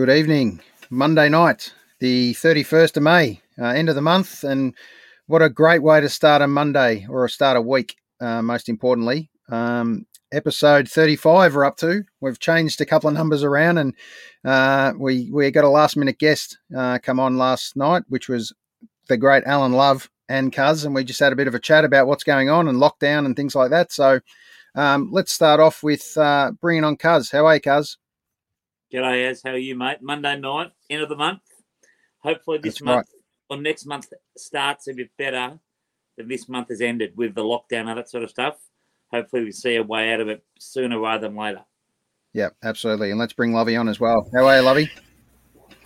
Good 0.00 0.16
evening. 0.16 0.62
Monday 0.88 1.28
night, 1.28 1.74
the 1.98 2.32
31st 2.32 2.96
of 2.96 3.02
May, 3.02 3.42
uh, 3.60 3.66
end 3.66 3.90
of 3.90 3.94
the 3.94 4.00
month. 4.00 4.44
And 4.44 4.74
what 5.26 5.42
a 5.42 5.50
great 5.50 5.82
way 5.82 6.00
to 6.00 6.08
start 6.08 6.40
a 6.40 6.46
Monday 6.46 7.06
or 7.06 7.28
start 7.28 7.58
a 7.58 7.60
week, 7.60 7.96
uh, 8.18 8.40
most 8.40 8.70
importantly. 8.70 9.28
Um, 9.50 10.06
episode 10.32 10.88
35 10.88 11.54
we're 11.54 11.66
up 11.66 11.76
to. 11.76 12.04
We've 12.18 12.40
changed 12.40 12.80
a 12.80 12.86
couple 12.86 13.08
of 13.08 13.14
numbers 13.14 13.44
around 13.44 13.76
and 13.76 13.94
uh, 14.42 14.94
we, 14.98 15.30
we 15.30 15.50
got 15.50 15.64
a 15.64 15.68
last 15.68 15.98
minute 15.98 16.18
guest 16.18 16.56
uh, 16.74 16.98
come 17.02 17.20
on 17.20 17.36
last 17.36 17.76
night, 17.76 18.04
which 18.08 18.26
was 18.26 18.54
the 19.08 19.18
great 19.18 19.44
Alan 19.44 19.74
Love 19.74 20.08
and 20.30 20.50
Cuz. 20.50 20.86
And 20.86 20.94
we 20.94 21.04
just 21.04 21.20
had 21.20 21.34
a 21.34 21.36
bit 21.36 21.46
of 21.46 21.54
a 21.54 21.60
chat 21.60 21.84
about 21.84 22.06
what's 22.06 22.24
going 22.24 22.48
on 22.48 22.68
and 22.68 22.78
lockdown 22.78 23.26
and 23.26 23.36
things 23.36 23.54
like 23.54 23.68
that. 23.68 23.92
So 23.92 24.20
um, 24.74 25.10
let's 25.12 25.30
start 25.30 25.60
off 25.60 25.82
with 25.82 26.16
uh, 26.16 26.52
bringing 26.58 26.84
on 26.84 26.96
Cuz. 26.96 27.30
How 27.30 27.44
are 27.44 27.56
you, 27.56 27.60
Cuz? 27.60 27.98
G'day, 28.92 29.30
Az. 29.30 29.42
How 29.44 29.52
are 29.52 29.56
you, 29.56 29.76
mate? 29.76 30.02
Monday 30.02 30.36
night, 30.36 30.72
end 30.88 31.02
of 31.02 31.08
the 31.08 31.16
month. 31.16 31.42
Hopefully, 32.18 32.58
this 32.58 32.74
That's 32.74 32.82
month 32.82 33.06
or 33.48 33.56
next 33.56 33.86
month 33.86 34.08
starts 34.36 34.88
a 34.88 34.92
bit 34.92 35.10
better 35.16 35.60
than 36.16 36.26
this 36.26 36.48
month 36.48 36.70
has 36.70 36.80
ended 36.80 37.12
with 37.16 37.36
the 37.36 37.42
lockdown 37.42 37.88
and 37.88 37.98
that 37.98 38.10
sort 38.10 38.24
of 38.24 38.30
stuff. 38.30 38.56
Hopefully, 39.12 39.44
we 39.44 39.52
see 39.52 39.76
a 39.76 39.82
way 39.84 40.12
out 40.12 40.20
of 40.20 40.28
it 40.28 40.42
sooner 40.58 40.98
rather 40.98 41.28
than 41.28 41.36
later. 41.36 41.64
Yeah, 42.32 42.48
absolutely. 42.64 43.10
And 43.10 43.20
let's 43.20 43.32
bring 43.32 43.52
Lovey 43.52 43.76
on 43.76 43.88
as 43.88 44.00
well. 44.00 44.28
How 44.34 44.46
are 44.46 44.56
you, 44.56 44.62
Lovey? 44.62 44.90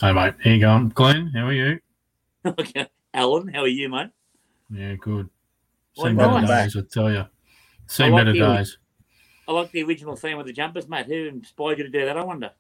Hey 0.01 0.13
mate, 0.13 0.35
how 0.43 0.51
you 0.51 0.61
going? 0.61 0.89
Glenn, 0.89 1.31
how 1.35 1.47
are 1.47 1.53
you? 1.53 1.79
okay. 2.47 2.89
Alan, 3.13 3.49
how 3.49 3.61
are 3.61 3.69
you, 3.69 3.91
mate? 3.91 4.11
Yeah, 4.71 4.95
good. 4.95 5.29
Well, 5.97 6.07
Seen 6.07 6.17
better 6.17 6.41
nice. 6.41 6.73
days, 6.73 6.83
I 6.83 6.87
tell 6.91 7.13
you. 7.13 7.27
Seen 7.87 8.13
like 8.13 8.21
better 8.21 8.35
you. 8.35 8.45
days. 8.45 8.79
I 9.47 9.53
like 9.53 9.71
the 9.73 9.83
original 9.83 10.17
theme 10.17 10.39
of 10.39 10.47
the 10.47 10.55
jumpers, 10.55 10.89
mate. 10.89 11.07
Who 11.07 11.27
inspired 11.27 11.79
you 11.79 11.85
to 11.85 11.91
do 11.91 12.07
that? 12.07 12.17
I 12.17 12.25
wonder. 12.25 12.51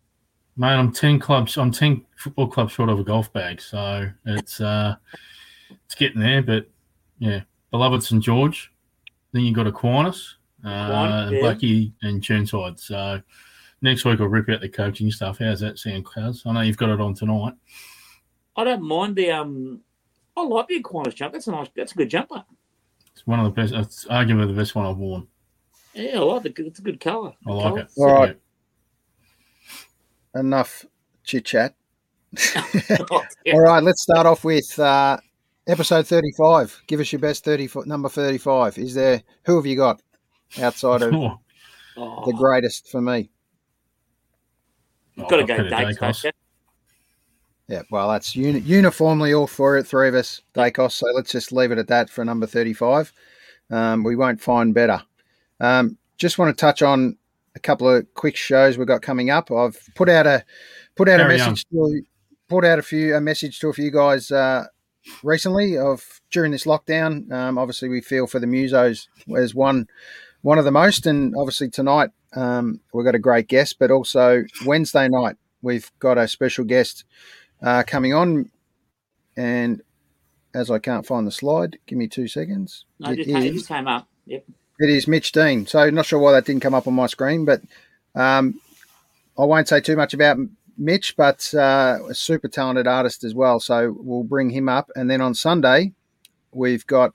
Mate, 0.56 0.68
I'm 0.68 0.92
ten 0.92 1.18
clubs. 1.18 1.56
I'm 1.56 1.72
ten 1.72 2.04
football 2.16 2.46
clubs 2.46 2.72
short 2.72 2.88
of 2.88 3.00
a 3.00 3.04
golf 3.04 3.32
bag, 3.32 3.60
so 3.60 4.08
it's 4.24 4.60
uh, 4.60 4.94
it's 5.84 5.96
getting 5.96 6.20
there. 6.20 6.42
But 6.42 6.68
yeah, 7.18 7.40
beloved 7.70 8.02
St 8.02 8.22
George. 8.22 8.72
Then 9.32 9.42
you've 9.42 9.56
got 9.56 9.66
Aquinas, 9.66 10.36
uh, 10.64 10.68
and 10.68 11.34
yeah. 11.34 11.40
Blackie 11.40 11.92
and 12.02 12.22
Chirnside. 12.22 12.78
So 12.78 13.20
next 13.82 14.04
week 14.04 14.20
I'll 14.20 14.28
rip 14.28 14.48
out 14.48 14.60
the 14.60 14.68
coaching 14.68 15.10
stuff. 15.10 15.38
How's 15.38 15.58
that 15.60 15.78
sound, 15.78 16.04
Cuz? 16.06 16.44
I 16.46 16.52
know 16.52 16.60
you've 16.60 16.76
got 16.76 16.90
it 16.90 17.00
on 17.00 17.14
tonight. 17.14 17.54
I 18.56 18.64
don't 18.64 18.82
mind 18.82 19.16
the 19.16 19.32
um. 19.32 19.80
I 20.36 20.42
like 20.42 20.68
the 20.68 20.76
Aquinas 20.76 21.14
jump. 21.14 21.32
That's 21.32 21.48
a 21.48 21.50
nice. 21.50 21.68
That's 21.74 21.92
a 21.92 21.96
good 21.96 22.10
jumper. 22.10 22.44
It's 23.12 23.26
one 23.26 23.40
of 23.40 23.46
the 23.46 23.60
best. 23.60 23.74
It's 23.74 24.04
arguably 24.04 24.46
the 24.46 24.52
best 24.52 24.76
one 24.76 24.86
I've 24.86 24.96
worn. 24.96 25.26
Yeah, 25.94 26.20
I 26.20 26.22
like 26.22 26.46
it. 26.46 26.58
It's 26.58 26.78
a 26.78 26.82
good 26.82 27.00
colour. 27.00 27.32
I 27.46 27.52
like 27.52 27.84
it. 27.84 27.90
All 27.96 28.14
right. 28.14 28.38
Yeah. 30.34 30.40
Enough 30.40 30.86
chit 31.24 31.44
chat. 31.44 31.74
Yeah. 32.54 32.98
All 33.52 33.60
right, 33.60 33.82
let's 33.82 34.02
start 34.02 34.26
off 34.26 34.44
with 34.44 34.78
uh, 34.78 35.18
episode 35.66 36.06
35. 36.06 36.82
Give 36.86 37.00
us 37.00 37.12
your 37.12 37.20
best 37.20 37.44
30 37.44 37.68
number 37.86 38.08
35. 38.08 38.78
Is 38.78 38.94
there 38.94 39.22
who 39.44 39.56
have 39.56 39.66
you 39.66 39.76
got 39.76 40.02
outside 40.60 41.02
of 41.02 41.14
Oh, 41.14 41.40
Oh, 41.96 42.24
the 42.26 42.32
greatest 42.32 42.88
for 42.90 43.00
me? 43.00 43.30
You've 45.14 45.28
got 45.28 45.36
to 45.36 45.44
go 45.44 45.56
got 45.56 45.66
a 45.66 45.70
Dakes, 45.70 45.98
Daicos. 45.98 46.32
Yeah, 47.68 47.82
well, 47.90 48.10
that's 48.10 48.34
uni- 48.34 48.58
uniformly 48.60 49.32
all 49.32 49.46
for 49.46 49.78
it, 49.78 49.86
three 49.86 50.08
of 50.08 50.14
us, 50.14 50.42
Daicos. 50.54 50.92
So 50.92 51.06
let's 51.14 51.30
just 51.30 51.52
leave 51.52 51.70
it 51.70 51.78
at 51.78 51.86
that 51.88 52.10
for 52.10 52.24
number 52.24 52.46
35. 52.46 53.12
Um, 53.70 54.02
we 54.02 54.16
won't 54.16 54.40
find 54.40 54.74
better. 54.74 55.02
Um, 55.60 55.96
just 56.18 56.36
want 56.36 56.56
to 56.56 56.60
touch 56.60 56.82
on 56.82 57.16
a 57.56 57.60
couple 57.60 57.88
of 57.88 58.06
quick 58.14 58.36
shows 58.36 58.76
we've 58.78 58.86
got 58.86 59.02
coming 59.02 59.30
up. 59.30 59.50
I've 59.50 59.78
put 59.94 60.08
out 60.08 60.26
a 60.26 60.44
put 60.96 61.08
out 61.08 61.18
Carry 61.18 61.34
a 61.36 61.38
message 61.38 61.64
to 61.72 62.02
put 62.48 62.64
out 62.64 62.78
a 62.78 62.82
few 62.82 63.14
a 63.14 63.20
message 63.20 63.58
to 63.60 63.68
a 63.68 63.72
few 63.72 63.90
guys 63.90 64.30
uh, 64.30 64.64
recently 65.22 65.76
of 65.78 66.20
during 66.30 66.52
this 66.52 66.64
lockdown. 66.64 67.30
Um, 67.32 67.58
obviously, 67.58 67.88
we 67.88 68.00
feel 68.00 68.26
for 68.26 68.38
the 68.40 68.46
musos 68.46 69.08
as 69.36 69.54
one 69.54 69.86
one 70.42 70.58
of 70.58 70.64
the 70.64 70.70
most, 70.72 71.06
and 71.06 71.34
obviously 71.36 71.70
tonight 71.70 72.10
um, 72.34 72.80
we've 72.92 73.04
got 73.04 73.14
a 73.14 73.18
great 73.20 73.48
guest, 73.48 73.78
but 73.78 73.90
also 73.90 74.44
Wednesday 74.66 75.08
night 75.08 75.36
we've 75.62 75.90
got 76.00 76.18
a 76.18 76.28
special 76.28 76.64
guest 76.64 77.04
uh, 77.62 77.82
coming 77.86 78.12
on, 78.12 78.50
and 79.36 79.80
as 80.54 80.70
I 80.70 80.78
can't 80.78 81.06
find 81.06 81.26
the 81.26 81.32
slide, 81.32 81.78
give 81.86 81.98
me 81.98 82.06
two 82.08 82.28
seconds. 82.28 82.84
No, 83.00 83.10
It 83.10 83.16
just, 83.16 83.28
came, 83.28 83.36
it 83.36 83.44
is- 83.46 83.54
just 83.54 83.68
came 83.68 83.88
up. 83.88 84.08
Yep. 84.26 84.44
It 84.78 84.90
is 84.90 85.08
Mitch 85.08 85.32
Dean. 85.32 85.66
So 85.66 85.88
not 85.90 86.06
sure 86.06 86.18
why 86.18 86.32
that 86.32 86.46
didn't 86.46 86.62
come 86.62 86.74
up 86.74 86.86
on 86.88 86.94
my 86.94 87.06
screen, 87.06 87.44
but 87.44 87.62
um, 88.14 88.60
I 89.38 89.44
won't 89.44 89.68
say 89.68 89.80
too 89.80 89.96
much 89.96 90.14
about 90.14 90.38
Mitch, 90.78 91.16
but 91.16 91.52
uh, 91.54 91.98
a 92.08 92.14
super 92.14 92.48
talented 92.48 92.86
artist 92.86 93.24
as 93.24 93.34
well. 93.34 93.60
So 93.60 93.96
we'll 93.98 94.24
bring 94.24 94.50
him 94.50 94.68
up, 94.68 94.90
and 94.96 95.10
then 95.10 95.20
on 95.20 95.34
Sunday 95.34 95.92
we've 96.52 96.86
got 96.86 97.12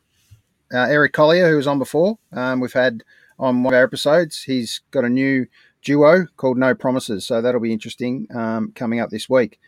uh, 0.74 0.88
Eric 0.90 1.14
Collier, 1.14 1.50
who 1.50 1.58
was 1.58 1.68
on 1.68 1.80
before. 1.80 2.18
Um, 2.34 2.60
we've 2.60 2.74
had 2.74 3.04
on 3.40 3.64
one 3.64 3.74
of 3.74 3.78
our 3.78 3.84
episodes. 3.86 4.44
He's 4.44 4.82
got 4.92 5.06
a 5.06 5.10
new 5.10 5.48
duo 5.84 6.28
called 6.38 6.58
No 6.58 6.76
Promises, 6.76 7.26
so 7.26 7.42
that'll 7.42 7.62
be 7.62 7.74
interesting 7.74 8.28
um, 8.36 8.72
coming 8.76 9.00
up 9.00 9.10
this 9.10 9.30
week. 9.30 9.60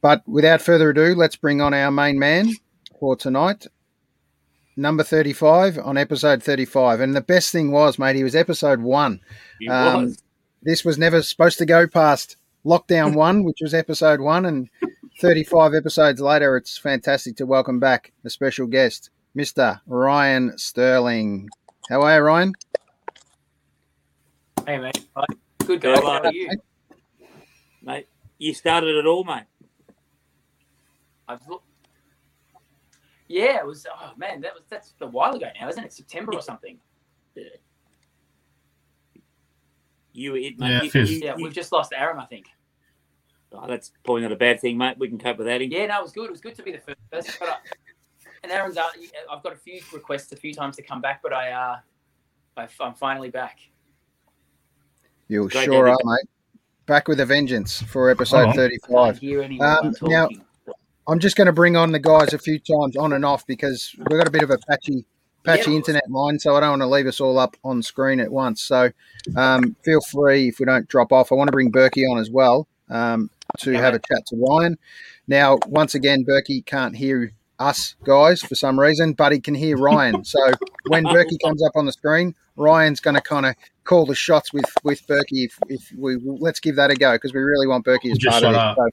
But 0.00 0.22
without 0.28 0.62
further 0.62 0.90
ado, 0.90 1.14
let's 1.14 1.36
bring 1.36 1.60
on 1.60 1.74
our 1.74 1.90
main 1.90 2.18
man 2.18 2.52
for 3.00 3.16
tonight, 3.16 3.66
number 4.76 5.02
35 5.02 5.78
on 5.78 5.96
episode 5.96 6.42
35. 6.42 7.00
And 7.00 7.14
the 7.14 7.20
best 7.20 7.50
thing 7.52 7.70
was, 7.72 7.98
mate, 7.98 8.16
he 8.16 8.24
was 8.24 8.34
episode 8.36 8.80
one. 8.80 9.20
It 9.60 9.68
Um, 9.68 10.04
was. 10.04 10.22
This 10.62 10.84
was 10.84 10.98
never 10.98 11.22
supposed 11.22 11.58
to 11.58 11.66
go 11.66 11.86
past 11.86 12.36
lockdown 12.64 13.14
one, 13.16 13.44
which 13.44 13.58
was 13.60 13.72
episode 13.74 14.20
one. 14.20 14.44
And 14.46 14.68
35 15.20 15.74
episodes 15.74 16.20
later, 16.20 16.56
it's 16.56 16.76
fantastic 16.76 17.36
to 17.36 17.46
welcome 17.46 17.78
back 17.80 18.12
a 18.24 18.30
special 18.30 18.66
guest, 18.66 19.10
Mr. 19.36 19.80
Ryan 19.86 20.56
Sterling. 20.58 21.48
How 21.88 22.02
are 22.02 22.16
you, 22.16 22.22
Ryan? 22.22 22.52
Hey, 24.66 24.78
mate. 24.78 25.06
Good 25.64 25.80
Go 25.80 25.94
guys. 25.94 26.02
How 26.04 26.22
are 26.24 26.32
you? 26.32 26.50
Mate, 27.82 28.08
you 28.38 28.52
started 28.52 28.96
it 28.96 29.06
all, 29.06 29.22
mate. 29.24 29.44
I've 31.28 31.46
looked. 31.48 31.65
Yeah, 33.28 33.58
it 33.58 33.66
was. 33.66 33.86
Oh 33.92 34.12
man, 34.16 34.40
that 34.42 34.54
was 34.54 34.62
that's 34.68 34.94
a 35.00 35.06
while 35.06 35.34
ago 35.34 35.48
now, 35.60 35.68
isn't 35.68 35.82
it? 35.84 35.92
September 35.92 36.32
or 36.34 36.42
something. 36.42 36.78
You 40.12 40.34
it, 40.36 40.54
Yeah, 40.58 40.80
mate. 40.80 40.94
it 40.94 40.94
You- 40.94 41.16
you- 41.16 41.24
Yeah, 41.24 41.34
we've 41.36 41.52
just 41.52 41.72
lost 41.72 41.92
Aaron, 41.94 42.18
I 42.18 42.24
think. 42.26 42.46
oh, 43.52 43.66
that's 43.66 43.92
probably 44.04 44.22
not 44.22 44.32
a 44.32 44.36
bad 44.36 44.60
thing, 44.60 44.76
mate. 44.78 44.96
We 44.98 45.08
can 45.08 45.18
cope 45.18 45.38
with 45.38 45.46
that. 45.46 45.60
Yeah, 45.66 45.86
no, 45.86 45.98
it 45.98 46.02
was 46.02 46.12
good. 46.12 46.24
It 46.26 46.30
was 46.30 46.40
good 46.40 46.54
to 46.56 46.62
be 46.62 46.72
the 46.72 46.78
first. 46.78 47.38
But 47.38 47.48
I, 47.48 47.56
and 48.42 48.52
Aaron's 48.52 48.76
out. 48.76 48.92
I've 49.30 49.42
got 49.42 49.52
a 49.52 49.56
few 49.56 49.80
requests 49.92 50.32
a 50.32 50.36
few 50.36 50.54
times 50.54 50.76
to 50.76 50.82
come 50.82 51.00
back, 51.00 51.20
but 51.22 51.32
I 51.32 51.50
uh, 51.52 51.78
I, 52.56 52.68
I'm 52.80 52.94
finally 52.94 53.30
back. 53.30 53.58
You 55.28 55.48
sure 55.50 55.64
to 55.86 55.90
are, 55.90 55.98
mate. 56.04 56.28
Back 56.86 57.08
with 57.08 57.18
a 57.20 57.26
vengeance 57.26 57.82
for 57.82 58.08
episode 58.10 58.50
Oh. 58.50 58.52
35. 58.52 58.88
Can't 59.14 59.18
hear 59.18 59.42
anyone 59.42 59.66
Um, 59.68 59.94
now- 60.02 60.26
talking. 60.28 60.45
I'm 61.08 61.18
just 61.20 61.36
going 61.36 61.46
to 61.46 61.52
bring 61.52 61.76
on 61.76 61.92
the 61.92 61.98
guys 61.98 62.32
a 62.32 62.38
few 62.38 62.58
times 62.58 62.96
on 62.96 63.12
and 63.12 63.24
off 63.24 63.46
because 63.46 63.94
we've 63.98 64.18
got 64.18 64.26
a 64.26 64.30
bit 64.30 64.42
of 64.42 64.50
a 64.50 64.58
patchy, 64.68 65.04
patchy 65.44 65.70
Yeah. 65.70 65.76
internet 65.76 66.10
line, 66.10 66.38
so 66.38 66.56
I 66.56 66.60
don't 66.60 66.70
want 66.70 66.82
to 66.82 66.86
leave 66.88 67.06
us 67.06 67.20
all 67.20 67.38
up 67.38 67.56
on 67.64 67.82
screen 67.82 68.18
at 68.20 68.30
once. 68.32 68.60
So 68.62 68.90
um, 69.36 69.76
feel 69.84 70.00
free 70.00 70.48
if 70.48 70.58
we 70.58 70.66
don't 70.66 70.88
drop 70.88 71.12
off. 71.12 71.30
I 71.30 71.36
want 71.36 71.48
to 71.48 71.52
bring 71.52 71.70
Berkey 71.70 72.02
on 72.10 72.18
as 72.18 72.30
well 72.30 72.66
um, 72.90 73.30
to 73.58 73.70
Okay, 73.70 73.78
have 73.80 73.94
a 73.94 73.98
chat 73.98 74.26
to 74.26 74.36
Ryan. 74.36 74.76
Now, 75.28 75.58
once 75.66 75.94
again, 75.94 76.24
Berkey 76.24 76.64
can't 76.66 76.96
hear 76.96 77.32
us 77.58 77.94
guys 78.04 78.42
for 78.42 78.54
some 78.54 78.78
reason, 78.78 79.12
but 79.14 79.32
he 79.32 79.40
can 79.40 79.54
hear 79.54 79.76
Ryan. 79.78 80.24
So 80.24 80.38
when 80.88 81.04
Berkey 81.04 81.38
comes 81.42 81.64
up 81.64 81.72
on 81.76 81.86
the 81.86 81.92
screen, 81.92 82.34
Ryan's 82.56 83.00
going 83.00 83.14
to 83.14 83.20
kind 83.22 83.46
of 83.46 83.54
call 83.84 84.06
the 84.06 84.14
shots 84.14 84.52
with 84.52 84.66
with 84.82 85.06
Berkey. 85.06 85.44
If, 85.46 85.58
if 85.68 85.92
we 85.96 86.16
let's 86.22 86.58
give 86.60 86.76
that 86.76 86.90
a 86.90 86.94
go 86.96 87.12
because 87.12 87.32
we 87.32 87.40
really 87.40 87.66
want 87.66 87.84
Berkey 87.86 88.10
as 88.10 88.18
Just 88.18 88.42
part 88.42 88.44
of 88.44 88.48
shut 88.48 88.52
this. 88.54 88.60
up. 88.60 88.76
So, 88.76 88.88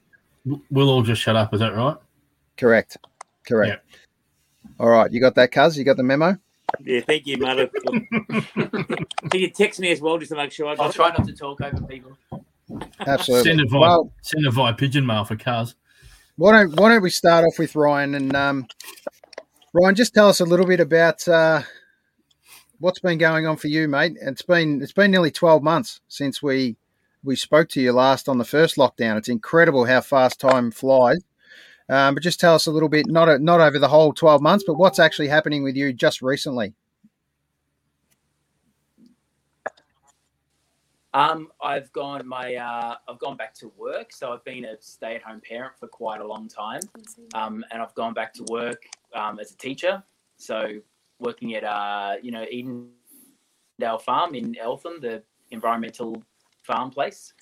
We'll 0.70 0.90
all 0.90 1.02
just 1.02 1.22
shut 1.22 1.36
up. 1.36 1.54
Is 1.54 1.60
that 1.60 1.74
right? 1.74 1.96
correct, 2.56 2.96
correct. 3.46 3.84
All 4.78 4.88
right, 4.88 5.10
you 5.12 5.20
got 5.20 5.34
that, 5.36 5.52
Cuz? 5.52 5.76
You 5.78 5.84
got 5.84 5.96
the 5.96 6.02
memo? 6.02 6.38
Yeah, 6.82 7.00
thank 7.00 7.26
you, 7.26 7.36
mate. 7.38 7.70
Can 9.30 9.40
you 9.40 9.50
text 9.50 9.78
me 9.80 9.90
as 9.92 10.00
well 10.00 10.18
just 10.18 10.30
to 10.30 10.36
make 10.36 10.50
sure 10.52 10.66
I 10.66 10.74
I'll 10.82 10.92
try 10.92 11.10
not 11.10 11.26
to 11.26 11.32
talk 11.32 11.60
over 11.60 11.80
people. 11.82 12.16
Absolutely. 13.06 13.50
Send 13.50 13.60
it 13.60 13.70
via 13.70 13.80
Well, 13.80 14.12
send 14.22 14.46
it 14.46 14.52
via 14.52 14.72
pigeon 14.74 15.06
mail 15.06 15.24
for 15.24 15.36
cars. 15.36 15.76
why 16.36 16.52
don't 16.52 16.78
why 16.80 16.88
don't 16.88 17.02
we 17.02 17.10
start 17.10 17.44
off 17.44 17.58
with 17.58 17.76
Ryan 17.76 18.14
and 18.14 18.34
um, 18.34 18.66
Ryan? 19.72 19.94
Just 19.94 20.14
tell 20.14 20.28
us 20.28 20.40
a 20.40 20.44
little 20.44 20.66
bit 20.66 20.80
about 20.80 21.26
uh, 21.28 21.62
what's 22.78 22.98
been 23.00 23.18
going 23.18 23.46
on 23.46 23.56
for 23.56 23.68
you, 23.68 23.86
mate. 23.86 24.16
It's 24.20 24.42
been 24.42 24.82
it's 24.82 24.92
been 24.92 25.10
nearly 25.10 25.30
twelve 25.30 25.62
months 25.62 26.00
since 26.08 26.42
we 26.42 26.76
we 27.24 27.36
spoke 27.36 27.68
to 27.70 27.80
you 27.80 27.92
last 27.92 28.28
on 28.28 28.38
the 28.38 28.44
first 28.44 28.76
lockdown. 28.76 29.16
It's 29.16 29.28
incredible 29.28 29.86
how 29.86 30.00
fast 30.00 30.38
time 30.38 30.70
flies. 30.70 31.24
Um, 31.88 32.14
but 32.14 32.22
just 32.22 32.40
tell 32.40 32.54
us 32.54 32.66
a 32.66 32.70
little 32.70 32.88
bit, 32.88 33.06
not 33.06 33.40
not 33.40 33.60
over 33.60 33.78
the 33.78 33.88
whole 33.88 34.12
twelve 34.12 34.40
months, 34.40 34.64
but 34.66 34.74
what's 34.74 34.98
actually 34.98 35.28
happening 35.28 35.62
with 35.62 35.76
you 35.76 35.92
just 35.92 36.22
recently. 36.22 36.74
Um, 41.12 41.52
I've 41.62 41.92
gone 41.92 42.26
my 42.26 42.56
uh, 42.56 42.96
I've 43.08 43.18
gone 43.18 43.36
back 43.36 43.54
to 43.56 43.70
work, 43.76 44.12
so 44.12 44.32
I've 44.32 44.44
been 44.44 44.64
a 44.64 44.76
stay-at-home 44.80 45.42
parent 45.48 45.74
for 45.78 45.86
quite 45.86 46.20
a 46.20 46.26
long 46.26 46.48
time, 46.48 46.80
um, 47.34 47.64
and 47.70 47.82
I've 47.82 47.94
gone 47.94 48.14
back 48.14 48.32
to 48.34 48.44
work 48.50 48.82
um, 49.14 49.38
as 49.38 49.52
a 49.52 49.56
teacher. 49.56 50.02
So 50.38 50.80
working 51.20 51.54
at 51.54 51.64
uh, 51.64 52.16
you 52.22 52.32
know 52.32 52.46
Edendale 52.52 54.00
Farm 54.00 54.34
in 54.34 54.56
Eltham, 54.58 55.00
the 55.00 55.22
environmental 55.50 56.22
farm 56.64 56.90
place. 56.90 57.32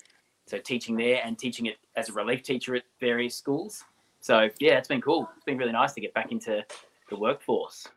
So 0.45 0.57
teaching 0.57 0.95
there 0.97 1.21
and 1.23 1.37
teaching 1.37 1.65
it 1.65 1.77
as 1.95 2.09
a 2.09 2.13
relief 2.13 2.43
teacher 2.43 2.75
at 2.75 2.83
various 2.99 3.35
schools. 3.35 3.83
So 4.19 4.49
yeah, 4.59 4.77
it's 4.77 4.87
been 4.87 5.01
cool. 5.01 5.29
It's 5.35 5.45
been 5.45 5.57
really 5.57 5.71
nice 5.71 5.93
to 5.93 6.01
get 6.01 6.13
back 6.13 6.31
into 6.31 6.63
the 7.09 7.17
workforce. 7.17 7.87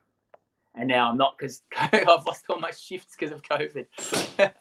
And 0.75 0.89
now 0.89 1.11
I'm 1.11 1.17
not 1.17 1.37
because 1.39 1.63
I've 1.77 2.27
lost 2.27 2.45
all 2.49 2.61
my 2.61 2.71
shifts 2.71 3.17
because 3.19 3.33
of 3.33 3.43
COVID. 3.43 3.87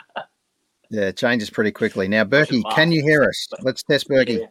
Yeah, 0.89 1.07
it 1.07 1.17
changes 1.17 1.49
pretty 1.49 1.71
quickly. 1.71 2.07
Now, 2.07 2.23
Berkey, 2.23 2.63
can 2.75 2.91
you 2.91 3.01
hear 3.01 3.23
us? 3.23 3.47
Let's 3.61 3.83
test 3.83 4.07
Berkey. 4.07 4.41
Yeah. 4.41 4.45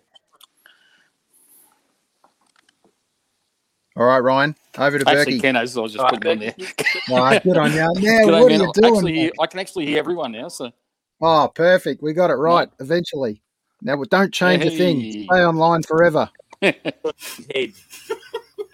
All 3.97 4.07
right, 4.07 4.19
Ryan, 4.19 4.57
over 4.77 4.99
to 4.99 5.09
Actually, 5.09 5.39
Berkey. 5.39 5.43
Ken, 5.43 5.57
as 5.57 5.79
I 5.79 5.81
was 5.81 5.93
just 5.93 6.05
All 6.05 6.11
right, 6.11 6.21
putting 6.21 6.33
on 6.33 6.39
there. 6.41 6.51
Berkey, 7.09 7.43
good 7.45 7.57
on 7.57 7.71
you. 7.71 7.79
Now, 7.79 7.93
G'day, 7.93 8.25
what 8.27 8.35
are 8.35 8.55
you 8.55 8.73
doing? 8.73 8.97
Actually, 8.97 9.33
I 9.41 9.47
can 9.47 9.61
actually 9.61 9.87
hear 9.87 9.99
everyone 9.99 10.33
now. 10.33 10.49
So 10.49 10.73
Oh, 11.21 11.51
perfect. 11.55 12.03
We 12.03 12.13
got 12.13 12.31
it 12.31 12.35
right 12.35 12.69
eventually. 12.81 13.41
Now, 13.83 14.03
don't 14.05 14.33
change 14.33 14.65
a 14.65 14.71
thing. 14.71 15.01
Stay 15.25 15.45
online 15.45 15.83
forever. 15.83 16.29
Head. 16.63 16.75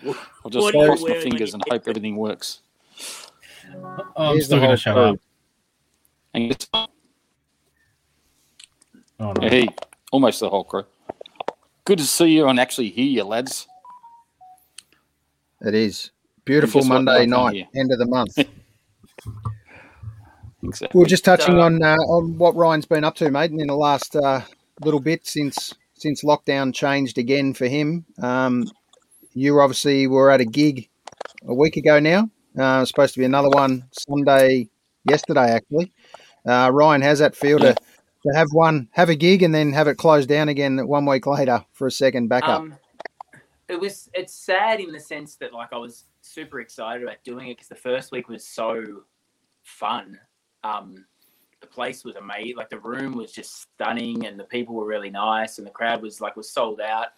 I'll 0.06 0.50
just 0.50 0.62
What 0.64 0.74
cross 0.74 1.02
my 1.02 1.18
fingers 1.20 1.52
and 1.54 1.62
hope 1.68 1.86
everything 1.86 2.16
works. 2.16 2.60
Uh, 3.74 4.02
I'm 4.16 4.32
Here's 4.34 4.46
still 4.46 4.58
going 4.58 4.70
to 4.70 4.76
shut 4.76 4.94
crew. 4.94 5.02
up. 5.04 5.16
And 6.34 6.44
it's- 6.52 6.68
Oh, 9.22 9.32
no. 9.32 9.48
hey, 9.48 9.68
almost 10.12 10.40
the 10.40 10.48
whole 10.48 10.64
crew. 10.64 10.84
Good 11.84 11.98
to 11.98 12.04
see 12.06 12.28
you 12.30 12.48
and 12.48 12.58
actually 12.58 12.88
hear 12.88 13.04
you, 13.04 13.24
lads. 13.24 13.66
It 15.60 15.74
is. 15.74 16.10
Beautiful? 16.46 16.82
Monday 16.84 17.26
night, 17.26 17.66
end 17.76 17.92
of 17.92 17.98
the 17.98 18.06
month. 18.06 18.38
Exactly. 20.62 20.98
We 20.98 21.04
are 21.04 21.08
just 21.08 21.24
touching 21.24 21.54
So- 21.56 21.60
on 21.60 21.82
uh, 21.82 21.96
on 21.96 22.38
what 22.38 22.54
Ryan's 22.54 22.86
been 22.86 23.04
up 23.04 23.14
to, 23.16 23.30
mate, 23.30 23.50
and 23.50 23.60
in 23.60 23.68
the 23.68 23.76
last 23.76 24.16
uh, 24.16 24.42
little 24.84 25.00
bit 25.00 25.26
since 25.26 25.74
since 25.94 26.24
lockdown 26.24 26.74
changed 26.74 27.18
again 27.18 27.54
for 27.54 27.66
him. 27.66 28.04
Um, 28.22 28.70
you 29.32 29.60
obviously 29.60 30.06
were 30.06 30.30
at 30.30 30.40
a 30.40 30.44
gig 30.44 30.88
a 31.46 31.54
week 31.54 31.76
ago 31.76 32.00
now. 32.00 32.30
Uh, 32.58 32.84
supposed 32.84 33.14
to 33.14 33.20
be 33.20 33.24
another 33.24 33.48
one 33.48 33.84
Sunday, 33.92 34.68
yesterday 35.08 35.50
actually. 35.52 35.92
Uh, 36.46 36.70
Ryan, 36.72 37.02
how's 37.02 37.20
that 37.20 37.36
feel 37.36 37.58
to, 37.58 37.74
to 37.74 38.32
have 38.34 38.48
one, 38.52 38.88
have 38.92 39.08
a 39.08 39.14
gig, 39.14 39.42
and 39.42 39.54
then 39.54 39.72
have 39.72 39.88
it 39.88 39.98
closed 39.98 40.28
down 40.28 40.48
again 40.48 40.86
one 40.86 41.06
week 41.06 41.26
later 41.26 41.64
for 41.72 41.86
a 41.86 41.90
second 41.90 42.28
backup? 42.28 42.60
Um, 42.60 42.74
it 43.68 43.78
was 43.78 44.10
it's 44.14 44.34
sad 44.34 44.80
in 44.80 44.90
the 44.90 44.98
sense 45.00 45.36
that 45.36 45.52
like 45.52 45.72
I 45.72 45.78
was 45.78 46.06
super 46.22 46.60
excited 46.60 47.02
about 47.02 47.22
doing 47.24 47.48
it 47.48 47.56
because 47.56 47.68
the 47.68 47.76
first 47.76 48.10
week 48.10 48.28
was 48.28 48.44
so 48.44 49.02
fun. 49.62 50.18
Um, 50.64 51.04
the 51.60 51.66
place 51.66 52.04
was 52.04 52.16
amazing. 52.16 52.56
Like 52.56 52.70
the 52.70 52.78
room 52.78 53.16
was 53.16 53.32
just 53.32 53.62
stunning, 53.62 54.26
and 54.26 54.38
the 54.38 54.44
people 54.44 54.74
were 54.74 54.86
really 54.86 55.10
nice, 55.10 55.58
and 55.58 55.66
the 55.66 55.70
crowd 55.70 56.02
was 56.02 56.20
like 56.20 56.36
was 56.36 56.50
sold 56.50 56.80
out. 56.80 57.08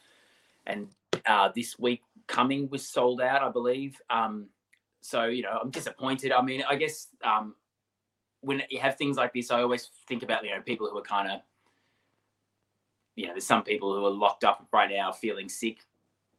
And 0.66 0.88
uh, 1.26 1.50
this 1.54 1.78
week 1.78 2.02
coming 2.26 2.68
was 2.70 2.86
sold 2.86 3.20
out, 3.20 3.42
I 3.42 3.50
believe. 3.50 4.00
Um, 4.10 4.46
so 5.00 5.24
you 5.24 5.42
know, 5.42 5.58
I'm 5.62 5.70
disappointed. 5.70 6.32
I 6.32 6.42
mean, 6.42 6.64
I 6.68 6.76
guess 6.76 7.08
um, 7.24 7.54
when 8.40 8.62
you 8.70 8.80
have 8.80 8.96
things 8.96 9.16
like 9.16 9.32
this, 9.32 9.50
I 9.50 9.62
always 9.62 9.90
think 10.06 10.22
about 10.22 10.44
you 10.44 10.50
know 10.50 10.60
people 10.60 10.88
who 10.88 10.98
are 10.98 11.02
kind 11.02 11.30
of 11.30 11.40
you 13.16 13.26
know, 13.26 13.32
there's 13.32 13.46
some 13.46 13.62
people 13.62 13.94
who 13.94 14.04
are 14.04 14.10
locked 14.10 14.44
up 14.44 14.66
right 14.72 14.90
now 14.90 15.12
feeling 15.12 15.48
sick 15.48 15.84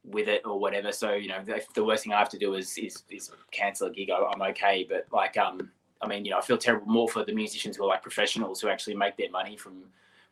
with 0.03 0.27
it 0.27 0.41
or 0.45 0.59
whatever. 0.59 0.91
So, 0.91 1.13
you 1.13 1.29
know, 1.29 1.43
the, 1.43 1.61
the 1.75 1.83
worst 1.83 2.03
thing 2.03 2.13
I 2.13 2.19
have 2.19 2.29
to 2.29 2.39
do 2.39 2.55
is 2.55 2.77
is, 2.77 3.03
is 3.09 3.31
cancel 3.51 3.87
a 3.87 3.91
gig. 3.91 4.09
I, 4.09 4.17
I'm 4.17 4.41
okay. 4.41 4.85
But 4.89 5.07
like, 5.11 5.37
um, 5.37 5.71
I 6.03 6.07
mean, 6.07 6.25
you 6.25 6.31
know, 6.31 6.37
I 6.37 6.41
feel 6.41 6.57
terrible 6.57 6.87
more 6.87 7.07
for 7.07 7.23
the 7.23 7.33
musicians 7.33 7.77
who 7.77 7.83
are 7.85 7.87
like 7.87 8.01
professionals 8.03 8.59
who 8.59 8.67
actually 8.67 8.95
make 8.95 9.15
their 9.17 9.31
money 9.31 9.55
from 9.57 9.83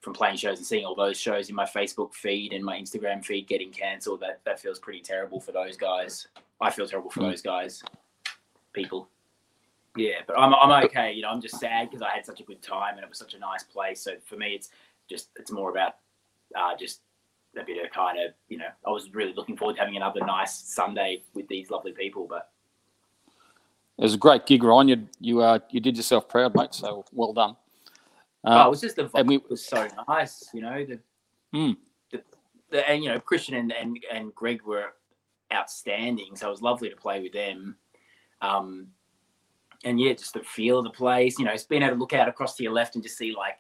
from 0.02 0.14
playing 0.14 0.36
shows 0.36 0.58
and 0.58 0.66
seeing 0.66 0.84
all 0.84 0.96
those 0.96 1.16
shows 1.20 1.50
in 1.50 1.56
my 1.56 1.66
Facebook 1.66 2.12
feed 2.16 2.54
and 2.54 2.66
my 2.66 2.76
Instagram 2.78 3.24
feed 3.24 3.48
getting 3.48 3.72
cancelled. 3.72 4.20
That 4.20 4.42
that 4.46 4.60
feels 4.60 4.80
pretty 4.80 5.02
terrible 5.02 5.40
for 5.40 5.52
those 5.52 5.78
guys. 5.78 6.28
I 6.60 6.70
feel 6.72 6.88
terrible 6.88 7.10
for 7.10 7.22
Mm. 7.22 7.30
those 7.32 7.42
guys, 7.42 7.84
people. 8.74 9.08
Yeah, 9.96 10.22
but 10.28 10.38
I'm 10.38 10.54
I'm 10.54 10.84
okay. 10.86 11.14
You 11.14 11.22
know, 11.24 11.30
I'm 11.30 11.42
just 11.42 11.60
sad 11.60 11.90
because 11.90 12.02
I 12.02 12.10
had 12.10 12.26
such 12.26 12.40
a 12.40 12.44
good 12.44 12.62
time 12.62 12.96
and 12.96 13.04
it 13.04 13.10
was 13.10 13.18
such 13.18 13.34
a 13.34 13.40
nice 13.40 13.64
place. 13.64 14.02
So 14.02 14.14
for 14.26 14.36
me, 14.38 14.56
it's 14.56 14.70
just 15.10 15.30
it's 15.38 15.52
more 15.52 15.70
about 15.72 15.96
uh, 16.56 16.76
just 16.78 17.02
a 17.58 17.64
bit 17.66 17.84
of 17.84 17.92
kind 17.92 18.18
of 18.18 18.34
you 18.48 18.58
know 18.58 18.70
I 18.86 18.90
was 18.90 19.14
really 19.14 19.34
looking 19.34 19.58
forward 19.58 19.76
to 19.76 19.80
having 19.82 19.98
another 19.98 20.22
nice 20.26 20.54
Sunday 20.56 21.24
with 21.34 21.48
these 21.48 21.70
lovely 21.70 21.92
people. 21.92 22.26
But 22.28 22.51
It 24.02 24.06
was 24.06 24.16
a 24.16 24.18
great 24.18 24.48
gig, 24.48 24.64
Ryan. 24.64 24.88
You 24.88 25.08
you 25.20 25.42
uh, 25.42 25.60
you 25.70 25.80
did 25.80 25.96
yourself 25.96 26.28
proud, 26.28 26.56
mate. 26.56 26.74
So 26.74 27.06
well 27.14 27.34
done. 27.34 27.56
oh, 28.46 28.52
Uh, 28.52 28.66
it 28.66 28.70
was 28.72 28.82
just 28.82 28.96
the 28.96 29.04
vibe 29.06 29.28
we- 29.28 29.38
was 29.48 29.64
so 29.64 29.88
nice. 30.08 30.50
You 30.56 30.62
know 30.62 30.84
the, 30.84 31.00
Hmm. 31.54 31.72
the, 32.12 32.24
the 32.72 32.90
and 32.90 33.04
you 33.04 33.10
know 33.12 33.20
Christian 33.20 33.54
and, 33.56 33.72
and 33.72 34.00
and 34.12 34.34
Greg 34.34 34.64
were 34.64 34.96
outstanding. 35.54 36.36
So 36.36 36.48
it 36.48 36.50
was 36.50 36.64
lovely 36.64 36.90
to 36.90 36.96
play 36.96 37.22
with 37.22 37.32
them. 37.34 37.76
Um, 38.42 38.88
and 39.84 40.00
yeah, 40.00 40.14
just 40.14 40.34
the 40.34 40.40
feel 40.40 40.80
of 40.80 40.86
the 40.86 40.90
place. 40.90 41.38
You 41.38 41.46
know, 41.46 41.52
it's 41.52 41.64
being 41.66 41.84
able 41.84 41.94
to 41.96 42.00
look 42.00 42.14
out 42.14 42.28
across 42.28 42.56
to 42.56 42.64
your 42.64 42.72
left 42.74 42.96
and 42.96 43.04
just 43.04 43.18
see 43.20 43.36
like 43.36 43.60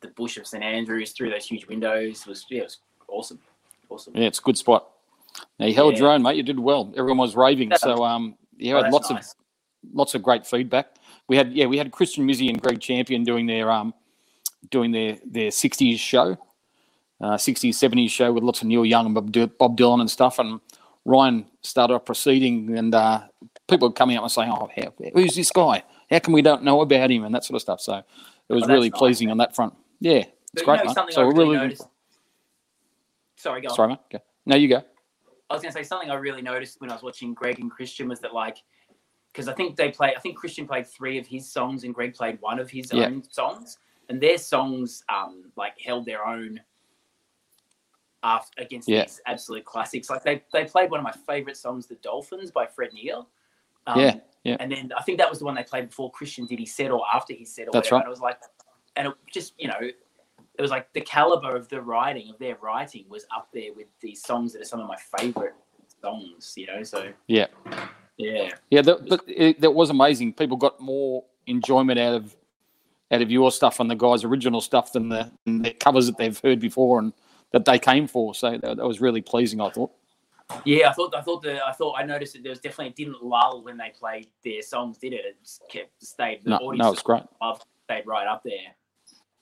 the 0.00 0.08
bush 0.08 0.38
of 0.38 0.46
St 0.48 0.64
Andrews 0.64 1.12
through 1.12 1.30
those 1.30 1.46
huge 1.46 1.66
windows 1.68 2.26
was 2.26 2.44
yeah, 2.50 2.62
it 2.62 2.64
was 2.64 2.78
awesome, 3.06 3.38
awesome. 3.90 4.16
yeah, 4.16 4.26
it's 4.26 4.40
a 4.40 4.42
good 4.42 4.58
spot. 4.58 4.88
Now 5.60 5.66
you 5.66 5.74
held 5.74 5.92
Yeah. 5.94 6.00
your 6.00 6.10
own, 6.10 6.22
mate. 6.22 6.36
You 6.36 6.42
did 6.42 6.58
well. 6.58 6.92
Everyone 6.96 7.18
was 7.18 7.36
raving. 7.36 7.70
So 7.76 8.02
um, 8.04 8.36
you 8.56 8.72
Oh, 8.74 8.78
had 8.78 8.86
that's 8.86 8.92
lots 8.92 9.10
nice. 9.10 9.30
of 9.32 9.36
lots 9.92 10.14
of 10.14 10.22
great 10.22 10.46
feedback. 10.46 10.96
We 11.28 11.36
had 11.36 11.52
yeah, 11.52 11.66
we 11.66 11.78
had 11.78 11.90
Christian 11.92 12.26
Mizzy 12.26 12.48
and 12.48 12.60
Greg 12.60 12.80
Champion 12.80 13.24
doing 13.24 13.46
their 13.46 13.70
um 13.70 13.94
doing 14.70 14.90
their 14.92 15.18
their 15.24 15.50
sixties 15.50 16.00
show, 16.00 16.36
uh, 17.20 17.34
60s, 17.36 17.70
70s 17.70 18.10
show 18.10 18.32
with 18.32 18.42
lots 18.44 18.60
of 18.62 18.68
Neil 18.68 18.84
Young 18.84 19.06
and 19.06 19.14
Bob, 19.14 19.30
Dy- 19.32 19.46
Bob 19.46 19.76
Dylan 19.76 20.00
and 20.00 20.10
stuff. 20.10 20.38
And 20.38 20.60
Ryan 21.04 21.46
started 21.62 21.94
off 21.94 22.04
proceeding, 22.04 22.76
and 22.76 22.94
uh, 22.94 23.22
people 23.68 23.88
were 23.88 23.92
coming 23.94 24.16
up 24.16 24.22
and 24.22 24.32
saying, 24.32 24.50
"Oh, 24.50 24.68
how, 24.76 24.92
who's 25.14 25.34
this 25.36 25.50
guy? 25.50 25.82
How 26.10 26.18
come 26.18 26.34
we 26.34 26.42
don't 26.42 26.62
know 26.64 26.80
about 26.80 27.10
him?" 27.10 27.24
and 27.24 27.34
that 27.34 27.44
sort 27.44 27.56
of 27.56 27.62
stuff. 27.62 27.80
So 27.80 28.02
it 28.48 28.52
was 28.52 28.64
Oh, 28.64 28.68
really 28.68 28.90
nice, 28.90 28.98
pleasing 28.98 29.26
man. 29.28 29.32
on 29.32 29.38
that 29.38 29.54
front. 29.54 29.74
Yeah, 30.00 30.12
it's 30.18 30.30
But 30.54 30.64
great, 30.64 30.80
you 30.84 30.94
know, 30.94 31.06
So 31.10 31.26
we're 31.26 31.34
really 31.34 31.56
noticed. 31.56 31.86
Sorry, 33.36 33.60
go 33.60 33.68
on. 33.68 33.74
sorry, 33.74 33.88
mate. 33.90 33.98
Okay. 34.14 34.24
No, 34.46 34.56
you 34.56 34.68
go. 34.68 34.82
I 35.50 35.54
was 35.54 35.62
going 35.62 35.72
to 35.72 35.78
say 35.78 35.82
something 35.84 36.10
I 36.10 36.14
really 36.14 36.42
noticed 36.42 36.80
when 36.80 36.90
I 36.90 36.94
was 36.94 37.02
watching 37.02 37.32
Greg 37.34 37.58
and 37.60 37.70
Christian 37.70 38.08
was 38.08 38.20
that 38.20 38.34
like, 38.34 38.58
because 39.32 39.48
I 39.48 39.52
think 39.54 39.76
they 39.76 39.90
play. 39.90 40.14
I 40.16 40.20
think 40.20 40.36
Christian 40.36 40.66
played 40.66 40.86
three 40.86 41.18
of 41.18 41.26
his 41.26 41.50
songs 41.50 41.84
and 41.84 41.94
Greg 41.94 42.14
played 42.14 42.40
one 42.40 42.58
of 42.58 42.70
his 42.70 42.92
Yeah. 42.92 43.06
own 43.06 43.22
songs, 43.30 43.78
and 44.08 44.20
their 44.20 44.38
songs 44.38 45.04
um 45.08 45.52
like 45.56 45.78
held 45.80 46.04
their 46.06 46.26
own 46.26 46.60
after 48.22 48.60
against 48.62 48.88
Yeah. 48.88 49.02
these 49.04 49.20
absolute 49.26 49.64
classics. 49.64 50.10
Like 50.10 50.22
they 50.24 50.42
they 50.52 50.64
played 50.64 50.90
one 50.90 51.00
of 51.00 51.04
my 51.04 51.12
favorite 51.12 51.56
songs, 51.56 51.86
"The 51.86 51.94
Dolphins" 51.96 52.50
by 52.50 52.66
Fred 52.66 52.92
Neil. 52.92 53.28
Um, 53.86 54.00
Yeah, 54.00 54.20
yeah. 54.44 54.56
And 54.60 54.70
then 54.72 54.92
I 54.96 55.02
think 55.02 55.18
that 55.18 55.30
was 55.30 55.38
the 55.38 55.44
one 55.44 55.54
they 55.54 55.62
played 55.62 55.88
before 55.88 56.10
Christian 56.10 56.46
did 56.46 56.58
his 56.58 56.74
set 56.74 56.90
or 56.90 57.04
after 57.12 57.32
his 57.32 57.54
set 57.54 57.68
or 57.68 57.72
That's 57.72 57.90
whatever. 57.90 57.96
right. 57.96 58.00
And 58.00 58.06
it 58.08 58.10
was 58.10 58.20
like, 58.20 58.40
and 58.96 59.08
it 59.08 59.14
just 59.32 59.54
you 59.58 59.68
know, 59.68 59.78
it 59.80 60.62
was 60.62 60.70
like 60.70 60.92
the 60.92 61.00
caliber 61.00 61.54
of 61.54 61.68
the 61.68 61.80
writing 61.80 62.28
of 62.30 62.38
their 62.38 62.56
writing 62.56 63.04
was 63.08 63.24
up 63.34 63.48
there 63.52 63.72
with 63.72 63.86
these 64.00 64.22
songs 64.22 64.52
that 64.52 64.62
are 64.62 64.66
some 64.66 64.80
of 64.80 64.88
my 64.88 64.96
favorite 64.96 65.54
songs. 66.02 66.54
You 66.56 66.66
know, 66.66 66.82
so 66.82 67.12
Yeah. 67.28 67.46
Yeah, 68.18 68.50
Yeah, 68.70 68.82
that, 68.82 69.08
but 69.08 69.22
it, 69.26 69.60
that 69.60 69.70
was 69.70 69.90
amazing. 69.90 70.34
People 70.34 70.56
got 70.56 70.78
more 70.80 71.24
enjoyment 71.46 71.98
out 71.98 72.14
of 72.14 72.36
out 73.10 73.22
of 73.22 73.30
your 73.30 73.50
stuff 73.50 73.80
and 73.80 73.90
the 73.90 73.94
guys' 73.94 74.22
original 74.24 74.60
stuff 74.60 74.92
than 74.92 75.08
the, 75.08 75.30
than 75.46 75.62
the 75.62 75.70
covers 75.70 76.06
that 76.06 76.18
they've 76.18 76.38
heard 76.40 76.60
before 76.60 76.98
and 76.98 77.14
that 77.52 77.64
they 77.64 77.78
came 77.78 78.06
for. 78.06 78.34
So 78.34 78.50
that, 78.58 78.76
that 78.76 78.86
was 78.86 79.00
really 79.00 79.22
pleasing. 79.22 79.62
I 79.62 79.70
thought. 79.70 79.90
yeah. 80.66 80.90
I 80.90 80.92
thought 80.92 81.14
I 81.14 81.22
thought 81.22 81.42
the 81.42 81.64
I 81.66 81.72
thought 81.72 81.94
I 81.98 82.02
noticed 82.04 82.34
that 82.34 82.42
there 82.42 82.50
was 82.50 82.58
definitely 82.60 82.88
it 82.88 82.96
didn't 82.96 83.22
lull 83.24 83.62
when 83.62 83.78
they 83.78 83.92
played 83.98 84.28
their 84.44 84.60
songs, 84.60 84.98
did 84.98 85.14
it? 85.14 85.24
It 85.24 85.36
just 85.42 85.62
kept 85.70 85.90
stayed. 86.04 86.42
The 86.44 86.50
No, 86.50 86.56
audience 86.56 86.78
no, 86.84 86.92
it's 86.92 87.02
great. 87.02 87.22
loved- 87.40 87.64
stayed 87.84 88.06
right 88.06 88.26
up 88.26 88.42
there. 88.44 88.52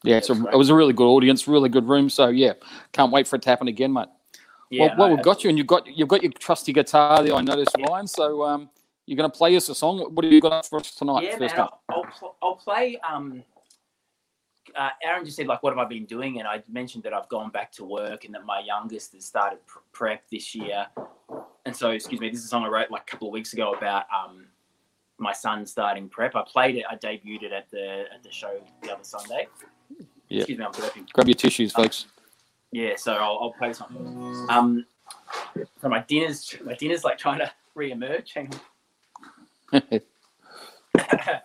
Yeah, 0.05 0.19
it's 0.19 0.31
a, 0.31 0.35
it 0.35 0.57
was 0.57 0.69
a 0.69 0.75
really 0.75 0.93
good 0.93 1.09
audience, 1.09 1.49
really 1.49 1.69
good 1.69 1.89
room. 1.89 2.09
So 2.09 2.29
yeah, 2.29 2.53
can't 2.93 3.11
wait 3.11 3.27
for 3.27 3.35
it 3.35 3.43
to 3.43 3.49
happen 3.49 3.67
again, 3.67 3.93
mate. 3.93 4.07
Yeah, 4.71 4.87
well, 4.87 4.97
well, 4.99 5.17
we've 5.17 5.25
got 5.25 5.45
you, 5.45 5.51
and 5.51 5.59
you've 5.59 5.67
got 5.67 5.87
you've 5.87 6.09
got 6.09 6.23
your 6.23 6.33
trusty 6.33 6.73
guitar 6.73 7.23
there. 7.23 7.35
I 7.35 7.41
noticed, 7.41 7.77
Yeah. 7.79 7.87
Ryan. 7.87 8.07
So 8.07 8.43
um, 8.43 8.71
you're 9.07 9.17
going 9.17 9.31
to 9.31 9.37
play 9.37 9.55
us 9.57 9.69
a 9.69 9.75
song. 9.75 9.99
What 10.15 10.25
have 10.25 10.33
you 10.33 10.41
got 10.41 10.67
for 10.67 10.79
us 10.81 10.95
tonight? 10.95 11.25
yeah, 11.25 11.39
first 11.39 11.57
man. 11.57 11.65
up? 11.67 11.83
I'll, 11.89 11.97
I'll, 11.99 12.11
pl- 12.19 12.37
I'll 12.43 12.55
play. 12.57 12.99
Um, 13.09 13.45
uh, 14.75 14.91
Aaron 15.05 15.25
just 15.25 15.37
said 15.37 15.47
like, 15.47 15.63
"What 15.63 15.71
have 15.71 15.79
I 15.79 15.89
been 15.89 16.05
doing?" 16.05 16.39
And 16.41 16.49
I 16.49 16.63
mentioned 16.69 17.05
that 17.05 17.13
I've 17.15 17.29
gone 17.29 17.51
back 17.51 17.71
to 17.73 17.85
work 17.85 18.25
and 18.25 18.35
that 18.35 18.45
my 18.45 18.61
youngest 18.61 19.13
has 19.15 19.25
started 19.25 19.65
pr- 19.67 19.79
prep 19.93 20.23
this 20.31 20.55
year. 20.55 20.87
And 21.65 21.75
so, 21.75 21.91
excuse 21.91 22.21
me, 22.21 22.29
this 22.31 22.41
is 22.41 22.47
a 22.47 22.49
song 22.49 22.65
I 22.65 22.69
wrote 22.69 22.91
like 22.91 23.03
a 23.03 23.11
couple 23.11 23.29
of 23.29 23.33
weeks 23.33 23.53
ago 23.53 23.73
about 23.73 24.05
um, 24.15 24.47
my 25.19 25.33
son 25.33 25.65
starting 25.67 26.09
prep. 26.09 26.35
I 26.35 26.43
played 26.47 26.77
it. 26.77 26.85
I 26.91 26.97
debuted 26.97 27.45
it 27.45 27.53
at 27.53 27.71
the 27.71 28.05
at 28.13 28.23
the 28.23 28.31
show 28.33 28.61
the 28.83 28.93
other 28.93 29.05
Sunday. 29.05 29.49
Yeah. 30.29 30.39
Excuse 30.39 30.59
me, 30.59 30.65
I'm 30.65 30.73
burping. 30.73 31.13
Grab 31.13 31.29
your 31.29 31.35
tissues, 31.37 31.73
folks. 31.73 32.07
Yeah, 32.77 32.95
so 32.97 33.15
I'll, 33.15 33.39
I'll 33.41 33.55
play 33.57 33.73
something. 33.73 34.47
Um, 34.51 34.85
so 35.81 35.89
my 35.89 36.01
dinner's 36.01 36.55
my 36.63 36.75
dinner's 36.75 37.05
like 37.05 37.17
trying 37.17 37.39
to 37.39 37.51
re-emerge. 37.75 38.35
Hang 38.35 38.53
on. 39.73 39.83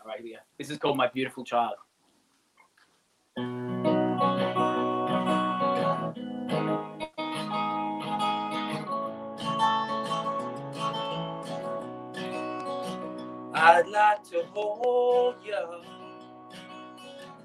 Right, 0.06 0.22
here. 0.22 0.40
This 0.58 0.70
is 0.70 0.78
called 0.78 0.98
My 0.98 1.08
Beautiful 1.08 1.46
Child. 1.46 1.76
I'd 13.54 13.88
like 13.88 14.24
to 14.32 14.44
hold 14.54 15.36
you 15.46 15.82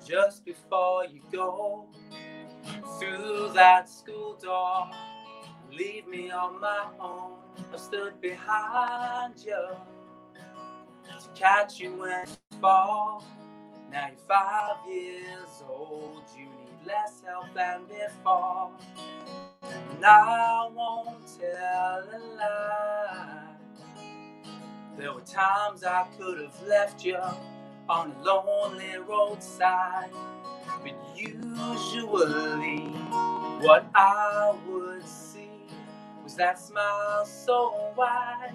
just 0.04 0.44
before 0.44 1.04
you 1.04 1.20
go 1.32 1.88
through 2.98 3.50
that 3.54 3.88
school 3.88 4.36
door. 4.42 4.88
Leave 5.70 6.06
me 6.06 6.30
on 6.30 6.60
my 6.60 6.86
own. 7.00 7.34
I 7.72 7.76
stood 7.76 8.20
behind 8.20 9.34
you 9.44 9.68
to 11.06 11.28
catch 11.34 11.78
you 11.78 11.92
when 11.94 12.26
you 12.26 12.58
fall. 12.60 13.24
Now 13.90 14.08
you're 14.08 14.18
five 14.26 14.76
years 14.88 15.62
old. 15.68 16.22
You 16.36 16.44
need 16.44 16.86
less 16.86 17.22
help 17.26 17.52
than 17.54 17.82
before. 17.86 18.70
And 19.62 20.04
I 20.04 20.68
won't 20.72 21.26
tell 21.38 22.08
a 22.12 22.18
lie. 22.36 23.56
There 24.96 25.12
were 25.12 25.20
times 25.20 25.84
I 25.84 26.06
could 26.18 26.40
have 26.40 26.62
left 26.66 27.04
you 27.04 27.18
on 27.88 28.12
a 28.12 28.22
lonely 28.24 28.98
roadside. 29.08 30.10
But 30.82 30.94
usually, 31.16 32.80
what 33.62 33.86
I 33.94 34.54
would 34.66 35.06
see 35.06 35.50
was 36.22 36.36
that 36.36 36.58
smile 36.58 37.24
so 37.26 37.92
wide. 37.96 38.54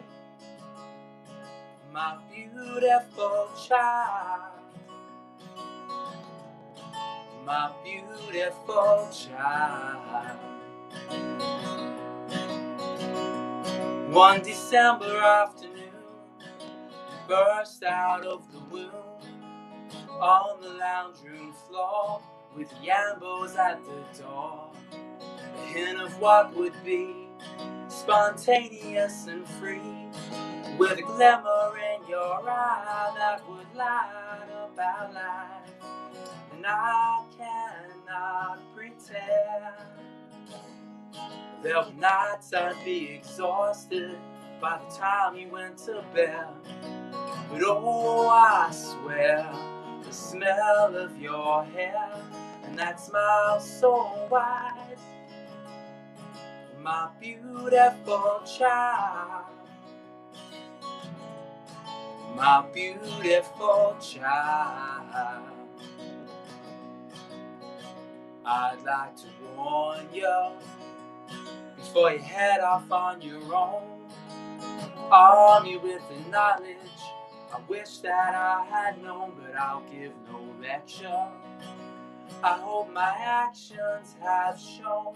My 1.93 2.17
beautiful 2.33 3.49
child. 3.67 4.53
My 7.45 7.71
beautiful 7.83 9.09
child. 9.11 10.39
One 14.11 14.41
December 14.41 15.17
afternoon, 15.17 15.91
burst 17.27 17.83
out 17.83 18.25
of 18.25 18.51
the 18.51 18.59
womb 18.71 19.10
on 20.21 20.61
the 20.61 20.69
lounge 20.69 21.17
room 21.25 21.51
floor 21.67 22.21
with 22.55 22.71
Yambos 22.75 23.57
at 23.57 23.83
the 23.85 24.21
door. 24.21 24.69
A 24.93 25.65
hint 25.65 25.99
of 25.99 26.19
what 26.19 26.55
would 26.55 26.73
be 26.85 27.27
spontaneous 27.87 29.25
and 29.27 29.47
free, 29.47 30.07
with 30.77 30.99
a 30.99 31.01
glimmer 31.01 31.73
in 31.95 32.07
your 32.07 32.47
eye 32.47 33.11
that 33.17 33.41
would 33.49 33.65
light 33.75 34.47
up 34.53 34.77
our 34.77 35.11
life. 35.11 35.71
And 36.53 36.65
I 36.67 37.23
cannot 37.35 38.59
pretend. 38.75 39.75
There 41.63 41.77
were 41.77 41.93
nights 41.99 42.53
I'd 42.53 42.75
be 42.85 43.09
exhausted 43.09 44.17
by 44.61 44.79
the 44.79 44.95
time 44.95 45.35
you 45.35 45.47
went 45.49 45.77
to 45.79 46.03
bed. 46.13 46.47
But 47.51 47.63
oh, 47.65 48.29
I 48.29 48.71
swear, 48.71 49.49
the 50.11 50.17
smell 50.17 50.93
of 50.97 51.17
your 51.21 51.63
hair 51.63 52.11
and 52.65 52.77
that 52.77 52.99
smile 52.99 53.61
so 53.61 54.27
wide. 54.29 54.97
My 56.81 57.07
beautiful 57.21 58.41
child. 58.45 59.45
My 62.35 62.65
beautiful 62.73 63.95
child. 64.01 65.45
I'd 68.43 68.83
like 68.85 69.15
to 69.15 69.27
warn 69.55 70.07
you 70.13 70.51
before 71.77 72.11
you 72.11 72.19
head 72.19 72.59
off 72.59 72.91
on 72.91 73.21
your 73.21 73.55
own. 73.55 74.11
Arm 75.09 75.65
you 75.65 75.79
with 75.79 76.01
the 76.09 76.29
knowledge 76.29 76.90
I 77.53 77.59
wish 77.69 77.99
that 77.99 78.35
I 78.35 78.65
had 78.69 79.01
known, 79.03 79.33
but 79.41 79.55
I'll 79.57 79.83
give 79.91 80.13
no 80.31 80.41
lecture. 80.61 81.27
I 82.43 82.59
hope 82.59 82.91
my 82.93 83.13
actions 83.19 84.15
have 84.21 84.59
shown 84.59 85.15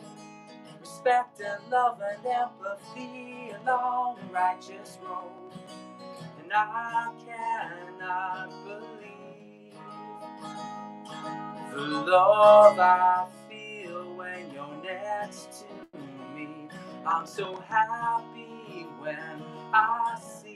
respect 0.81 1.41
and 1.41 1.71
love 1.71 1.99
and 2.01 2.25
empathy 2.25 3.51
along 3.63 4.17
the 4.17 4.33
righteous 4.33 4.99
road. 5.03 5.53
And 6.43 6.51
I 6.53 7.11
cannot 7.25 8.51
believe 8.65 9.73
the 11.73 11.81
love 11.81 12.79
I 12.79 13.27
feel 13.49 14.15
when 14.15 14.51
you're 14.53 14.83
next 14.83 15.65
to 15.93 15.99
me. 16.35 16.69
I'm 17.05 17.25
so 17.27 17.57
happy 17.67 18.87
when 18.99 19.43
I 19.73 20.19
see 20.21 20.54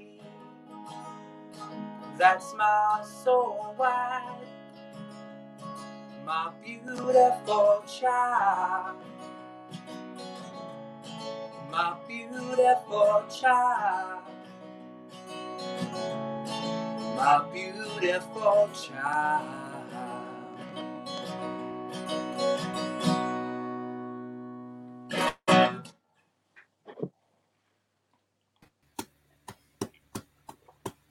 that 2.17 2.43
smile 2.43 3.03
so 3.05 3.73
wide. 3.77 4.37
My 6.25 6.51
beautiful 6.63 7.83
child. 7.87 8.97
My 11.71 11.95
beautiful 12.07 13.23
child. 13.29 14.23
My 17.15 17.45
beautiful 17.53 18.69
child. 18.73 19.68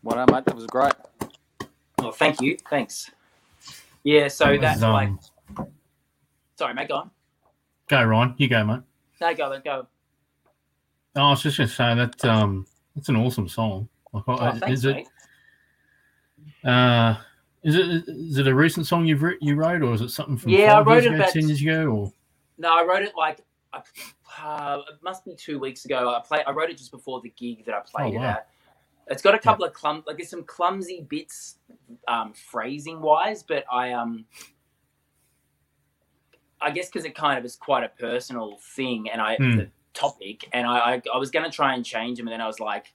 Well 0.09 0.25
done, 0.25 0.35
mate. 0.35 0.45
That 0.47 0.55
was 0.57 0.65
great. 0.67 0.95
Oh, 1.99 2.11
thank 2.13 2.41
you. 2.41 2.57
Thanks. 2.71 3.11
Yeah, 4.05 4.29
so 4.29 4.47
It 4.49 4.53
was, 4.53 4.61
that's 4.63 4.81
like. 4.81 5.09
um, 5.09 5.21
Sorry, 6.57 6.73
mate, 6.73 6.89
go 6.89 6.95
on. 6.97 7.11
Go, 7.91 8.03
Ryan. 8.05 8.35
You 8.39 8.49
go, 8.49 8.65
mate. 8.65 8.81
No, 9.21 9.35
go, 9.35 9.51
then, 9.51 9.61
go. 9.63 9.87
Oh, 11.15 11.21
I 11.21 11.31
was 11.31 11.43
just 11.43 11.59
going 11.59 11.69
to 11.69 11.75
say 11.75 11.95
that 11.95 12.25
um, 12.25 12.67
it's 12.97 13.11
an 13.11 13.17
awesome 13.17 13.49
song. 13.49 13.87
Like, 14.15 14.25
Oh, 14.29 14.39
I- 14.39 14.53
thanks, 14.59 14.79
is 14.79 14.85
it? 14.87 14.95
mate. 14.95 15.09
Uh, 16.65 17.17
is 17.63 17.75
it 17.77 17.87
is 18.09 18.39
it 18.39 18.47
a 18.49 18.55
recent 18.55 18.87
song 18.87 19.05
you've 19.05 19.23
writ 19.23 19.37
you 19.43 19.57
wrote, 19.57 19.83
or 19.83 19.93
is 19.93 20.01
it 20.01 20.09
something 20.09 20.39
from 20.39 20.53
Yeah, 20.53 20.79
I 20.79 20.83
wrote 20.83 20.93
years 21.03 21.05
it 21.05 21.09
ago, 21.09 21.17
about- 21.17 21.33
ten 21.33 21.49
years 21.49 21.61
ago, 21.61 21.87
or 21.89 22.13
No, 22.57 22.71
I 22.71 22.83
wrote 22.85 23.03
it 23.03 23.13
like 23.15 23.41
uh, 23.75 24.79
it 24.89 25.03
must 25.03 25.25
be 25.27 25.35
two 25.35 25.59
weeks 25.59 25.85
ago. 25.85 26.15
I 26.15 26.21
play. 26.27 26.43
I 26.45 26.53
wrote 26.53 26.71
it 26.71 26.79
just 26.79 26.93
before 26.93 27.21
the 27.21 27.29
gig 27.37 27.67
that 27.67 27.75
I 27.75 27.81
played 27.81 28.15
Oh, 28.15 28.17
it 28.17 28.21
wow. 28.21 28.25
at. 28.31 28.49
It's 29.11 29.23
got 29.23 29.35
a 29.35 29.39
couple 29.39 29.65
of 29.65 29.73
clum 29.73 30.03
like 30.07 30.17
there's 30.19 30.29
some 30.31 30.45
clumsy 30.45 31.07
bits, 31.09 31.59
um, 32.07 32.33
phrasing 32.35 33.01
wise, 33.01 33.43
but 33.43 33.65
I 33.73 33.93
um, 33.93 34.25
I 36.61 36.71
guess 36.71 36.87
because 36.89 37.05
it 37.05 37.15
kind 37.15 37.39
of 37.39 37.45
is 37.45 37.57
quite 37.57 37.85
a 37.85 37.89
personal 38.01 38.59
thing, 38.75 39.09
and 39.11 39.21
I 39.21 39.37
Hmm. 39.37 39.57
the 39.57 39.71
topic, 39.95 40.49
and 40.53 40.67
I 40.67 40.79
I, 40.95 41.03
I 41.15 41.19
was 41.19 41.31
gonna 41.31 41.51
try 41.51 41.75
and 41.75 41.85
change 41.85 42.19
them, 42.19 42.27
and 42.27 42.33
then 42.33 42.41
I 42.41 42.47
was 42.47 42.61
like, 42.61 42.93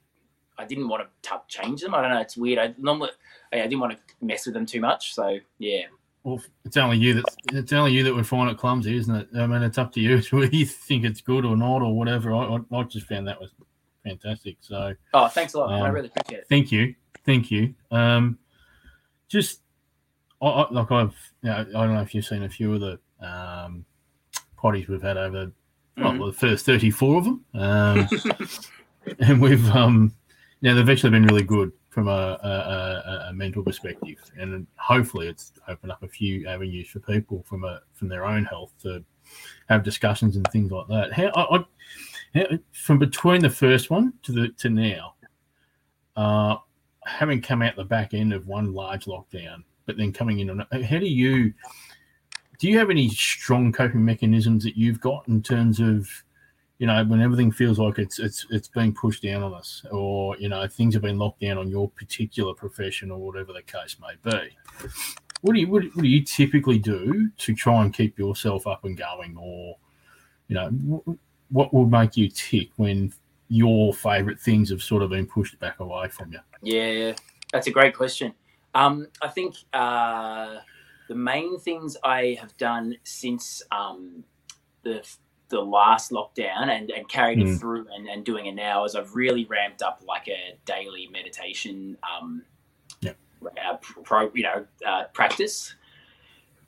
I 0.58 0.66
didn't 0.66 0.88
want 0.88 1.04
to 1.04 1.30
t- 1.30 1.36
change 1.48 1.82
them. 1.82 1.96
I 1.96 2.02
don't 2.02 2.12
know. 2.12 2.20
It's 2.22 2.38
weird. 2.38 2.60
I 2.60 2.76
normally 2.78 3.12
I 3.52 3.58
didn't 3.62 3.80
want 3.80 3.94
to 3.94 4.00
mess 4.26 4.46
with 4.46 4.54
them 4.54 4.66
too 4.66 4.82
much, 4.82 5.14
so 5.14 5.38
yeah. 5.60 5.84
well, 6.24 6.42
it's 6.66 6.78
only 6.78 6.98
you 6.98 7.16
that 7.16 7.26
it's 7.52 7.74
only 7.74 7.92
you 7.94 8.04
that 8.04 8.14
would 8.14 8.28
find 8.28 8.50
it 8.52 8.58
clumsy, 8.58 8.96
isn't 8.98 9.16
it? 9.16 9.28
I 9.36 9.48
mean, 9.48 9.64
it's 9.64 9.78
up 9.78 9.92
to 9.94 10.00
you 10.00 10.22
whether 10.32 10.56
you 10.56 10.66
think 10.66 11.06
it's 11.06 11.22
good 11.22 11.46
or 11.46 11.56
not 11.58 11.82
or 11.82 11.96
whatever. 11.96 12.34
I, 12.34 12.58
I, 12.58 12.80
I 12.80 12.84
just 12.84 13.08
found 13.08 13.28
that 13.28 13.40
was 13.42 13.52
fantastic. 14.04 14.58
So 14.62 14.94
Oh, 15.14 15.28
thanks 15.28 15.54
a 15.54 15.60
lot. 15.60 15.72
I 15.72 15.88
Um, 15.88 15.94
really 15.96 16.08
appreciate 16.08 16.40
it. 16.42 16.48
thank 16.50 16.72
you, 16.72 16.96
thank 17.26 17.50
you. 17.52 17.74
Um, 17.92 18.38
just 19.28 19.62
I, 20.42 20.48
I, 20.48 20.72
like 20.72 20.92
I've, 20.92 21.16
you 21.42 21.50
know, 21.50 21.56
I 21.58 21.64
don't 21.86 21.94
know 21.96 22.02
if 22.02 22.14
you've 22.14 22.26
seen 22.26 22.44
a 22.44 22.50
few 22.50 22.74
of 22.74 22.82
the 22.82 23.00
um, 23.26 23.86
potties 24.58 24.88
we've 24.88 25.02
had 25.02 25.18
over 25.18 25.52
Mhm. 25.98 26.18
well, 26.18 26.28
the 26.32 26.34
first 26.34 26.66
thirty-four 26.66 27.20
of 27.20 27.24
them, 27.26 27.46
um, 27.54 28.10
and 29.20 29.40
we've 29.40 29.70
um, 29.70 30.12
yeah, 30.62 30.74
they've 30.74 30.90
actually 30.90 31.12
been 31.12 31.28
really 31.28 31.44
good 31.44 31.72
from 31.90 32.08
a, 32.08 32.12
a, 32.12 32.48
a, 32.48 33.26
a 33.30 33.34
mental 33.34 33.62
perspective, 33.62 34.18
and 34.40 34.66
hopefully 34.78 35.28
it's 35.28 35.54
opened 35.68 35.92
up 35.92 36.02
a 36.02 36.08
few 36.08 36.48
avenues 36.48 36.90
for 36.90 37.00
people 37.00 37.44
from 37.48 37.64
a 37.64 37.82
from 37.94 38.08
their 38.08 38.26
own 38.26 38.44
health 38.44 38.74
to 38.82 39.06
have 39.70 39.84
discussions 39.84 40.36
and 40.36 40.48
things 40.52 40.72
like 40.72 40.88
that. 40.88 41.14
How, 41.14 41.28
I, 41.36 41.58
I, 41.58 41.58
how 41.58 41.66
from 42.72 43.00
between 43.00 43.42
the 43.42 43.50
first 43.50 43.90
one 43.90 44.14
to 44.24 44.32
the 44.32 44.50
to 44.50 44.70
now, 44.70 45.16
uh, 46.16 46.56
having 47.06 47.42
come 47.42 47.62
out 47.62 47.76
the 47.76 47.84
back 47.84 48.14
end 48.14 48.34
of 48.34 48.48
one 48.48 48.74
large 48.74 49.06
lockdown, 49.06 49.64
but 49.86 49.98
then 49.98 50.12
coming 50.12 50.40
in 50.40 50.50
on 50.50 50.66
how 50.72 51.00
do 51.00 51.08
you 51.08 51.54
do 52.60 52.68
you 52.68 52.78
have 52.78 52.90
any 52.90 53.10
strong 53.10 53.72
coping 53.72 54.06
mechanisms 54.06 54.64
that 54.64 54.78
you've 54.78 55.02
got 55.02 55.28
in 55.28 55.42
terms 55.42 55.80
of, 55.80 56.10
you 56.78 56.88
know, 56.88 57.04
when 57.04 57.22
everything 57.22 57.52
feels 57.52 57.78
like 57.78 58.00
it's 58.00 58.20
it's 58.20 58.46
it's 58.50 58.68
being 58.68 58.94
pushed 58.94 59.24
down 59.24 59.44
on 59.44 59.54
us, 59.54 59.86
or 59.92 60.38
you 60.38 60.50
know, 60.50 60.68
things 60.68 60.94
have 60.94 61.04
been 61.04 61.18
locked 61.18 61.42
down 61.42 61.58
on 61.58 61.70
your 61.70 61.90
particular 61.90 62.54
profession 62.54 63.12
or 63.12 63.20
whatever 63.20 63.54
the 63.54 63.62
case 63.62 63.98
may 64.00 64.32
be? 64.32 64.50
What 65.42 65.54
do 65.54 65.60
you 65.60 65.68
what, 65.68 65.84
do 65.94 66.08
you 66.08 66.24
typically 66.24 66.80
do 66.80 67.30
to 67.38 67.54
try 67.54 67.84
and 67.84 67.94
keep 67.94 68.18
yourself 68.18 68.66
up 68.66 68.86
and 68.86 68.98
going, 68.98 69.36
or 69.38 69.78
you 70.48 70.56
know, 70.56 71.18
what 71.54 71.74
will 71.74 71.86
make 71.86 72.18
you 72.18 72.28
tick 72.30 72.70
when 72.76 73.14
your 73.48 73.94
favourite 73.94 74.40
things 74.40 74.70
have 74.72 74.82
sort 74.82 75.04
of 75.04 75.12
been 75.12 75.28
pushed 75.28 75.58
back 75.60 75.80
away 75.80 76.10
from 76.10 76.34
you? 76.34 76.40
Yeah, 76.62 77.14
that's 77.52 77.68
a 77.68 77.72
great 77.72 77.96
question. 77.96 78.34
Um, 78.74 79.08
I 79.22 79.28
think 79.30 79.56
uh, 79.72 80.58
the 81.08 81.16
main 81.16 81.60
things 81.60 81.96
I 82.04 82.38
have 82.42 82.58
done 82.58 82.96
since 83.04 83.62
um, 83.72 84.24
the 84.84 85.08
the 85.50 85.62
last 85.62 86.10
lockdown 86.10 86.70
and, 86.70 86.90
and 86.90 87.08
carried 87.08 87.38
it 87.40 87.46
Mm. 87.46 87.60
through 87.60 87.86
and, 87.96 88.08
and 88.10 88.26
doing 88.26 88.48
it 88.48 88.56
now 88.56 88.86
is 88.86 88.96
I've 88.96 89.14
really 89.14 89.46
ramped 89.46 89.84
up 89.84 90.02
like 90.08 90.28
a 90.28 90.58
daily 90.66 91.08
meditation 91.12 91.96
um, 92.02 92.42
Yep. 93.02 93.18
uh, 93.64 93.78
pro, 94.04 94.32
you 94.34 94.42
know, 94.44 94.66
uh, 94.84 95.04
practice, 95.14 95.76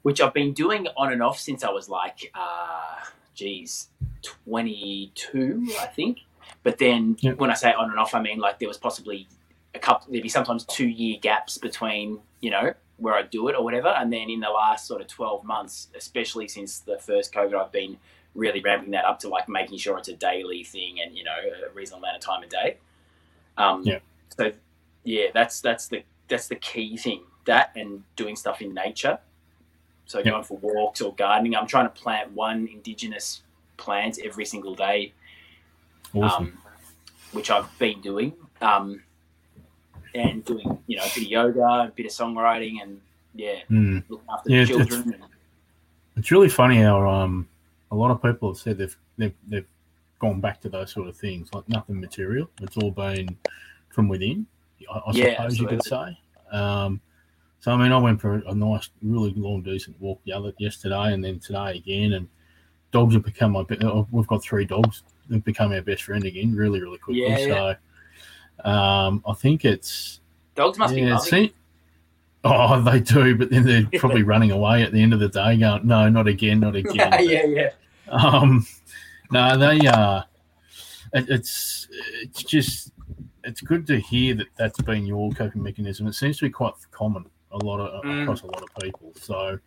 which 0.03 0.21
I've 0.21 0.35
been 0.35 0.53
doing 0.53 0.85
on 0.97 1.11
and 1.13 1.23
off 1.23 1.39
since 1.39 1.63
I 1.63 1.71
was 1.71 1.89
like, 1.89 2.31
uh, 2.35 3.05
geez, 3.35 3.89
22, 4.23 5.67
I 5.79 5.85
think. 5.87 6.19
But 6.63 6.77
then 6.77 7.17
Yep. 7.19 7.37
when 7.37 7.51
I 7.51 7.53
say 7.53 7.73
on 7.73 7.89
and 7.89 7.99
off, 7.99 8.15
I 8.15 8.21
mean 8.21 8.39
like 8.39 8.59
there 8.59 8.67
was 8.67 8.77
possibly 8.77 9.27
a 9.73 9.79
couple, 9.79 10.11
there'd 10.11 10.23
be 10.23 10.29
sometimes 10.29 10.65
two 10.65 10.87
year 10.87 11.17
gaps 11.21 11.57
between, 11.57 12.19
you 12.41 12.49
know, 12.49 12.73
where 12.97 13.13
I 13.13 13.23
do 13.23 13.47
it 13.49 13.55
or 13.55 13.63
whatever. 13.63 13.89
And 13.89 14.11
then 14.11 14.29
in 14.29 14.39
the 14.39 14.49
last 14.49 14.87
sort 14.87 15.01
of 15.01 15.07
12 15.07 15.43
months, 15.43 15.89
especially 15.95 16.47
since 16.47 16.79
the 16.79 16.97
first 16.97 17.33
COVID, 17.33 17.53
I've 17.53 17.71
been 17.71 17.97
really 18.35 18.61
ramping 18.61 18.91
that 18.91 19.05
up 19.05 19.19
to 19.19 19.29
like 19.29 19.47
making 19.49 19.77
sure 19.77 19.97
it's 19.97 20.07
a 20.07 20.15
daily 20.15 20.63
thing 20.63 21.01
and, 21.01 21.15
you 21.15 21.23
know, 21.23 21.35
a 21.67 21.73
reasonable 21.73 22.03
amount 22.05 22.17
of 22.17 22.21
time 22.23 22.43
a 22.43 22.47
day. 22.47 22.77
Um, 23.57 23.83
Yeah. 23.83 23.99
So 24.37 24.51
yeah, 25.03 25.27
that's, 25.33 25.61
that's 25.61 25.87
the, 25.87 26.03
that's 26.27 26.47
the 26.47 26.55
key 26.55 26.97
thing 26.97 27.21
that 27.45 27.71
and 27.75 28.03
doing 28.15 28.35
stuff 28.35 28.61
in 28.61 28.73
nature. 28.73 29.19
So 30.05 30.19
Yeah. 30.19 30.31
going 30.31 30.43
for 30.43 30.57
walks 30.57 31.01
or 31.01 31.13
gardening. 31.15 31.55
I'm 31.55 31.67
trying 31.67 31.85
to 31.85 31.89
plant 32.01 32.31
one 32.31 32.67
indigenous 32.67 33.41
plant 33.77 34.19
every 34.23 34.45
single 34.45 34.75
day 34.75 35.13
Awesome. 36.13 36.45
um, 36.45 36.57
which 37.31 37.49
I've 37.51 37.67
been 37.79 37.99
doing, 38.01 38.33
um, 38.61 39.01
and 40.13 40.45
doing 40.45 40.77
you 40.87 40.97
know 40.97 41.03
a 41.03 41.07
bit 41.07 41.17
of 41.17 41.23
yoga, 41.23 41.61
a 41.63 41.91
bit 41.95 42.05
of 42.05 42.11
songwriting, 42.11 42.81
and 42.81 43.01
yeah, 43.33 43.59
Mm. 43.69 44.03
looking 44.07 44.25
after 44.31 44.49
Yeah, 44.49 44.57
the 44.65 44.73
it's- 44.73 44.87
children. 44.87 45.23
It's 46.17 46.31
really 46.31 46.47
funny 46.47 46.77
how 46.77 47.05
um, 47.09 47.45
a 47.91 47.95
lot 47.95 48.09
of 48.11 48.21
people 48.21 48.47
have 48.49 48.57
said 48.57 48.77
they've, 48.77 48.95
they've 49.17 49.33
they've 49.49 49.67
gone 50.19 50.39
back 50.39 50.61
to 50.61 50.69
those 50.69 50.91
sort 50.93 51.09
of 51.09 51.17
things, 51.17 51.49
like 51.53 51.67
nothing 51.67 51.99
material. 51.99 52.49
It's 52.61 52.77
all 52.77 52.91
been 52.91 53.35
from 53.89 54.07
within. 54.07 54.45
I, 54.89 54.97
I 54.99 55.11
Yeah, 55.11 55.35
suppose 55.35 55.59
you 55.59 55.67
could 55.67 55.83
say. 55.83 56.17
Um, 56.51 57.01
so 57.59 57.71
I 57.71 57.77
mean, 57.77 57.91
I 57.91 57.97
went 57.97 58.21
for 58.21 58.35
a 58.47 58.53
nice, 58.53 58.89
really 59.01 59.33
long, 59.35 59.63
decent 59.63 59.99
walk 59.99 60.21
the 60.25 60.33
other 60.33 60.53
yesterday, 60.59 61.13
and 61.13 61.23
then 61.23 61.39
today 61.39 61.77
again. 61.77 62.13
And 62.13 62.27
dogs 62.91 63.13
have 63.15 63.23
become 63.23 63.53
my. 63.53 63.63
be- 63.63 63.79
We've 64.11 64.27
got 64.27 64.43
three 64.43 64.65
dogs. 64.65 65.03
They've 65.29 65.43
become 65.43 65.71
our 65.71 65.81
best 65.81 66.03
friend 66.03 66.23
again, 66.23 66.55
really, 66.55 66.81
really 66.81 66.99
quickly. 66.99 67.23
Yeah, 67.23 67.39
yeah. 67.39 67.73
So 68.63 68.69
um, 68.69 69.23
I 69.27 69.33
think 69.33 69.65
it's 69.65 70.21
Dogs 70.55 70.77
must 70.77 70.95
be 70.95 71.01
yeah, 71.01 71.15
loving. 71.15 71.29
see, 71.29 71.53
oh, 72.43 72.81
they 72.89 72.99
do, 72.99 73.35
but 73.35 73.49
then 73.49 73.65
they're 73.65 73.87
probably 73.99 74.23
running 74.23 74.51
away 74.51 74.83
at 74.83 74.91
the 74.91 75.01
end 75.01 75.13
of 75.13 75.19
the 75.19 75.29
day, 75.29 75.57
going, 75.57 75.85
"No, 75.87 76.07
not 76.09 76.27
again, 76.27 76.59
not 76.59 76.75
again." 76.75 76.95
yeah, 76.95 77.19
yeah, 77.19 77.45
yeah. 77.45 77.69
Um, 78.09 78.65
no, 79.31 79.57
they 79.57 79.87
uh, 79.87 80.21
it, 81.13 81.29
it's 81.29 81.87
it's 82.21 82.43
just 82.43 82.91
it's 83.43 83.61
good 83.61 83.85
to 83.87 83.99
hear 83.99 84.35
that 84.35 84.47
that's 84.55 84.81
been 84.81 85.05
your 85.05 85.31
coping 85.31 85.63
mechanism. 85.63 86.07
It 86.07 86.13
seems 86.13 86.37
to 86.37 86.45
be 86.45 86.51
quite 86.51 86.73
common 86.91 87.25
a 87.61 87.65
lot 87.65 87.79
of 87.79 88.03
Mm. 88.03 88.23
across 88.23 88.41
a 88.43 88.47
lot 88.47 88.61
of 88.61 88.69
people. 88.81 89.11
So, 89.15 89.59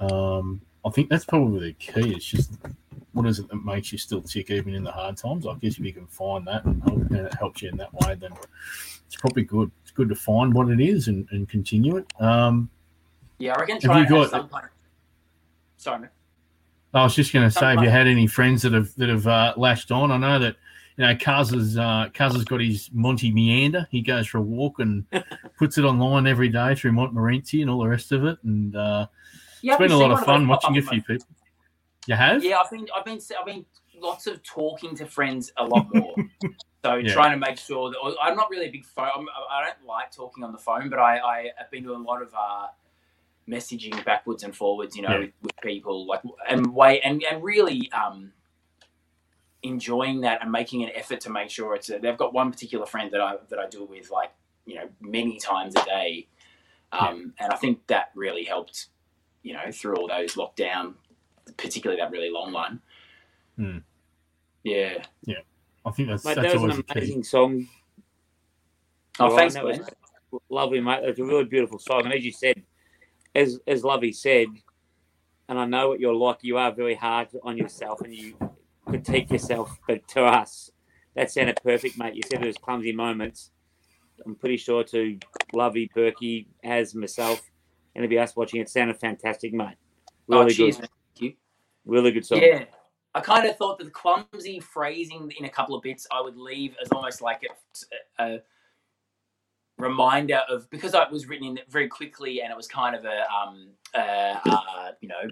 um, 0.00 0.60
I 0.84 0.90
think 0.90 1.08
that's 1.08 1.24
probably 1.24 1.68
the 1.68 1.72
key. 1.74 2.14
It's 2.14 2.24
just 2.24 2.52
what 3.12 3.26
is 3.26 3.38
it 3.38 3.48
that 3.48 3.64
makes 3.64 3.92
you 3.92 3.98
still 3.98 4.22
tick 4.22 4.50
even 4.50 4.74
in 4.74 4.82
the 4.82 4.90
hard 4.90 5.16
times? 5.16 5.46
I 5.46 5.54
guess 5.54 5.78
if 5.78 5.80
you 5.84 5.92
can 5.92 6.06
find 6.06 6.46
that 6.46 6.64
and, 6.64 6.82
help, 6.82 6.98
and 6.98 7.26
it 7.26 7.34
helps 7.34 7.62
you 7.62 7.68
in 7.68 7.76
that 7.76 7.92
way, 7.94 8.14
then 8.14 8.32
it's 9.06 9.16
probably 9.16 9.44
good. 9.44 9.70
It's 9.82 9.90
good 9.90 10.08
to 10.08 10.14
find 10.14 10.52
what 10.54 10.68
it 10.70 10.80
is 10.80 11.08
and, 11.08 11.28
and 11.30 11.48
continue 11.48 11.96
it. 11.98 12.06
Um, 12.20 12.68
Yeah, 13.38 13.54
I 13.56 13.60
reckon 13.60 13.74
Have 13.76 13.82
try 13.82 14.00
you 14.00 14.08
got- 14.08 14.30
some 14.30 14.48
kind 14.48 14.64
of- 14.64 14.70
Sorry. 15.76 16.08
I 16.94 17.02
was 17.04 17.14
just 17.14 17.32
going 17.32 17.44
to 17.46 17.50
say, 17.50 17.66
have 17.74 17.82
you 17.82 17.88
had 17.90 18.06
any 18.06 18.26
friends 18.26 18.62
that 18.62 18.72
have 18.72 18.94
that 18.96 19.08
have 19.08 19.26
uh, 19.26 19.54
lashed 19.56 19.90
on? 19.90 20.10
I 20.12 20.16
know 20.18 20.38
that 20.38 20.56
you 20.96 21.06
know 21.06 21.14
Kaz 21.14 21.54
has 21.54 21.76
uh, 21.78 22.08
Kaz 22.12 22.32
has 22.34 22.44
got 22.44 22.60
his 22.60 22.90
Monty 22.92 23.32
Meander. 23.32 23.86
He 23.90 24.02
goes 24.02 24.26
for 24.26 24.38
a 24.38 24.42
walk 24.42 24.78
and 24.78 25.04
puts 25.58 25.78
it 25.78 25.84
online 25.84 26.26
every 26.26 26.48
day 26.48 26.74
through 26.74 26.92
Montmorency 26.92 27.62
and 27.62 27.70
all 27.70 27.80
the 27.82 27.88
rest 27.88 28.12
of 28.12 28.24
it. 28.24 28.38
And 28.44 28.74
uh, 28.76 29.06
Yeah, 29.62 29.74
it's 29.74 29.80
been 29.80 29.90
a 29.92 29.94
I've 29.94 30.00
lot 30.00 30.10
of 30.12 30.24
fun 30.24 30.46
watching 30.48 30.76
a 30.78 30.82
few 30.82 30.98
my- 30.98 31.04
people. 31.06 31.26
You 32.06 32.16
have? 32.16 32.42
Yeah, 32.42 32.58
I've 32.58 32.68
been, 32.70 32.86
I've 32.96 33.04
been, 33.04 33.20
I've 33.38 33.46
been 33.46 33.64
lots 33.96 34.26
of 34.26 34.42
talking 34.42 34.96
to 34.96 35.06
friends 35.06 35.52
a 35.56 35.64
lot 35.64 35.86
more. 35.94 36.14
so 36.84 36.94
Yeah. 36.96 37.12
trying 37.12 37.30
to 37.30 37.36
make 37.36 37.56
sure 37.58 37.90
that 37.90 38.16
I'm 38.20 38.34
not 38.34 38.50
really 38.50 38.66
a 38.66 38.70
big 38.72 38.84
phone. 38.84 39.08
I'm, 39.16 39.26
I 39.50 39.64
don't 39.66 39.86
like 39.86 40.10
talking 40.10 40.42
on 40.42 40.50
the 40.50 40.58
phone, 40.58 40.90
but 40.90 40.98
I, 40.98 41.18
I 41.20 41.50
have 41.58 41.70
been 41.70 41.84
doing 41.84 42.00
a 42.00 42.02
lot 42.04 42.20
of 42.20 42.34
uh, 42.34 42.66
messaging 43.48 44.04
backwards 44.04 44.42
and 44.42 44.54
forwards. 44.56 44.96
You 44.96 45.02
know, 45.02 45.10
Yeah. 45.12 45.18
with, 45.20 45.30
with 45.42 45.56
people 45.62 46.06
like 46.06 46.22
and 46.48 46.74
wait 46.74 47.02
and 47.04 47.22
and 47.22 47.42
really 47.42 47.88
um, 47.92 48.32
enjoying 49.62 50.20
that 50.22 50.42
and 50.42 50.50
making 50.50 50.82
an 50.82 50.90
effort 50.94 51.20
to 51.22 51.30
make 51.30 51.50
sure 51.50 51.74
it's. 51.74 51.90
A, 51.90 51.98
they've 51.98 52.16
got 52.16 52.32
one 52.34 52.50
particular 52.50 52.86
friend 52.86 53.10
that 53.12 53.20
I 53.20 53.36
that 53.48 53.58
I 53.58 53.68
do 53.68 53.84
it 53.84 53.90
with 53.90 54.10
like 54.10 54.30
you 54.66 54.76
know 54.76 54.88
many 55.00 55.38
times 55.38 55.74
a 55.76 55.84
day, 55.84 56.28
um, 56.92 57.32
and 57.38 57.52
I 57.52 57.56
think 57.56 57.86
that 57.88 58.10
really 58.14 58.44
helped. 58.44 58.86
You 59.42 59.54
know, 59.54 59.72
through 59.72 59.96
all 59.96 60.06
those 60.06 60.34
lockdown, 60.34 60.94
particularly 61.56 62.00
that 62.00 62.12
really 62.12 62.30
long 62.30 62.52
one. 62.52 62.80
Hmm. 63.56 63.78
Yeah. 64.62 65.04
I 65.84 65.90
think 65.90 66.08
that's 66.08 66.24
Mate, 66.24 66.36
that's 66.36 66.52
that 66.52 66.60
was 66.60 66.76
an 66.78 66.84
the 66.86 66.94
key. 66.94 66.98
amazing 67.00 67.24
song. 67.24 67.66
Oh, 69.18 69.26
Ryan. 69.26 69.36
thanks, 69.36 69.54
That 69.54 69.64
was 69.64 69.80
lovely, 70.48 70.80
mate. 70.80 71.00
It's 71.02 71.18
a 71.18 71.24
really 71.24 71.44
beautiful 71.44 71.78
song, 71.78 72.04
and 72.04 72.14
as 72.14 72.24
you 72.24 72.32
said, 72.32 72.62
as 73.34 73.58
as 73.66 73.82
Lovey 73.84 74.12
said, 74.12 74.46
and 75.48 75.58
I 75.58 75.64
know 75.64 75.88
what 75.88 76.00
you're 76.00 76.14
like. 76.14 76.38
You 76.42 76.56
are 76.58 76.72
very 76.72 76.94
hard 76.94 77.28
on 77.42 77.56
yourself, 77.56 78.00
and 78.02 78.14
you 78.14 78.36
critique 78.92 79.30
yourself. 79.30 79.78
But 79.86 80.06
to 80.08 80.24
us, 80.24 80.70
that 81.14 81.30
sounded 81.30 81.58
perfect, 81.62 81.98
mate. 81.98 82.14
You 82.14 82.22
said 82.28 82.42
it 82.42 82.46
was 82.46 82.56
clumsy 82.56 82.92
moments. 82.92 83.50
I'm 84.24 84.34
pretty 84.34 84.56
sure 84.56 84.84
to 84.84 85.18
Lovey, 85.52 85.90
Berkey, 85.96 86.46
as 86.62 86.94
myself, 86.94 87.40
and 87.94 88.02
to 88.02 88.08
be 88.08 88.18
us 88.18 88.36
watching 88.36 88.60
it, 88.60 88.68
sounded 88.68 88.98
fantastic, 88.98 89.52
mate. 89.52 89.76
Oh, 90.30 90.40
Really 90.40 90.54
cheers, 90.54 90.76
good. 90.76 90.88
Thank 91.14 91.22
you. 91.22 91.34
really 91.84 92.12
good 92.12 92.24
song. 92.24 92.40
Yeah. 92.40 92.64
I 93.14 93.20
kind 93.20 93.46
of 93.46 93.56
thought 93.56 93.78
that 93.78 93.84
the 93.84 93.90
clumsy 93.90 94.60
phrasing 94.60 95.30
in 95.38 95.44
a 95.44 95.48
couple 95.48 95.74
of 95.74 95.82
bits 95.82 96.06
I 96.10 96.20
would 96.22 96.36
leave 96.36 96.74
as 96.80 96.90
almost 96.92 97.20
like 97.20 97.42
a, 98.18 98.24
a 98.24 98.42
reminder 99.76 100.40
of 100.48 100.70
because 100.70 100.94
I 100.94 101.06
was 101.10 101.28
written 101.28 101.46
in 101.46 101.58
very 101.68 101.88
quickly 101.88 102.40
and 102.40 102.50
it 102.50 102.56
was 102.56 102.68
kind 102.68 102.96
of 102.96 103.04
a 103.04 103.24
um 103.30 103.68
uh, 103.94 104.38
uh 104.46 104.92
you 105.02 105.08
know 105.08 105.28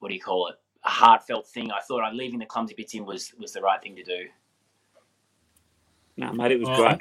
what 0.00 0.08
do 0.08 0.14
you 0.14 0.20
call 0.20 0.48
it 0.48 0.56
heartfelt 0.88 1.46
thing. 1.48 1.70
I 1.70 1.80
thought 1.80 2.02
I 2.02 2.12
leaving 2.12 2.38
the 2.40 2.46
clumsy 2.46 2.74
bits 2.74 2.94
in 2.94 3.04
was 3.04 3.32
was 3.38 3.52
the 3.52 3.60
right 3.62 3.82
thing 3.82 3.96
to 3.96 4.04
do. 4.04 4.26
No, 6.16 6.32
mate, 6.32 6.52
it 6.52 6.60
was 6.60 6.70
Well, 6.70 6.70
great. 6.70 6.98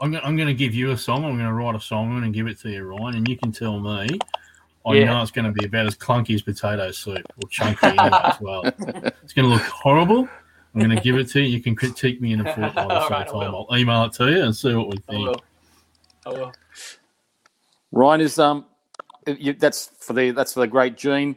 I'm 0.00 0.12
going, 0.12 0.24
I'm 0.24 0.36
going 0.36 0.48
to 0.48 0.54
give 0.54 0.74
you 0.74 0.92
a 0.92 0.98
song. 0.98 1.24
I'm 1.24 1.34
going 1.36 1.46
to 1.46 1.52
write 1.54 1.74
a 1.76 1.80
song 1.80 2.22
and 2.22 2.34
give 2.34 2.46
it 2.48 2.60
to 2.60 2.70
you, 2.70 2.84
Ryan, 2.84 3.16
and 3.16 3.28
you 3.28 3.36
can 3.38 3.52
tell 3.52 3.80
me. 3.80 4.24
I 4.86 4.94
Yeah. 4.94 5.04
know 5.04 5.22
it's 5.22 5.30
going 5.32 5.46
to 5.46 5.52
be 5.52 5.64
about 5.64 5.86
as 5.86 5.96
clunky 5.96 6.34
as 6.34 6.42
potato 6.42 6.90
soup 6.92 7.26
or 7.36 7.48
chunky 7.48 7.96
anyway 7.98 8.26
as 8.28 8.40
well. 8.40 8.70
It's 9.24 9.34
going 9.34 9.46
to 9.48 9.52
look 9.54 9.66
horrible. 9.66 10.30
I'm 10.74 10.80
going 10.80 10.90
to 10.90 10.98
give 10.98 11.16
it 11.18 11.28
to 11.30 11.40
you. 11.42 11.48
You 11.48 11.62
can 11.62 11.76
critique 11.76 12.20
me 12.20 12.32
in 12.32 12.40
a 12.40 12.46
fortnight 12.46 12.92
or 12.92 13.00
so 13.00 13.14
All 13.16 13.20
right, 13.20 13.28
I 13.28 13.32
time. 13.32 13.40
will. 13.48 13.66
I'll 13.70 13.78
email 13.78 14.04
it 14.04 14.14
to 14.14 14.30
you 14.30 14.42
and 14.44 14.56
see 14.56 14.74
what 14.74 14.88
we 14.88 14.98
I 15.08 15.12
think. 15.12 15.20
will. 15.20 15.44
I 16.26 16.30
will. 16.30 16.56
Ryan 17.92 18.20
is 18.22 18.38
um, 18.38 18.66
you, 19.26 19.54
that's 19.54 19.90
for 20.00 20.14
the 20.14 20.32
that's 20.32 20.54
for 20.54 20.60
the 20.60 20.66
great 20.68 20.96
Gene. 20.96 21.36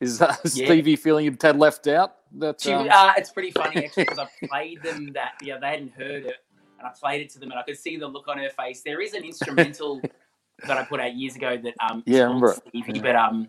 Is 0.00 0.22
uh, 0.22 0.34
Stevie 0.44 0.96
feeling 0.96 1.26
a 1.28 1.30
tad 1.32 1.56
left 1.56 1.86
out? 1.86 2.16
That's 2.32 2.66
um, 2.66 2.88
uh, 2.90 3.12
it's 3.16 3.30
pretty 3.30 3.50
funny 3.50 3.84
actually 3.84 4.04
because 4.04 4.18
I 4.18 4.46
played 4.46 4.82
them 4.82 5.12
that 5.14 5.32
yeah 5.42 5.58
they 5.58 5.68
hadn't 5.68 5.92
heard 5.92 6.24
it 6.24 6.36
and 6.78 6.86
I 6.86 6.90
played 6.98 7.20
it 7.22 7.30
to 7.30 7.38
them 7.38 7.50
and 7.50 7.58
I 7.58 7.62
could 7.62 7.76
see 7.76 7.96
the 7.96 8.06
look 8.06 8.28
on 8.28 8.38
her 8.38 8.50
face. 8.50 8.82
There 8.82 9.00
is 9.00 9.14
an 9.14 9.24
instrumental 9.24 10.00
that 10.66 10.78
I 10.78 10.84
put 10.84 11.00
out 11.00 11.14
years 11.14 11.36
ago 11.36 11.56
that 11.56 11.74
um 11.80 12.02
Yeah, 12.06 12.22
remember. 12.22 12.56
Stevie, 12.68 12.92
Yeah. 12.94 13.02
but 13.02 13.16
um 13.16 13.48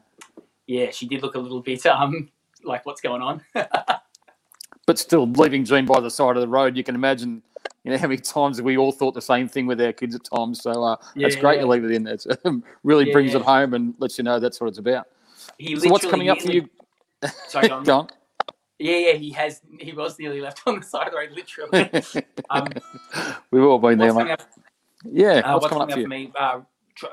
yeah 0.67 0.89
she 0.91 1.07
did 1.07 1.21
look 1.21 1.35
a 1.35 1.39
little 1.39 1.61
bit 1.61 1.85
um 1.85 2.29
like 2.63 2.85
what's 2.85 3.01
going 3.01 3.21
on. 3.21 3.41
but 4.85 4.99
still 4.99 5.27
leaving 5.27 5.63
Gene 5.63 5.85
by 5.85 5.99
the 5.99 6.09
side 6.09 6.35
of 6.35 6.41
the 6.41 6.47
road. 6.47 6.75
You 6.75 6.83
can 6.83 6.95
imagine, 6.95 7.41
you 7.83 7.91
know, 7.91 7.97
how 7.97 8.07
many 8.07 8.19
times 8.19 8.61
we 8.61 8.77
all 8.77 8.91
thought 8.91 9.13
the 9.13 9.21
same 9.21 9.47
thing 9.47 9.67
with 9.67 9.79
our 9.79 9.93
kids 9.93 10.15
at 10.15 10.23
times. 10.23 10.61
So 10.61 10.83
uh, 10.83 10.95
that's 11.15 11.35
great 11.35 11.55
yeah. 11.55 11.61
you 11.61 11.67
leave 11.67 11.83
it 11.85 11.91
in 11.91 12.03
there. 12.03 12.15
It 12.15 12.63
really 12.83 13.11
brings 13.11 13.31
Yeah. 13.33 13.39
it 13.39 13.43
home 13.45 13.73
and 13.73 13.93
lets 13.99 14.17
you 14.17 14.23
know 14.23 14.39
that's 14.39 14.59
what 14.59 14.67
it's 14.67 14.79
about. 14.79 15.07
He 15.61 15.79
So 15.79 15.89
what's 15.89 16.05
coming 16.05 16.29
up 16.29 16.41
for 16.41 16.51
you, 16.51 16.67
Sorry, 17.47 17.67
go 17.69 17.75
on. 17.75 17.85
John? 17.85 18.09
Yeah, 18.79 18.97
yeah, 18.97 19.13
he 19.13 19.31
has. 19.31 19.61
He 19.79 19.93
was 19.93 20.17
nearly 20.17 20.41
left 20.41 20.61
on 20.65 20.79
the 20.79 20.85
side 20.85 21.07
of 21.07 21.13
the 21.13 21.17
road, 21.19 21.31
literally. 21.31 22.25
Um, 22.49 22.67
We've 23.51 23.63
all 23.63 23.77
been 23.79 23.99
there, 23.99 24.13
mate. 24.13 24.31
up, 24.31 24.41
Yeah, 25.05 25.35
uh, 25.39 25.53
what's, 25.53 25.63
what's 25.63 25.73
coming 25.73 25.93
up 25.93 26.01
for 26.01 26.07
me? 26.07 26.31
Uh, 26.37 26.61
tr- 26.95 27.05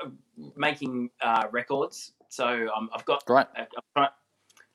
making 0.57 1.09
uh, 1.21 1.45
records. 1.51 2.13
So 2.27 2.67
um, 2.75 2.89
I've 2.93 3.05
got. 3.05 3.23
I'm 3.55 3.67
try- 3.95 4.09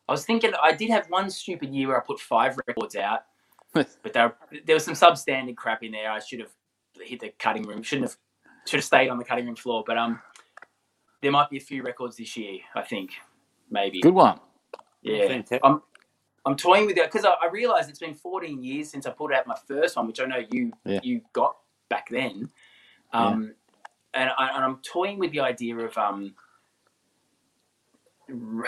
I 0.09 0.13
was 0.13 0.25
thinking 0.25 0.53
I 0.63 0.73
did 0.73 0.91
have 0.91 1.07
one 1.11 1.29
stupid 1.31 1.75
year 1.75 1.89
where 1.89 2.01
I 2.01 2.05
put 2.05 2.21
five 2.21 2.57
records 2.67 2.97
out, 2.97 3.25
but 3.75 4.13
there 4.13 4.35
there 4.65 4.77
was 4.77 4.85
some 4.85 4.95
substandard 4.95 5.57
crap 5.57 5.83
in 5.83 5.93
there. 5.93 6.11
I 6.11 6.21
should 6.21 6.41
have 6.41 6.53
hit 7.01 7.21
the 7.21 7.33
cutting 7.39 7.65
room. 7.65 7.83
Shouldn't 7.83 8.09
have. 8.11 8.17
Should 8.67 8.79
have 8.79 8.85
stayed 8.85 9.09
on 9.11 9.19
the 9.19 9.25
cutting 9.25 9.47
room 9.47 9.57
floor. 9.57 9.85
But 9.87 9.99
um, 9.99 10.21
there 11.21 11.33
might 11.33 11.51
be 11.51 11.59
a 11.59 11.61
few 11.61 11.83
records 11.83 12.17
this 12.17 12.37
year. 12.37 12.61
I 12.75 12.83
think 12.83 13.11
maybe. 13.71 14.01
Good 14.01 14.15
one. 14.15 14.41
Yeah. 15.03 15.43
I'm 15.63 15.83
I'm 16.47 16.57
toying 16.57 16.87
with 16.87 16.99
it 16.99 17.11
because 17.11 17.25
I, 17.27 17.33
I 17.43 17.51
realize 17.53 17.89
it's 17.89 17.99
been 18.01 18.15
14 18.15 18.63
years 18.63 18.91
since 18.91 19.07
I 19.07 19.11
put 19.11 19.33
out 19.35 19.47
my 19.47 19.57
first 19.69 19.97
one, 19.97 20.07
which 20.07 20.21
I 20.21 20.27
know 20.27 20.43
you 20.51 20.73
Yeah. 20.85 21.01
you 21.03 21.23
got 21.33 21.57
back 21.91 22.09
then. 22.11 22.51
Um, 23.13 23.55
and, 24.15 24.31
I, 24.39 24.51
and 24.57 24.65
I'm 24.65 24.79
toying 24.79 25.19
with 25.19 25.33
the 25.33 25.41
idea 25.41 25.77
of 25.79 25.97
um, 25.99 26.35
r- 28.31 28.65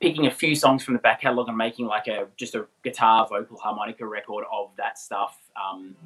picking 0.00 0.26
a 0.26 0.30
few 0.30 0.54
songs 0.54 0.84
from 0.84 0.94
the 0.94 1.00
back 1.00 1.22
catalog 1.22 1.48
and 1.48 1.56
making 1.58 1.86
like 1.86 2.08
a 2.08 2.28
just 2.36 2.54
a 2.54 2.66
guitar, 2.84 3.26
vocal, 3.28 3.58
harmonica 3.58 4.06
record 4.06 4.44
of 4.52 4.70
that 4.78 4.98
stuff. 4.98 5.38
Um, 5.60 5.96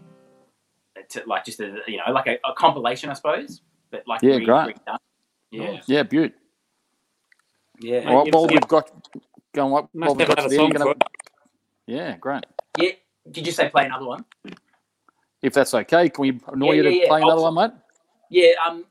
to 1.11 1.23
like 1.27 1.45
just 1.45 1.61
a 1.61 1.79
you 1.87 1.99
know 1.99 2.13
like 2.13 2.27
a, 2.27 2.39
a 2.49 2.55
compilation, 2.55 3.11
I 3.11 3.15
suppose, 3.15 3.63
but 3.91 4.05
like 4.07 4.23
Yeah, 4.23 4.39
great. 4.41 4.77
redone. 4.77 4.99
Yeah, 5.51 5.81
Yeah, 5.87 6.03
beaut. 6.05 6.35
Yeah. 7.81 8.05
Well, 8.11 8.27
you've- 8.27 8.55
we've 8.55 8.69
got 8.69 8.91
going 9.53 9.71
what? 9.73 9.95
Must 9.95 10.09
Well, 10.09 10.15
we've 10.17 10.29
got 10.37 10.49
there, 10.49 10.69
gonna- 10.71 10.95
Yeah, 11.87 12.17
great. 12.17 12.45
yeah. 12.79 12.93
Did 13.31 13.47
you 13.47 13.53
say 13.53 13.69
play 13.71 13.87
another 13.87 14.07
one? 14.07 14.25
If 15.43 15.53
that's 15.55 15.75
okay, 15.75 16.09
can 16.09 16.23
we 16.23 16.41
annoy 16.49 16.67
Yeah, 16.67 16.73
you 16.73 16.83
to 16.85 16.91
yeah, 16.93 17.03
yeah. 17.03 17.09
play 17.09 17.23
another 17.23 17.43
I'll- 17.43 17.55
one, 17.55 17.71
mate? 17.71 17.81
Yeah, 18.31 18.53
um, 18.67 18.87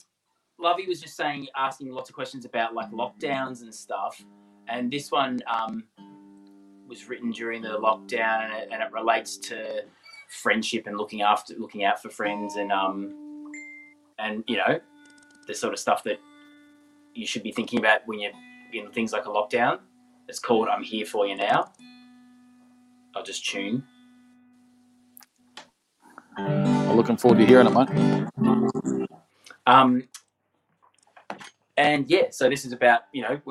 Lovey 0.60 0.88
was 0.88 1.02
just 1.02 1.16
saying, 1.16 1.48
asking 1.56 1.92
lots 1.92 2.10
of 2.10 2.16
questions 2.16 2.46
about 2.46 2.74
like 2.74 2.90
lockdowns 2.92 3.62
and 3.64 3.74
stuff, 3.74 4.24
and 4.68 4.90
this 4.92 5.12
one 5.12 5.40
um, 5.48 5.84
was 6.88 7.10
written 7.10 7.32
during 7.32 7.62
the 7.62 7.70
lockdown, 7.80 8.44
and 8.46 8.54
it, 8.54 8.70
and 8.72 8.82
it 8.84 8.92
relates 8.92 9.38
to 9.38 9.84
friendship 10.30 10.88
and 10.88 10.98
looking 10.98 11.22
after, 11.22 11.54
looking 11.56 11.84
out 11.84 12.02
for 12.02 12.10
friends, 12.10 12.56
and 12.56 12.72
um, 12.72 13.52
and 14.20 14.44
you 14.48 14.58
know, 14.58 14.80
the 15.48 15.54
sort 15.54 15.74
of 15.74 15.80
stuff 15.80 16.04
that 16.04 16.20
you 17.14 17.26
should 17.26 17.44
be 17.44 17.52
thinking 17.52 17.80
about 17.80 18.02
when 18.06 18.20
you're 18.20 18.32
in 18.76 18.92
things 18.92 19.14
like 19.14 19.26
a 19.26 19.30
lockdown. 19.30 19.80
It's 20.28 20.40
called 20.40 20.70
"I'm 20.70 20.84
Here 20.84 21.06
for 21.06 21.28
You 21.28 21.36
Now." 21.36 21.72
I'll 23.16 23.24
just 23.24 23.46
tune. 23.46 23.84
I'm 26.38 26.96
looking 26.98 27.18
forward 27.18 27.40
to 27.40 27.46
hearing 27.46 27.68
it, 27.68 27.72
mate. 27.72 27.90
Um, 29.66 30.08
and 31.78 32.10
yeah, 32.10 32.26
so 32.32 32.50
this 32.50 32.66
is 32.66 32.74
about 32.74 33.02
you 33.14 33.24
know 33.24 33.42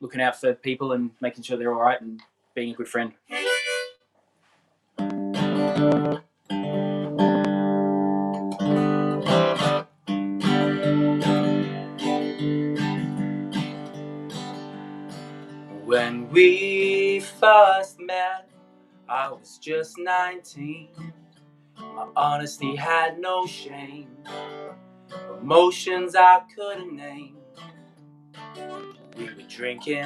looking 0.00 0.20
out 0.20 0.40
for 0.40 0.54
people 0.54 0.92
and 0.92 1.10
making 1.20 1.44
sure 1.44 1.56
they're 1.56 1.74
all 1.74 1.82
right 1.82 2.00
and 2.00 2.22
being 2.54 2.72
a 2.72 2.76
good 2.76 2.88
friend. 2.88 3.12
We 16.36 17.18
first 17.40 17.98
met, 17.98 18.50
I 19.08 19.30
was 19.30 19.56
just 19.56 19.96
19. 19.96 20.90
My 21.78 22.08
honesty 22.14 22.76
had 22.76 23.18
no 23.18 23.46
shame. 23.46 24.18
Emotions 25.40 26.14
I 26.14 26.42
couldn't 26.54 26.94
name. 26.94 27.38
We 29.16 29.24
were 29.24 29.48
drinking 29.48 30.04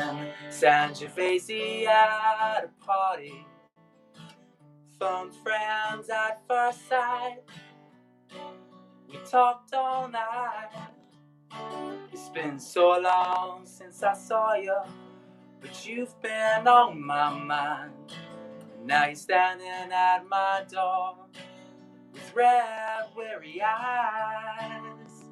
Sangiovese 0.51 1.87
at 1.87 2.65
a 2.65 2.85
party. 2.87 3.45
Phone 5.01 5.33
friends 5.33 6.11
at 6.11 6.43
first 6.47 6.89
sight. 6.89 7.41
We 9.09 9.19
talked 9.29 9.75
all 9.75 10.07
night. 10.07 10.91
It's 12.13 12.29
been 12.29 12.61
so 12.61 13.01
long 13.01 13.63
since 13.67 14.05
I 14.05 14.15
saw 14.15 14.55
you, 14.55 14.77
but 15.61 15.87
you've 15.87 16.21
been 16.23 16.67
on 16.67 17.05
my 17.05 17.31
mind. 17.39 17.93
Now 18.85 19.07
you're 19.07 19.15
standing 19.15 19.67
at 19.93 20.29
my 20.29 20.65
door 20.71 21.17
with 22.13 22.33
red, 22.35 23.05
weary 23.17 23.63
eyes. 23.63 25.25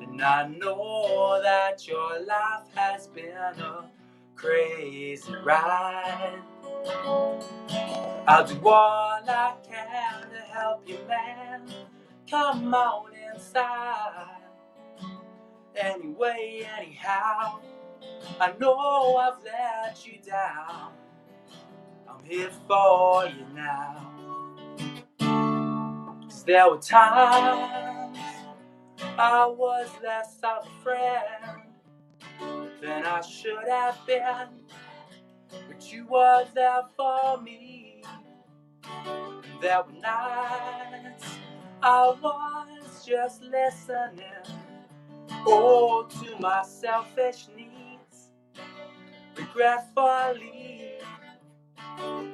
And 0.00 0.22
I 0.22 0.48
know 0.48 1.40
that 1.42 1.86
your 1.88 2.20
life 2.24 2.68
has 2.74 3.08
been 3.08 3.36
a 3.36 3.90
crazy 4.34 5.34
ride. 5.44 6.40
I'll 8.28 8.46
do 8.46 8.68
all 8.68 9.20
I 9.28 9.54
can 9.68 10.30
to 10.30 10.38
help 10.52 10.88
you, 10.88 10.98
man. 11.08 11.62
Come 12.30 12.74
on 12.74 13.10
inside. 13.34 14.36
Anyway, 15.76 16.68
anyhow, 16.78 17.60
I 18.40 18.52
know 18.60 19.16
I've 19.16 19.42
let 19.44 20.06
you 20.06 20.18
down. 20.26 20.92
I'm 22.08 22.24
here 22.24 22.50
for 22.68 23.26
you 23.26 23.46
now. 23.54 24.12
Cause 26.22 26.44
there 26.44 26.70
were 26.70 26.78
times 26.78 28.18
I 29.18 29.46
was 29.46 29.88
less 30.02 30.38
of 30.42 30.66
a 30.66 30.82
friend 30.82 31.62
than 32.82 33.04
I 33.06 33.20
should 33.22 33.68
have 33.68 33.98
been. 34.06 34.48
But 35.68 35.92
you 35.92 36.06
were 36.08 36.46
there 36.54 36.82
for 36.96 37.40
me. 37.42 38.02
There 39.62 39.82
were 39.82 40.00
nights 40.00 41.26
I 41.82 42.08
was 42.22 43.06
just 43.06 43.42
listening. 43.42 44.24
Oh, 45.46 46.06
to 46.20 46.40
my 46.40 46.62
selfish 46.64 47.48
needs. 47.56 47.65
Regretfully, 49.56 50.98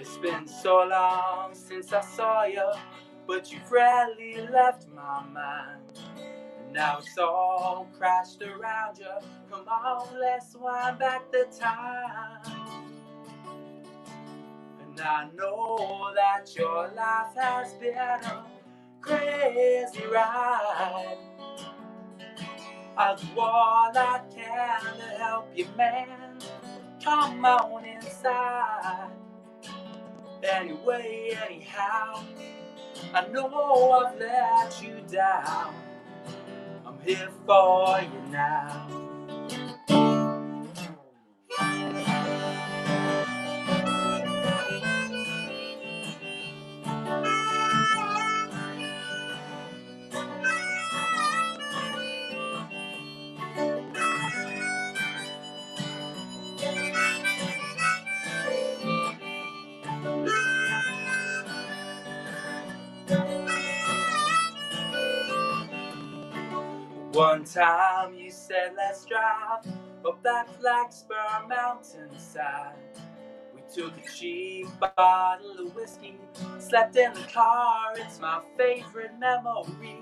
it's 0.00 0.16
been 0.16 0.48
so 0.48 0.84
long 0.90 1.54
since 1.54 1.92
I 1.92 2.00
saw 2.00 2.46
you, 2.46 2.68
but 3.28 3.52
you've 3.52 3.70
rarely 3.70 4.48
left 4.48 4.88
my 4.88 5.22
mind. 5.22 6.00
And 6.18 6.72
now 6.72 6.98
it's 6.98 7.16
all 7.18 7.86
crashed 7.96 8.42
around 8.42 8.98
you. 8.98 9.06
Come 9.48 9.68
on, 9.68 10.18
let's 10.18 10.56
wind 10.56 10.98
back 10.98 11.30
the 11.30 11.46
time. 11.56 12.40
And 14.80 15.00
I 15.00 15.28
know 15.36 16.12
that 16.16 16.56
your 16.56 16.90
life 16.96 17.36
has 17.36 17.72
been 17.74 17.96
a 17.96 18.44
crazy 19.00 20.06
ride. 20.12 21.18
I'll 22.96 23.16
do 23.16 23.26
all 23.38 23.92
I 23.96 24.20
can 24.34 24.96
to 24.96 25.02
help 25.18 25.52
you, 25.54 25.68
man. 25.76 26.21
Come 27.04 27.44
on 27.44 27.84
inside. 27.84 29.10
Anyway, 30.42 31.36
anyhow, 31.48 32.24
I 33.14 33.26
know 33.28 33.92
I've 33.92 34.18
let 34.18 34.82
you 34.82 35.02
down. 35.10 35.74
I'm 36.86 37.00
here 37.04 37.30
for 37.46 38.00
you 38.02 38.30
now. 38.32 39.01
Time 67.52 68.14
you 68.14 68.30
said 68.30 68.72
let's 68.76 69.04
drive 69.04 69.66
up 70.06 70.22
that 70.22 70.48
Black 70.60 70.92
Spur 70.92 71.16
mountainside. 71.48 72.76
We 73.54 73.60
took 73.74 73.92
a 73.98 74.10
cheap 74.10 74.68
bottle 74.80 75.66
of 75.66 75.74
whiskey, 75.76 76.16
slept 76.58 76.96
in 76.96 77.12
the 77.14 77.20
car, 77.32 77.92
it's 77.96 78.20
my 78.20 78.40
favorite 78.56 79.12
memory. 79.18 79.98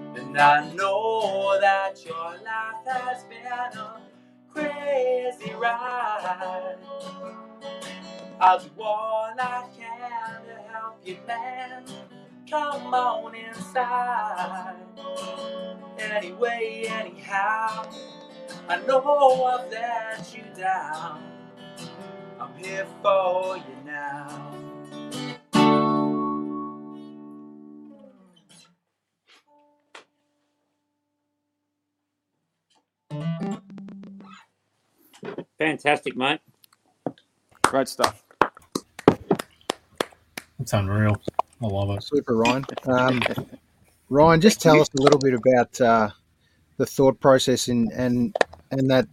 And 0.00 0.18
And 0.18 0.38
I 0.38 0.72
know 0.74 1.58
that 1.60 2.04
your 2.04 2.32
life 2.44 2.86
has 2.86 3.24
been 3.24 3.46
a 3.78 4.00
crazy 4.52 5.54
ride. 5.54 6.76
I'll 8.40 8.60
do 8.60 8.70
all 8.82 9.34
I 9.38 9.66
can 9.78 10.44
to 10.46 10.72
help 10.72 10.98
you, 11.04 11.18
man. 11.26 11.84
Come 12.48 12.94
on 12.94 13.34
inside. 13.34 14.76
Anyway, 15.98 16.84
anyhow, 16.88 17.90
I 18.68 18.80
know 18.86 19.44
I've 19.44 19.70
let 19.70 20.34
you 20.36 20.44
down. 20.56 21.22
I'm 22.40 22.54
here 22.56 22.86
for 23.02 23.56
you 23.56 23.76
now. 23.86 24.54
Fantastic, 35.58 36.16
mate. 36.16 36.40
Great 37.62 37.88
stuff. 37.88 38.22
It's 40.60 40.72
unreal. 40.72 41.20
I 41.62 41.66
love 41.66 41.90
it. 41.90 42.02
Super, 42.02 42.36
Ryan. 42.36 42.64
Um, 42.86 43.22
Ryan, 44.08 44.40
just 44.40 44.60
tell 44.60 44.80
us 44.80 44.88
a 44.98 45.02
little 45.02 45.18
bit 45.18 45.34
about 45.34 45.80
uh, 45.80 46.10
the 46.78 46.86
thought 46.86 47.20
process 47.20 47.68
and 47.68 47.90
and 47.92 48.34
and 48.70 48.90
that 48.90 49.06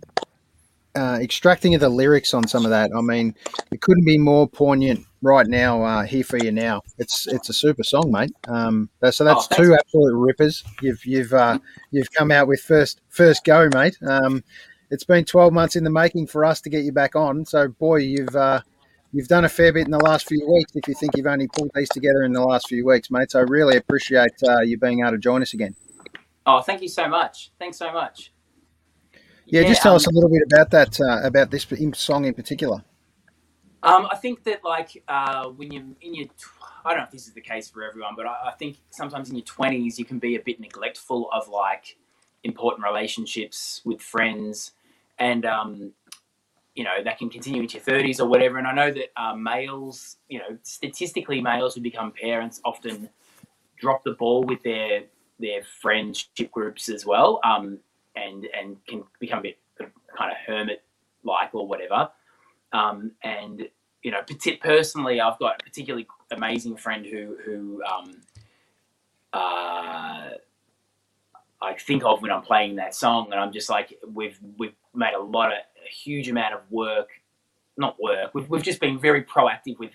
uh, 0.95 1.19
extracting 1.21 1.75
of 1.75 1.81
the 1.81 1.89
lyrics 1.89 2.33
on 2.33 2.47
some 2.47 2.63
of 2.65 2.71
that. 2.71 2.89
I 2.95 3.01
mean, 3.01 3.35
it 3.71 3.81
couldn't 3.81 4.05
be 4.05 4.17
more 4.17 4.47
poignant 4.47 5.05
right 5.21 5.45
now. 5.45 5.83
Uh, 5.83 6.03
here 6.03 6.23
for 6.23 6.37
you 6.37 6.51
now. 6.51 6.81
It's 6.97 7.27
it's 7.27 7.49
a 7.49 7.53
super 7.53 7.83
song, 7.83 8.11
mate. 8.11 8.31
Um, 8.47 8.89
so 9.11 9.23
that's 9.23 9.45
Oh, 9.45 9.47
thanks. 9.49 9.55
two 9.57 9.73
absolute 9.75 10.15
rippers. 10.15 10.63
You've 10.81 11.05
you've 11.05 11.33
uh, 11.33 11.59
you've 11.91 12.11
come 12.11 12.31
out 12.31 12.47
with 12.47 12.61
first 12.61 13.01
first 13.09 13.43
go, 13.43 13.69
mate. 13.73 13.97
Um, 14.07 14.43
it's 14.89 15.03
been 15.03 15.25
twelve 15.25 15.53
months 15.53 15.75
in 15.75 15.83
the 15.83 15.89
making 15.91 16.27
for 16.27 16.45
us 16.45 16.61
to 16.61 16.69
get 16.69 16.85
you 16.85 16.93
back 16.93 17.15
on. 17.15 17.45
So 17.45 17.67
boy, 17.67 17.97
you've 17.97 18.35
uh, 18.35 18.61
you've 19.17 19.27
done 19.27 19.45
a 19.45 19.49
fair 19.49 19.73
bit 19.73 19.85
in 19.85 19.91
the 19.91 19.97
last 19.97 20.27
few 20.27 20.47
weeks. 20.47 20.73
If 20.75 20.87
you 20.87 20.93
think 20.93 21.17
you've 21.17 21.25
only 21.25 21.47
pulled 21.47 21.71
these 21.73 21.89
together 21.89 22.23
in 22.23 22.33
the 22.33 22.43
last 22.43 22.67
few 22.69 22.85
weeks, 22.85 23.09
mate. 23.09 23.31
So 23.31 23.39
I 23.39 23.41
really 23.41 23.75
appreciate 23.75 24.31
uh, 24.47 24.61
you 24.61 24.77
being 24.77 24.99
able 24.99 25.11
to 25.11 25.17
join 25.17 25.41
us 25.41 25.55
again. 25.55 25.75
Oh, 26.45 26.61
thank 26.61 26.83
you 26.83 26.87
so 26.87 27.07
much. 27.07 27.51
Thanks 27.57 27.77
so 27.77 27.91
much. 27.91 28.31
Yeah, 29.47 29.63
just 29.63 29.81
tell 29.81 29.93
um, 29.93 29.95
us 29.95 30.05
a 30.05 30.11
little 30.11 30.29
bit 30.29 30.43
about 30.51 30.69
that, 30.71 31.01
uh, 31.01 31.25
about 31.25 31.49
this 31.49 31.65
song 31.95 32.25
in 32.25 32.35
particular. 32.35 32.83
Um, 33.81 34.07
I 34.11 34.17
think 34.17 34.43
that 34.43 34.63
like 34.63 35.03
uh, 35.07 35.47
when 35.47 35.71
you're 35.71 35.83
in 36.01 36.13
your, 36.13 36.27
I 36.85 36.91
don't 36.91 36.99
know 36.99 37.05
if 37.05 37.11
this 37.11 37.27
is 37.27 37.33
the 37.33 37.41
case 37.41 37.69
for 37.69 37.83
everyone, 37.83 38.13
but 38.15 38.27
I, 38.27 38.49
I 38.49 38.51
think 38.59 38.77
sometimes 38.91 39.29
in 39.29 39.35
your 39.35 39.45
twenties 39.45 39.97
you 39.97 40.05
can 40.05 40.19
be 40.19 40.35
a 40.35 40.41
bit 40.41 40.59
neglectful 40.59 41.29
of 41.31 41.47
like 41.47 41.97
important 42.43 42.85
relationships 42.85 43.81
with 43.83 44.01
friends, 44.01 44.73
and 45.17 45.45
um, 45.45 45.93
you 46.77 46.83
know 46.83 47.03
that 47.03 47.17
can 47.17 47.27
continue 47.27 47.63
into 47.63 47.77
your 47.77 47.83
thirties 47.83 48.19
or 48.19 48.27
whatever. 48.29 48.59
And 48.59 48.67
I 48.67 48.71
know 48.71 48.91
that 48.91 49.09
uh, 49.19 49.35
males, 49.35 50.17
you 50.29 50.37
know, 50.37 50.59
statistically 50.61 51.41
males 51.41 51.73
who 51.73 51.81
become 51.81 52.11
parents 52.11 52.61
often 52.63 53.09
drop 53.79 54.03
the 54.03 54.11
ball 54.11 54.43
with 54.43 54.61
their 54.61 55.05
their 55.39 55.63
friendship 55.81 56.51
groups 56.51 56.87
as 56.87 57.03
well, 57.03 57.39
um, 57.43 57.79
and 58.15 58.47
and 58.55 58.77
can 58.85 59.03
become 59.19 59.39
a 59.39 59.41
bit 59.41 59.57
kind 60.15 60.31
of 60.31 60.37
hermit 60.45 60.83
like 61.23 61.49
or 61.55 61.67
whatever. 61.67 62.11
Um, 62.71 63.13
and 63.23 63.67
you 64.03 64.11
know, 64.11 64.19
personally, 64.61 65.19
I've 65.19 65.39
got 65.39 65.59
a 65.59 65.63
particularly 65.63 66.05
amazing 66.29 66.77
friend 66.77 67.07
who 67.07 67.37
who 67.43 67.81
um, 67.83 68.21
uh, 69.33 70.29
I 71.59 71.73
think 71.79 72.03
of 72.05 72.21
when 72.21 72.31
I'm 72.31 72.43
playing 72.43 72.75
that 72.75 72.93
song, 72.93 73.31
and 73.31 73.39
I'm 73.39 73.51
just 73.51 73.67
like, 73.67 73.97
we've 74.13 74.37
we've 74.59 74.75
made 74.93 75.15
a 75.15 75.19
lot 75.19 75.51
of 75.51 75.57
a 75.89 75.93
huge 75.93 76.29
amount 76.29 76.53
of 76.55 76.61
work, 76.71 77.09
not 77.77 77.95
work. 78.01 78.31
We've 78.33 78.49
we've 78.49 78.63
just 78.63 78.79
been 78.81 78.99
very 78.99 79.23
proactive 79.23 79.79
with 79.79 79.91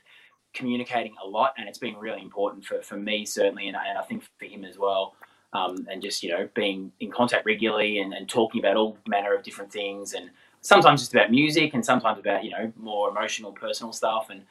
communicating 0.55 1.15
a 1.25 1.27
lot, 1.27 1.55
and 1.59 1.69
it's 1.69 1.79
been 1.79 1.97
really 1.97 2.23
important 2.23 2.65
for, 2.65 2.83
for 2.83 2.97
me 2.97 3.25
certainly, 3.27 3.69
and, 3.69 3.77
I- 3.77 3.89
and 3.89 3.99
I 3.99 4.03
think 4.03 4.25
for 4.39 4.47
him 4.47 4.65
as 4.65 4.79
well. 4.79 5.15
Um, 5.55 5.87
and 5.91 6.03
just 6.03 6.23
you 6.23 6.31
know 6.31 6.49
being 6.55 6.93
in 7.01 7.11
contact 7.11 7.47
regularly 7.47 7.99
and, 8.01 8.15
and 8.15 8.29
talking 8.29 8.61
about 8.61 8.77
all 8.77 8.99
manner 9.07 9.35
of 9.35 9.43
different 9.43 9.73
things 9.73 10.15
and 10.15 10.31
sometimes 10.63 11.03
just 11.03 11.15
about 11.15 11.31
music 11.31 11.75
and 11.75 11.85
sometimes 11.85 12.19
about 12.19 12.45
you 12.45 12.51
know 12.51 12.73
more 12.77 13.11
emotional 13.11 13.53
personal 13.53 13.93
stuff 13.93 14.31
and 14.31 14.43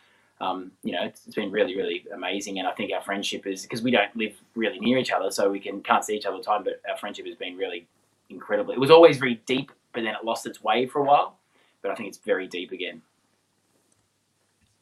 um, 0.42 0.72
you 0.84 0.92
know 0.94 1.04
it's, 1.04 1.26
it's 1.26 1.36
been 1.36 1.52
really 1.52 1.76
really 1.76 2.06
amazing 2.14 2.60
and 2.60 2.68
i 2.68 2.72
think 2.72 2.92
our 2.94 3.02
friendship 3.02 3.48
is 3.48 3.64
because 3.64 3.82
we 3.82 3.92
don't 3.92 4.16
live 4.16 4.34
really 4.56 4.80
near 4.80 4.98
each 5.00 5.12
other 5.12 5.32
so 5.32 5.50
we 5.50 5.60
can 5.60 5.82
can't 5.82 6.06
see 6.06 6.16
each 6.16 6.26
other 6.26 6.36
all 6.36 6.42
the 6.42 6.46
time 6.46 6.64
but 6.64 6.82
our 6.90 6.98
friendship 6.98 7.26
has 7.26 7.36
been 7.36 7.58
really 7.58 7.88
incredible 8.30 8.72
it 8.74 8.80
was 8.80 8.92
always 8.92 9.18
very 9.18 9.42
deep 9.48 9.72
but 9.94 10.02
then 10.04 10.14
it 10.16 10.24
lost 10.24 10.46
its 10.46 10.64
way 10.64 10.86
for 10.86 11.00
a 11.00 11.04
while 11.04 11.38
but 11.82 11.92
i 11.92 11.96
think 11.96 12.10
it's 12.10 12.20
very 12.20 12.48
deep 12.48 12.72
again 12.72 13.02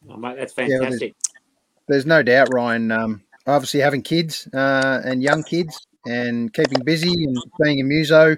Oh, 0.08 0.17
mate, 0.17 0.38
that's 0.38 0.54
Yeah, 0.58 0.67
well, 0.69 0.82
fantastic. 0.82 1.15
There's 1.88 2.06
no 2.06 2.24
doubt, 2.24 2.54
Ryan. 2.54 2.91
Um, 2.91 3.24
obviously, 3.48 3.80
having 3.82 4.02
kids 4.02 4.48
uh, 4.54 5.02
and 5.04 5.24
young 5.24 5.43
kids 5.43 5.88
and 6.06 6.54
keeping 6.54 6.84
busy 6.84 7.12
and 7.12 7.38
being 7.62 7.82
a 7.82 7.84
muso 7.84 8.38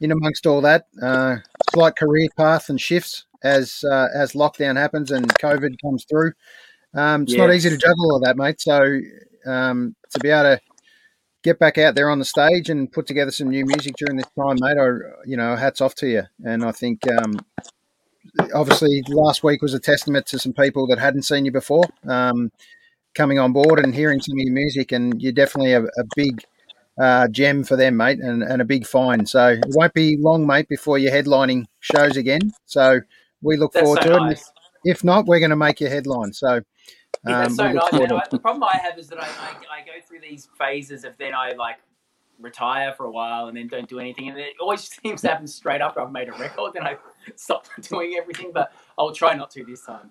in 0.00 0.12
amongst 0.12 0.46
all 0.46 0.60
that, 0.62 0.86
uh, 1.00 1.36
slight 1.72 1.96
career 1.96 2.28
path 2.36 2.68
and 2.68 2.80
shifts 2.80 3.26
as 3.44 3.84
uh, 3.84 4.08
as 4.14 4.32
lockdown 4.32 4.76
happens 4.76 5.10
and 5.10 5.28
COVID 5.38 5.76
comes 5.80 6.04
through. 6.08 6.32
Um, 6.94 7.22
it's 7.22 7.34
not 7.34 7.52
easy 7.52 7.68
to 7.68 7.76
juggle 7.76 8.12
all 8.12 8.20
that, 8.20 8.36
mate. 8.36 8.60
So 8.60 9.00
um, 9.46 9.94
to 10.10 10.18
be 10.20 10.30
able 10.30 10.56
to 10.56 10.60
get 11.46 11.60
back 11.60 11.78
out 11.78 11.94
there 11.94 12.10
on 12.10 12.18
the 12.18 12.24
stage 12.24 12.68
and 12.70 12.90
put 12.90 13.06
together 13.06 13.30
some 13.30 13.48
new 13.48 13.64
music 13.64 13.94
during 13.96 14.16
this 14.16 14.26
time, 14.36 14.56
mate, 14.60 14.76
I, 14.76 14.88
you 15.24 15.36
know, 15.36 15.54
hats 15.54 15.80
off 15.80 15.94
to 15.96 16.08
you. 16.08 16.24
And 16.44 16.64
I 16.64 16.72
think 16.72 17.08
um, 17.08 17.38
obviously 18.52 19.00
last 19.08 19.44
week 19.44 19.62
was 19.62 19.72
a 19.72 19.78
testament 19.78 20.26
to 20.26 20.40
some 20.40 20.52
people 20.52 20.88
that 20.88 20.98
hadn't 20.98 21.22
seen 21.22 21.44
you 21.44 21.52
before 21.52 21.84
um, 22.08 22.50
coming 23.14 23.38
on 23.38 23.52
board 23.52 23.78
and 23.78 23.94
hearing 23.94 24.20
some 24.20 24.34
of 24.34 24.40
your 24.40 24.52
music, 24.52 24.90
and 24.90 25.22
you're 25.22 25.30
definitely 25.30 25.72
a, 25.72 25.84
a 25.84 26.04
big 26.16 26.42
uh, 27.00 27.28
gem 27.28 27.62
for 27.62 27.76
them, 27.76 27.96
mate, 27.96 28.18
and, 28.18 28.42
and 28.42 28.60
a 28.60 28.64
big 28.64 28.84
find. 28.84 29.28
So 29.28 29.50
it 29.50 29.66
won't 29.68 29.94
be 29.94 30.16
long, 30.18 30.48
mate, 30.48 30.68
before 30.68 30.98
you're 30.98 31.12
headlining 31.12 31.66
shows 31.78 32.16
again. 32.16 32.40
So 32.64 33.02
we 33.40 33.56
look 33.56 33.72
that's 33.72 33.84
forward 33.84 34.02
so 34.02 34.08
to 34.08 34.16
it. 34.16 34.20
And 34.20 34.32
if, 34.32 34.42
if 34.82 35.04
not, 35.04 35.26
we're 35.26 35.38
going 35.38 35.50
to 35.50 35.56
make 35.56 35.80
you 35.80 35.86
headline. 35.86 36.32
So 36.32 36.62
Yeah, 37.26 37.40
that's 37.40 37.50
um, 37.50 37.56
so 37.56 37.72
nice. 37.72 37.92
And 37.92 38.22
the 38.30 38.38
problem 38.38 38.64
I 38.64 38.78
have 38.78 38.98
is 38.98 39.08
that 39.08 39.20
I, 39.20 39.26
I, 39.26 39.80
I 39.80 39.84
go 39.84 39.92
through 40.06 40.20
these 40.20 40.48
phases 40.58 41.04
of 41.04 41.16
then 41.18 41.34
I 41.34 41.52
like 41.52 41.78
retire 42.38 42.92
for 42.96 43.06
a 43.06 43.10
while 43.10 43.48
and 43.48 43.56
then 43.56 43.66
don't 43.66 43.88
do 43.88 43.98
anything, 43.98 44.28
and 44.28 44.38
it 44.38 44.54
always 44.60 44.82
seems 45.02 45.22
to 45.22 45.28
happen 45.28 45.46
straight 45.46 45.80
after 45.80 46.00
I've 46.00 46.12
made 46.12 46.28
a 46.28 46.32
record, 46.32 46.72
then 46.74 46.84
I 46.84 46.96
stop 47.36 47.66
doing 47.80 48.16
everything. 48.18 48.50
But 48.52 48.72
I'll 48.98 49.12
try 49.12 49.34
not 49.34 49.50
to 49.52 49.64
this 49.64 49.84
time. 49.84 50.10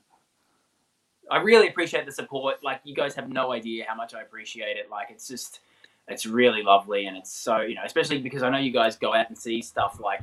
I 1.31 1.38
really 1.38 1.67
appreciate 1.67 2.05
the 2.05 2.12
support. 2.12 2.63
Like 2.63 2.81
you 2.84 2.93
guys 2.95 3.15
have 3.15 3.29
no 3.29 3.51
idea 3.51 3.86
how 3.88 3.95
much 3.95 4.13
I 4.13 4.21
appreciate 4.21 4.77
it. 4.77 4.89
Like 4.91 5.08
it's 5.10 5.27
just, 5.27 5.62
it's 6.08 6.25
really 6.25 6.62
lovely, 6.62 7.08
and 7.08 7.17
it's 7.17 7.34
so 7.34 7.62
you 7.62 7.75
know, 7.75 7.84
especially 7.86 8.19
because 8.19 8.43
I 8.43 8.49
know 8.49 8.60
you 8.60 8.71
guys 8.71 8.97
go 8.97 9.13
out 9.13 9.29
and 9.29 9.38
see 9.38 9.62
stuff 9.62 9.99
like 9.99 10.21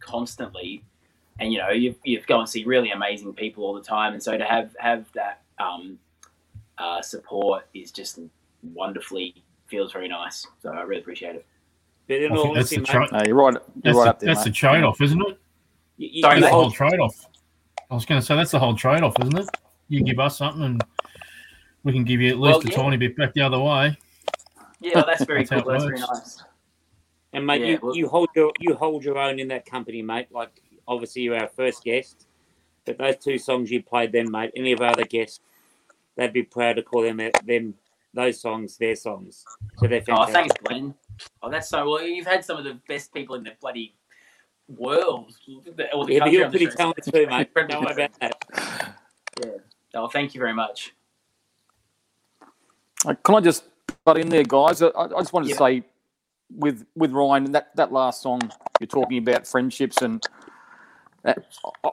constantly, 0.00 0.84
and 1.38 1.52
you 1.52 1.58
know 1.58 1.70
you 1.70 1.94
you 2.04 2.20
go 2.26 2.40
and 2.40 2.48
see 2.48 2.64
really 2.64 2.90
amazing 2.90 3.34
people 3.34 3.64
all 3.64 3.74
the 3.74 3.82
time, 3.82 4.12
and 4.12 4.22
so 4.22 4.38
to 4.38 4.44
have 4.44 4.74
have 4.78 5.10
that 5.12 5.42
um, 5.58 5.98
uh, 6.78 7.02
support 7.02 7.66
is 7.74 7.90
just 7.92 8.18
wonderfully 8.74 9.42
feels 9.66 9.92
very 9.92 10.08
nice. 10.08 10.46
So 10.62 10.70
I 10.70 10.82
really 10.82 11.00
appreciate 11.00 11.36
it. 11.36 11.46
But 12.06 12.22
in 12.22 12.32
all 12.32 12.44
think 12.44 12.56
that's 12.56 12.72
honesty, 12.72 12.92
the, 12.92 12.98
mate, 13.00 13.12
No, 13.12 13.22
you're 13.26 13.36
right. 13.36 13.52
You're 13.54 13.62
that's 13.82 13.96
right 13.96 14.04
the, 14.04 14.10
up 14.10 14.20
there. 14.20 14.34
that's 14.34 14.44
the 14.44 14.50
trade 14.50 14.82
off, 14.84 15.00
isn't 15.00 15.20
it? 15.20 15.38
you, 15.98 16.08
you, 16.12 16.22
That's 16.22 16.40
the 16.40 16.48
whole 16.48 16.62
hold, 16.62 16.74
trade 16.74 17.00
off. 17.00 17.26
I 17.90 17.94
was 17.94 18.04
going 18.06 18.20
to 18.20 18.26
say 18.26 18.34
that's 18.36 18.50
the 18.52 18.58
whole 18.58 18.74
trade 18.74 19.02
off, 19.02 19.14
isn't 19.20 19.36
it? 19.38 19.48
You 19.88 20.02
give 20.02 20.18
us 20.18 20.38
something 20.38 20.62
and 20.62 20.84
we 21.84 21.92
can 21.92 22.04
give 22.04 22.20
you 22.20 22.30
at 22.30 22.38
least 22.38 22.64
Well, 22.64 22.72
a 22.74 22.76
tiny 22.76 22.96
bit 22.96 23.16
back 23.16 23.34
the 23.34 23.42
other 23.42 23.58
way. 23.58 23.96
Yeah, 24.80 24.92
well, 24.96 25.04
that's 25.06 25.24
very 25.24 25.44
That's 25.44 25.62
cool. 25.62 25.70
it 25.70 25.72
That's 25.72 25.84
very 25.84 26.00
nice. 26.00 26.42
and 27.32 27.46
mate, 27.46 27.60
Yeah, 27.60 27.66
you, 27.66 27.78
well- 27.82 27.96
you 27.96 28.08
hold 28.08 28.28
your 28.34 28.52
you 28.60 28.74
hold 28.74 29.04
your 29.04 29.18
own 29.18 29.38
in 29.38 29.48
that 29.48 29.66
company, 29.66 30.02
mate. 30.02 30.28
Like 30.30 30.62
obviously 30.86 31.22
you're 31.22 31.38
our 31.38 31.48
first 31.48 31.84
guest, 31.84 32.26
but 32.86 32.96
those 32.98 33.16
two 33.16 33.38
songs 33.38 33.70
you 33.70 33.82
played, 33.82 34.12
then, 34.12 34.30
mate. 34.30 34.52
Any 34.56 34.72
of 34.72 34.80
our 34.80 34.90
other 34.92 35.04
guests, 35.04 35.40
they'd 36.18 36.32
be 36.34 36.42
proud 36.42 36.74
to 36.76 36.82
call 36.82 37.02
them 37.02 37.20
them 37.46 37.74
those 38.12 38.40
songs 38.40 38.76
their 38.76 38.96
songs. 38.96 39.44
So 39.78 39.86
they're 39.86 40.02
Oh, 40.10 40.26
thanks, 40.26 40.54
Glenn. 40.64 40.94
Oh, 41.42 41.48
that's 41.50 41.68
so 41.68 41.88
well. 41.88 42.02
You've 42.02 42.26
had 42.26 42.44
some 42.44 42.58
of 42.58 42.64
the 42.64 42.78
best 42.88 43.14
people 43.14 43.36
in 43.36 43.44
the 43.44 43.52
bloody 43.60 43.94
world. 44.68 45.32
the- 45.46 45.94
Or 45.94 46.04
the 46.04 46.12
yeah, 46.14 46.18
but 46.20 46.32
you're 46.32 46.50
pretty 46.50 46.66
sure. 46.66 46.74
talented 46.74 47.04
too, 47.04 47.26
mate. 47.26 47.46
Incredibly 47.56 47.74
Don't 47.74 47.84
worry 47.84 48.04
about 48.04 48.20
that. 48.20 48.94
Yeah. 49.42 49.50
Oh, 49.94 50.08
thank 50.08 50.34
you 50.34 50.40
very 50.40 50.52
much. 50.52 50.94
Uh, 53.06 53.14
Can 53.22 53.36
I 53.36 53.40
just 53.40 53.64
butt 54.04 54.18
in 54.18 54.28
there, 54.28 54.42
guys? 54.44 54.82
I, 54.82 54.88
I 54.88 55.20
just 55.20 55.32
wanted 55.32 55.50
to 55.50 55.54
say, 55.54 55.82
with 56.50 56.84
with 56.96 57.12
Ryan, 57.12 57.52
that 57.52 57.74
that 57.76 57.92
last 57.92 58.22
song 58.22 58.40
you're 58.80 58.86
talking 58.88 59.18
about 59.18 59.46
friendships, 59.46 60.02
and 60.02 60.22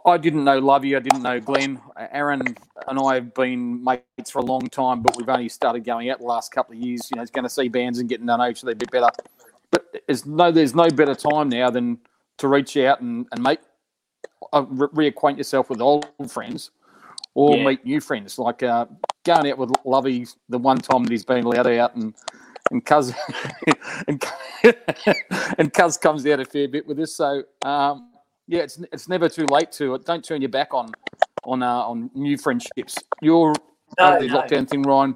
I, 0.05 0.17
didn't 0.17 0.43
know 0.43 0.59
Lovey, 0.59 0.95
I 0.95 0.99
didn't 0.99 1.23
know 1.23 1.39
Glenn. 1.39 1.81
Aaron 1.97 2.41
and 2.87 2.99
I 2.99 3.15
have 3.15 3.33
been 3.33 3.83
mates 3.83 4.29
for 4.31 4.39
a 4.39 4.45
long 4.45 4.67
time, 4.67 5.01
but 5.01 5.17
we've 5.17 5.27
only 5.29 5.49
started 5.49 5.83
going 5.83 6.09
out 6.09 6.19
the 6.19 6.25
last 6.25 6.51
couple 6.51 6.75
of 6.75 6.79
years. 6.79 7.09
You 7.11 7.17
know, 7.17 7.21
it's 7.23 7.31
going 7.31 7.43
to 7.43 7.49
see 7.49 7.67
bands 7.67 7.99
and 7.99 8.07
getting 8.07 8.27
to 8.27 8.37
know 8.37 8.47
each 8.47 8.63
other 8.63 8.71
a 8.73 8.75
bit 8.75 8.91
better. 8.91 9.09
But 9.71 9.85
there's 10.07 10.25
no 10.25 10.51
there's 10.51 10.75
no 10.75 10.89
better 10.89 11.15
time 11.15 11.49
now 11.49 11.69
than 11.69 11.97
to 12.37 12.47
reach 12.47 12.77
out 12.77 13.01
and 13.01 13.25
and 13.31 13.41
make 13.43 13.59
uh, 14.53 14.65
re- 14.69 15.11
reacquaint 15.11 15.37
yourself 15.37 15.69
with 15.69 15.81
old 15.81 16.07
friends 16.29 16.71
or 17.33 17.57
Yeah. 17.57 17.65
meet 17.65 17.85
new 17.85 17.99
friends. 17.99 18.37
Like 18.39 18.63
uh, 18.63 18.85
going 19.25 19.51
out 19.51 19.57
with 19.57 19.71
Lovey 19.85 20.27
the 20.49 20.57
one 20.59 20.77
time 20.77 21.03
that 21.03 21.11
he's 21.11 21.25
been 21.25 21.45
allowed 21.45 21.67
out 21.67 21.95
and 21.95 22.13
and 22.71 22.85
Cuz 22.85 23.13
and, 24.07 24.23
and 25.57 25.73
Cuz 25.73 25.97
comes 25.97 26.25
out 26.27 26.39
a 26.39 26.45
fair 26.45 26.67
bit 26.67 26.87
with 26.87 26.99
us. 26.99 27.15
So 27.15 27.43
um, 27.63 28.09
yeah, 28.47 28.61
it's 28.61 28.79
it's 28.91 29.07
never 29.07 29.29
too 29.29 29.45
late 29.45 29.71
to 29.73 29.97
don't 29.99 30.23
turn 30.23 30.41
your 30.41 30.49
back 30.49 30.73
on 30.73 30.91
on 31.43 31.63
uh, 31.63 31.67
on 31.67 32.09
new 32.13 32.37
friendships. 32.37 32.97
Your 33.21 33.53
No, 33.99 34.17
no. 34.17 34.27
lockdown 34.27 34.67
thing, 34.67 34.83
Ryan. 34.83 35.15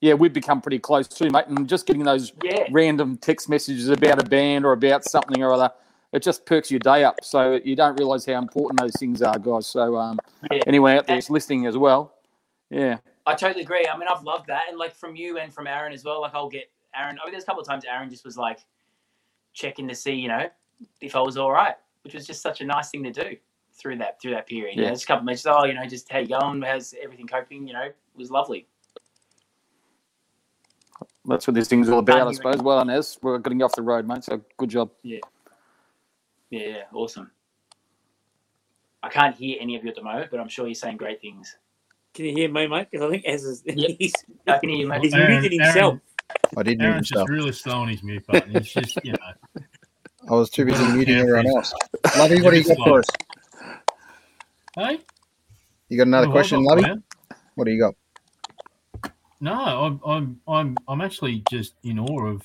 Yeah, 0.00 0.14
we've 0.14 0.32
become 0.32 0.60
pretty 0.60 0.80
close 0.80 1.06
too, 1.06 1.30
mate. 1.30 1.46
And 1.46 1.68
just 1.68 1.86
getting 1.86 2.02
those 2.02 2.32
Yeah. 2.42 2.66
random 2.70 3.16
text 3.16 3.48
messages 3.48 3.88
about 3.88 4.20
a 4.20 4.28
band 4.28 4.64
or 4.64 4.72
about 4.72 5.04
something 5.04 5.42
or 5.42 5.52
other, 5.52 5.70
it 6.12 6.22
just 6.24 6.44
perks 6.44 6.72
your 6.72 6.80
day 6.80 7.04
up. 7.04 7.22
So 7.22 7.60
you 7.64 7.76
don't 7.76 7.96
realise 7.96 8.26
how 8.26 8.34
important 8.34 8.80
those 8.80 8.96
things 8.96 9.22
are, 9.22 9.38
guys. 9.38 9.66
So 9.68 9.96
um, 9.96 10.18
Yeah. 10.50 10.64
anyone 10.66 10.96
out 10.96 11.06
there 11.06 11.16
is 11.16 11.30
listening 11.30 11.66
as 11.66 11.78
well, 11.78 12.14
yeah, 12.68 12.98
I 13.26 13.34
totally 13.34 13.62
agree. 13.62 13.86
I 13.86 13.96
mean, 13.96 14.08
I've 14.08 14.24
loved 14.24 14.48
that, 14.48 14.64
and 14.68 14.76
like 14.76 14.94
from 14.94 15.14
you 15.14 15.38
and 15.38 15.54
from 15.54 15.68
Aaron 15.68 15.92
as 15.92 16.04
well. 16.04 16.22
Like, 16.22 16.34
I'll 16.34 16.48
get 16.48 16.68
Aaron. 16.96 17.18
I 17.20 17.24
mean, 17.24 17.32
there's 17.32 17.44
a 17.44 17.46
couple 17.46 17.62
of 17.62 17.68
times 17.68 17.84
Aaron 17.84 18.10
just 18.10 18.24
was 18.24 18.36
like 18.36 18.58
checking 19.52 19.86
to 19.88 19.94
see, 19.94 20.14
you 20.14 20.28
know, 20.28 20.48
if 21.00 21.14
I 21.14 21.20
was 21.20 21.36
all 21.36 21.52
right, 21.52 21.76
which 22.02 22.14
was 22.14 22.26
just 22.26 22.42
such 22.42 22.60
a 22.60 22.64
nice 22.64 22.90
thing 22.90 23.04
to 23.04 23.10
do 23.12 23.36
through 23.74 23.98
that 23.98 24.20
through 24.20 24.32
that 24.32 24.46
period. 24.46 24.76
You 24.76 24.84
know, 24.84 24.90
just 24.90 25.04
a 25.04 25.06
couple 25.06 25.20
of 25.20 25.26
messages. 25.26 25.46
Oh, 25.50 25.64
you 25.64 25.74
know, 25.74 25.84
just 25.86 26.10
how 26.10 26.18
you 26.18 26.28
going? 26.28 26.62
How's 26.62 26.94
everything 27.02 27.26
coping? 27.26 27.66
You 27.66 27.74
know, 27.74 27.82
it 27.82 27.96
was 28.16 28.30
lovely. 28.30 28.66
that's 31.24 31.46
what 31.46 31.54
this 31.54 31.68
thing's 31.68 31.88
all 31.88 32.00
about, 32.00 32.26
I 32.28 32.32
suppose. 32.32 32.58
Well, 32.58 32.80
Inez, 32.80 33.18
we're 33.22 33.38
getting 33.38 33.62
off 33.62 33.72
the 33.74 33.82
road, 33.82 34.06
mate. 34.06 34.24
So 34.24 34.40
good 34.56 34.70
job. 34.70 34.90
Yeah, 35.02 35.20
yeah, 36.50 36.82
awesome. 36.92 37.30
I 39.04 39.08
can't 39.08 39.34
hear 39.34 39.56
any 39.60 39.76
of 39.76 39.82
you 39.82 39.90
at 39.90 39.96
the 39.96 40.02
moment, 40.02 40.30
but 40.30 40.38
I'm 40.40 40.48
sure 40.48 40.66
you're 40.66 40.74
saying 40.74 40.96
great 40.96 41.20
things. 41.20 41.56
Can 42.14 42.26
you 42.26 42.32
hear 42.32 42.48
me, 42.50 42.66
mate? 42.66 42.88
Because 42.90 43.06
I 43.06 43.10
think 43.10 43.24
Ez 43.26 43.42
is 43.44 43.62
Yep. 43.64 43.90
he's, 43.98 44.12
I 44.46 44.58
can 44.58 44.68
hear 44.68 44.78
you, 44.80 44.86
mate. 44.86 45.02
he's 45.02 45.14
Aaron- 45.14 45.40
muted 45.40 45.52
himself. 45.60 45.98
I 46.56 46.62
didn't. 46.62 46.82
Aaron's 46.82 47.08
himself. 47.08 47.28
just 47.28 47.30
really 47.32 47.52
slow 47.52 47.80
on 47.80 47.88
his 47.88 48.02
mute 48.02 48.24
button. 48.26 48.52
He's 48.52 48.72
just, 48.72 48.98
you 49.04 49.12
know, 49.12 49.62
I 50.30 50.32
was 50.34 50.50
too 50.50 50.64
busy 50.64 50.84
muting 50.92 51.16
everyone 51.16 51.46
else. 51.46 51.72
Lovey, 52.18 52.42
what 52.42 52.52
do 52.52 52.58
you 52.58 52.64
got 52.64 52.78
for 52.84 52.98
us? 53.00 53.06
hey, 54.76 55.00
You 55.88 55.98
got 55.98 56.06
another 56.08 56.26
well, 56.26 56.34
question, 56.34 56.64
Lovey? 56.64 56.86
What 57.54 57.66
do 57.66 57.70
you 57.72 57.80
got? 57.80 57.94
No, 59.40 59.54
I'm, 59.54 60.00
I'm, 60.06 60.40
I'm, 60.48 60.76
I'm 60.88 61.00
actually 61.00 61.40
just 61.50 61.74
in 61.84 61.98
awe 61.98 62.26
of 62.26 62.42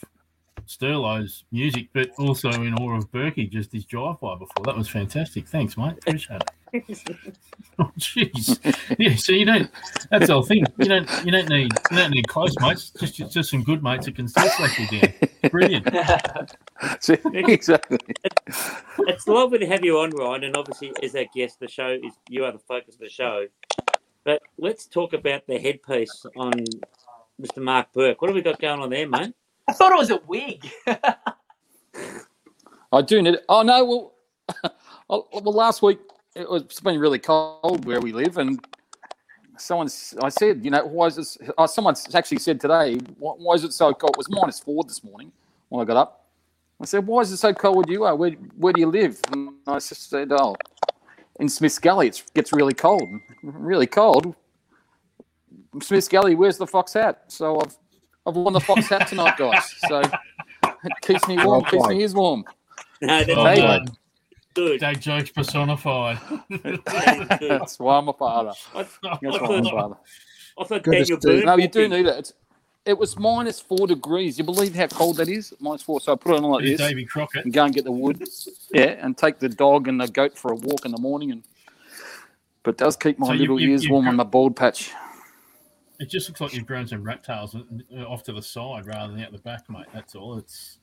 Sterlo's 0.67 1.43
music, 1.51 1.89
but 1.93 2.09
also 2.17 2.49
in 2.49 2.73
awe 2.75 2.97
of 2.97 3.11
Berkey, 3.11 3.49
just 3.49 3.71
his 3.71 3.85
drive 3.85 4.19
by 4.19 4.35
before. 4.35 4.63
That 4.65 4.77
was 4.77 4.87
fantastic. 4.87 5.47
Thanks, 5.47 5.77
mate. 5.77 5.93
Appreciate 5.99 6.41
it. 6.41 6.51
Oh, 7.79 7.91
jeez. 7.97 8.59
Yeah, 8.97 9.15
so 9.15 9.31
you 9.33 9.45
don't. 9.45 9.69
That's 10.09 10.27
the 10.27 10.33
whole 10.33 10.43
thing. 10.43 10.65
You 10.79 10.85
don't. 10.85 11.09
You 11.23 11.31
don't 11.31 11.47
need. 11.47 11.71
You 11.91 11.97
don't 11.97 12.11
need 12.11 12.27
close 12.27 12.53
mates. 12.59 12.91
Just, 12.99 13.15
just 13.31 13.51
some 13.51 13.63
good 13.63 13.83
mates 13.83 14.05
that 14.05 14.15
can 14.15 14.27
still 14.27 14.49
slack 14.49 14.77
you 14.79 14.99
down. 14.99 15.13
Brilliant. 15.51 15.87
So, 16.99 17.15
exactly. 17.33 17.97
it's 18.99 19.27
lovely 19.27 19.59
to 19.59 19.65
have 19.65 19.83
you 19.83 19.97
on, 19.99 20.11
Ryan, 20.11 20.45
and 20.45 20.57
obviously 20.57 20.91
as 21.01 21.15
our 21.15 21.25
guest, 21.35 21.59
the 21.59 21.67
show 21.67 21.89
is 21.89 22.13
you 22.29 22.45
are 22.45 22.51
the 22.51 22.59
focus 22.59 22.95
of 22.95 23.01
the 23.01 23.09
show. 23.09 23.45
But 24.23 24.43
let's 24.57 24.85
talk 24.85 25.13
about 25.13 25.47
the 25.47 25.57
headpiece 25.57 26.25
on 26.35 26.53
Mr. 27.41 27.63
Mark 27.63 27.93
Burke. 27.93 28.21
What 28.21 28.29
have 28.29 28.35
we 28.35 28.41
got 28.41 28.59
going 28.59 28.79
on 28.79 28.89
there, 28.89 29.07
mate? 29.07 29.33
I 29.67 29.73
thought 29.73 29.91
it 29.91 29.97
was 29.97 30.11
a 30.11 30.21
wig. 30.27 30.71
I 32.91 33.01
do 33.01 33.21
need. 33.21 33.37
Oh 33.49 33.63
no, 33.63 33.85
well, 33.85 34.13
oh, 35.09 35.27
well, 35.33 35.53
last 35.53 35.81
week 35.81 35.99
it 36.35 36.49
was 36.49 36.63
it's 36.63 36.79
been 36.79 36.99
really 36.99 37.19
cold 37.19 37.85
where 37.85 37.99
we 37.99 38.13
live, 38.13 38.37
and 38.37 38.65
someone 39.57 39.87
I 40.21 40.29
said, 40.29 40.63
you 40.63 40.71
know, 40.71 40.85
why 40.85 41.07
is 41.07 41.15
this? 41.17 41.37
Oh, 41.57 41.65
someone 41.65 41.95
actually 42.13 42.39
said 42.39 42.59
today, 42.61 42.95
why, 43.17 43.33
why 43.33 43.55
is 43.55 43.63
it 43.63 43.73
so 43.73 43.93
cold? 43.93 44.11
It 44.11 44.17
was 44.17 44.29
minus 44.29 44.59
four 44.59 44.83
this 44.83 45.03
morning 45.03 45.31
when 45.69 45.81
I 45.81 45.85
got 45.85 45.97
up. 45.97 46.25
I 46.79 46.85
said, 46.85 47.05
why 47.07 47.21
is 47.21 47.31
it 47.31 47.37
so 47.37 47.53
cold 47.53 47.77
where 47.77 47.91
you 47.91 48.03
are? 48.05 48.15
Where 48.15 48.31
Where 48.31 48.71
do 48.71 48.79
you 48.79 48.87
live? 48.87 49.19
And 49.31 49.49
I 49.65 49.75
just 49.75 50.09
said, 50.09 50.31
oh, 50.31 50.55
in 51.39 51.49
Smith's 51.49 51.79
Gully, 51.79 52.07
it 52.07 52.23
gets 52.33 52.53
really 52.53 52.73
cold, 52.73 53.07
really 53.43 53.87
cold. 53.87 54.35
Smith's 55.81 56.07
Gully, 56.07 56.35
where's 56.35 56.57
the 56.57 56.67
fox 56.67 56.93
hat? 56.93 57.23
So 57.27 57.59
I've 57.59 57.77
I've 58.27 58.35
worn 58.35 58.53
the 58.53 58.59
fox 58.59 58.87
hat 58.87 59.07
tonight, 59.07 59.37
guys. 59.37 59.73
So 59.87 60.01
it 60.01 60.93
keeps 61.01 61.27
me 61.27 61.37
warm, 61.43 61.63
keeps 61.65 61.87
me 61.87 62.01
ears 62.01 62.13
warm. 62.13 62.43
No, 63.01 63.23
that's 63.23 63.29
Oh, 63.37 63.45
Hey. 63.45 63.85
good. 64.53 64.79
Dad 64.79 65.01
jokes 65.01 65.29
personified. 65.31 66.19
That's 66.49 67.39
good. 67.39 67.49
That's 67.49 67.79
why 67.79 67.97
I'm 67.97 68.07
a 68.09 68.13
father. 68.13 68.51
I, 68.75 68.83
That's 68.83 68.97
I 69.03 69.07
why 69.21 69.55
I'm 69.57 69.65
a 69.65 69.69
father. 69.69 69.95
I 70.59 70.63
thought 70.65 70.83
Daniel 70.83 71.21
see. 71.21 71.43
No, 71.43 71.57
you 71.57 71.67
do 71.67 71.87
need 71.87 72.05
it. 72.07 72.17
It's, 72.17 72.33
it 72.85 72.97
was 72.97 73.17
minus 73.19 73.59
four 73.59 73.85
degrees. 73.85 74.37
You 74.39 74.43
believe 74.45 74.73
how 74.75 74.87
cold 74.87 75.17
that 75.17 75.29
is? 75.29 75.53
Minus 75.59 75.83
four. 75.83 76.01
So 76.01 76.11
I 76.13 76.15
put 76.15 76.31
it 76.33 76.37
on 76.37 76.43
like 76.43 76.63
There's 76.65 76.79
this 76.79 76.87
Davy 76.89 77.05
Crockett. 77.05 77.45
and 77.45 77.53
go 77.53 77.65
and 77.65 77.73
get 77.73 77.83
the 77.85 77.91
wood. 77.91 78.23
Yeah, 78.73 78.95
and 78.99 79.15
take 79.17 79.39
the 79.39 79.49
dog 79.49 79.87
and 79.87 80.01
the 80.01 80.07
goat 80.07 80.37
for 80.37 80.51
a 80.51 80.55
walk 80.55 80.85
in 80.85 80.91
the 80.91 80.99
morning. 80.99 81.31
And 81.31 81.43
but 82.63 82.71
it 82.71 82.77
does 82.77 82.97
keep 82.97 83.19
my 83.19 83.27
So 83.27 83.33
you- 83.33 83.39
little 83.41 83.59
you- 83.61 83.71
ears 83.71 83.83
you- 83.85 83.91
warm 83.93 84.07
on 84.07 84.15
my 84.15 84.23
bald 84.23 84.55
patch. 84.55 84.91
It 85.99 86.09
just 86.09 86.29
looks 86.29 86.41
like 86.41 86.53
you've 86.53 86.65
grown 86.67 86.87
some 86.87 87.03
rat 87.03 87.23
tails 87.23 87.55
uh, 87.55 88.03
off 88.03 88.23
to 88.23 88.33
the 88.33 88.41
side 88.41 88.85
rather 88.85 89.11
than 89.11 89.23
out 89.23 89.31
the 89.31 89.39
back, 89.39 89.69
mate. 89.69 89.87
That's 89.93 90.15
all. 90.15 90.37
It's 90.37 90.79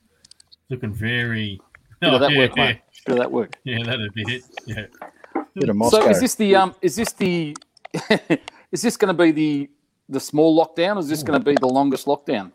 looking 0.69 0.93
very. 0.93 1.59
Bit 2.01 2.13
of 2.13 2.19
that 2.19 2.31
yeah, 2.31 2.37
work, 2.39 2.51
yeah, 2.57 2.65
mate. 2.65 2.81
Bit 3.05 3.17
that 3.17 3.31
work. 3.31 3.57
yeah, 3.63 3.83
that'd 3.83 4.13
be 4.13 4.23
it. 4.27 4.43
Yeah. 4.65 4.85
Bit 5.53 5.69
of 5.69 5.75
Moscow. 5.75 6.01
So 6.01 6.09
is 6.09 6.19
this 6.19 6.35
the 6.35 6.55
um? 6.55 6.75
Is 6.81 6.95
this 6.95 7.13
the? 7.13 7.55
is 8.71 8.81
this 8.81 8.97
going 8.97 9.15
to 9.15 9.23
be 9.23 9.31
the 9.31 9.69
the 10.09 10.19
small 10.19 10.57
lockdown? 10.57 10.97
Or 10.97 10.99
is 10.99 11.07
this 11.07 11.23
going 11.23 11.39
to 11.39 11.45
be 11.45 11.55
the 11.55 11.67
longest 11.67 12.07
lockdown? 12.07 12.51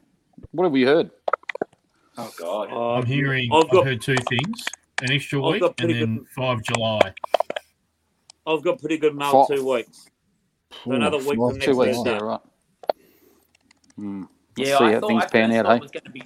What 0.51 0.65
have 0.65 0.73
we 0.73 0.83
heard? 0.83 1.11
Oh 2.19 2.31
God. 2.39 2.69
Oh, 2.71 2.91
I'm 2.95 3.07
hearing. 3.07 3.51
I've 3.53 3.65
I've, 3.73 3.85
heard 3.85 4.03
two 4.03 4.17
things: 4.29 4.65
an 5.01 5.13
extra 5.13 5.43
I've 5.43 5.55
week 5.55 5.63
and 5.79 5.91
then 5.91 6.17
good- 6.17 6.29
five 6.37 6.63
July. 6.63 7.15
I've 8.47 8.63
got 8.63 8.79
pretty 8.81 8.99
good 8.99 9.15
mail 9.15 9.47
Fi- 9.47 9.57
two 9.57 9.67
weeks. 9.67 10.09
So 10.85 10.93
another 10.93 11.19
week 11.19 11.39
Ooh, 11.39 11.49
from 11.49 11.53
next 11.55 11.65
Two 11.65 11.77
weeks. 11.77 11.97
week. 11.99 12.07
Yeah, 12.07 12.19
right. 12.19 12.41
Hmm. 13.97 14.25
Yeah, 14.57 14.79
see 14.79 14.85
I 14.85 14.93
how 14.93 15.01
thought, 15.01 15.09
things 15.09 15.25
I 15.25 15.27
pan 15.27 15.51
first 15.51 15.53
out, 15.53 15.67
thought 15.67 15.75
hey? 15.75 15.79
it 15.79 15.83
was 15.83 15.91
going 15.91 16.05
to 16.05 16.11
be. 16.11 16.23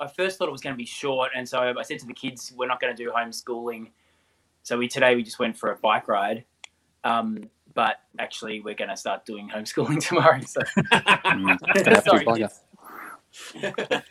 I 0.00 0.08
first 0.08 0.38
thought 0.38 0.48
it 0.48 0.52
was 0.52 0.60
going 0.62 0.74
to 0.74 0.78
be 0.78 0.86
short, 0.86 1.30
and 1.36 1.48
so 1.48 1.60
I 1.60 1.82
said 1.82 2.00
to 2.00 2.06
the 2.06 2.14
kids, 2.14 2.52
"We're 2.56 2.68
not 2.68 2.80
going 2.80 2.94
to 2.96 3.04
do 3.04 3.10
homeschooling." 3.12 3.90
So 4.62 4.78
we 4.78 4.88
today 4.88 5.16
we 5.16 5.22
just 5.22 5.38
went 5.38 5.58
for 5.58 5.72
a 5.72 5.76
bike 5.76 6.08
ride, 6.08 6.44
um, 7.04 7.50
but 7.74 7.96
actually 8.18 8.60
we're 8.60 8.74
going 8.74 8.90
to 8.90 8.96
start 8.96 9.26
doing 9.26 9.50
homeschooling 9.50 10.00
tomorrow. 10.08 10.40
So 10.46 10.62
Mm. 11.32 11.58
Gonna 11.84 11.96
have 11.96 12.04
Sorry, 12.04 12.26
bugger. 12.26 12.50
kids. 13.54 14.02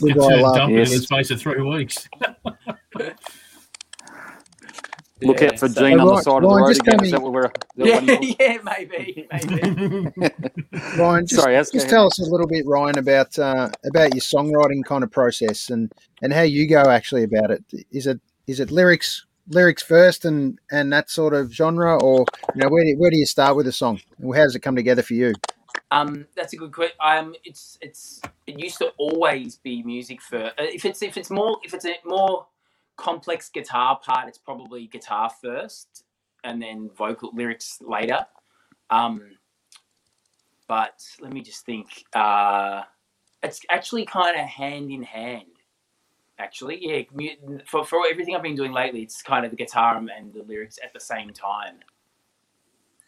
Good 0.00 0.14
It's 0.14 0.28
guy, 0.28 0.34
a 0.34 0.36
love. 0.36 0.54
dump 0.54 0.78
in 0.78 0.90
the 0.90 0.98
space 1.00 1.30
of 1.30 1.40
three 1.40 1.62
weeks. 1.62 2.08
Look 5.20 5.40
Yeah, 5.40 5.48
out 5.48 5.58
for 5.58 5.68
so- 5.68 5.80
Gene 5.88 5.98
on 5.98 6.06
the 6.06 6.12
Ryan- 6.12 6.22
side 6.24 6.36
of 6.36 6.42
the 6.42 6.48
road 6.56 6.68
just 6.68 6.80
again. 6.80 7.04
Is 7.04 7.10
that 7.10 7.22
what 7.22 7.32
we're? 7.32 7.44
is 7.46 7.50
that 7.76 8.04
Yeah, 8.04 8.34
yeah, 8.40 8.58
maybe, 8.62 9.26
maybe. 9.32 10.12
Ryan, 10.98 11.26
just, 11.26 11.40
Sorry, 11.42 11.56
just 11.56 11.88
tell 11.88 12.06
us 12.06 12.18
a 12.20 12.30
little 12.30 12.46
bit, 12.46 12.64
Ryan, 12.66 12.98
about 12.98 13.38
uh, 13.38 13.68
about 13.84 14.14
your 14.14 14.20
songwriting 14.22 14.84
kind 14.84 15.02
of 15.02 15.10
process 15.10 15.70
and, 15.70 15.92
and 16.22 16.32
how 16.32 16.42
you 16.42 16.68
go 16.68 16.82
actually 16.82 17.24
about 17.24 17.50
it. 17.50 17.64
Is 17.90 18.06
it 18.06 18.20
is 18.46 18.60
it 18.60 18.70
lyrics 18.70 19.24
lyrics 19.50 19.82
first 19.82 20.24
and, 20.24 20.58
and 20.70 20.92
that 20.92 21.10
sort 21.10 21.34
of 21.34 21.52
genre, 21.52 21.96
or 22.02 22.24
you 22.54 22.62
know 22.62 22.68
where 22.68 22.84
do, 22.84 22.94
where 22.98 23.10
do 23.10 23.16
you 23.16 23.26
start 23.26 23.56
with 23.56 23.66
a 23.66 23.72
song? 23.72 24.00
How 24.22 24.44
does 24.44 24.54
it 24.54 24.60
come 24.60 24.76
together 24.76 25.02
for 25.02 25.14
you? 25.14 25.34
Um, 25.90 26.26
that's 26.36 26.52
a 26.52 26.56
good 26.56 26.72
question. 26.72 26.96
Um, 27.00 27.34
it's 27.44 27.78
it's 27.80 28.20
it 28.46 28.58
used 28.58 28.78
to 28.78 28.92
always 28.98 29.56
be 29.56 29.82
music 29.82 30.20
for 30.20 30.44
uh, 30.44 30.52
if 30.58 30.84
it's 30.84 31.02
if 31.02 31.16
it's 31.16 31.30
more 31.30 31.58
if 31.64 31.72
it's 31.74 31.86
a 31.86 31.94
more 32.04 32.46
complex 32.98 33.48
guitar 33.48 33.98
part, 34.04 34.28
it's 34.28 34.36
probably 34.36 34.86
guitar 34.88 35.30
first 35.40 36.04
and 36.44 36.60
then 36.60 36.90
vocal 36.96 37.30
lyrics 37.34 37.78
later. 37.80 38.26
Um, 38.90 39.22
but 40.66 41.02
let 41.20 41.32
me 41.32 41.40
just 41.40 41.64
think. 41.64 42.04
Uh, 42.12 42.82
it's 43.42 43.60
actually 43.70 44.04
kind 44.04 44.38
of 44.38 44.46
hand 44.46 44.90
in 44.90 45.02
hand. 45.02 45.46
Actually, 46.38 46.78
yeah. 46.80 47.32
For 47.66 47.84
for 47.84 48.00
everything 48.10 48.36
I've 48.36 48.42
been 48.42 48.54
doing 48.54 48.72
lately, 48.72 49.02
it's 49.02 49.22
kind 49.22 49.44
of 49.44 49.50
the 49.50 49.56
guitar 49.56 49.96
and 49.96 50.32
the 50.34 50.42
lyrics 50.42 50.78
at 50.84 50.92
the 50.92 51.00
same 51.00 51.30
time. 51.30 51.76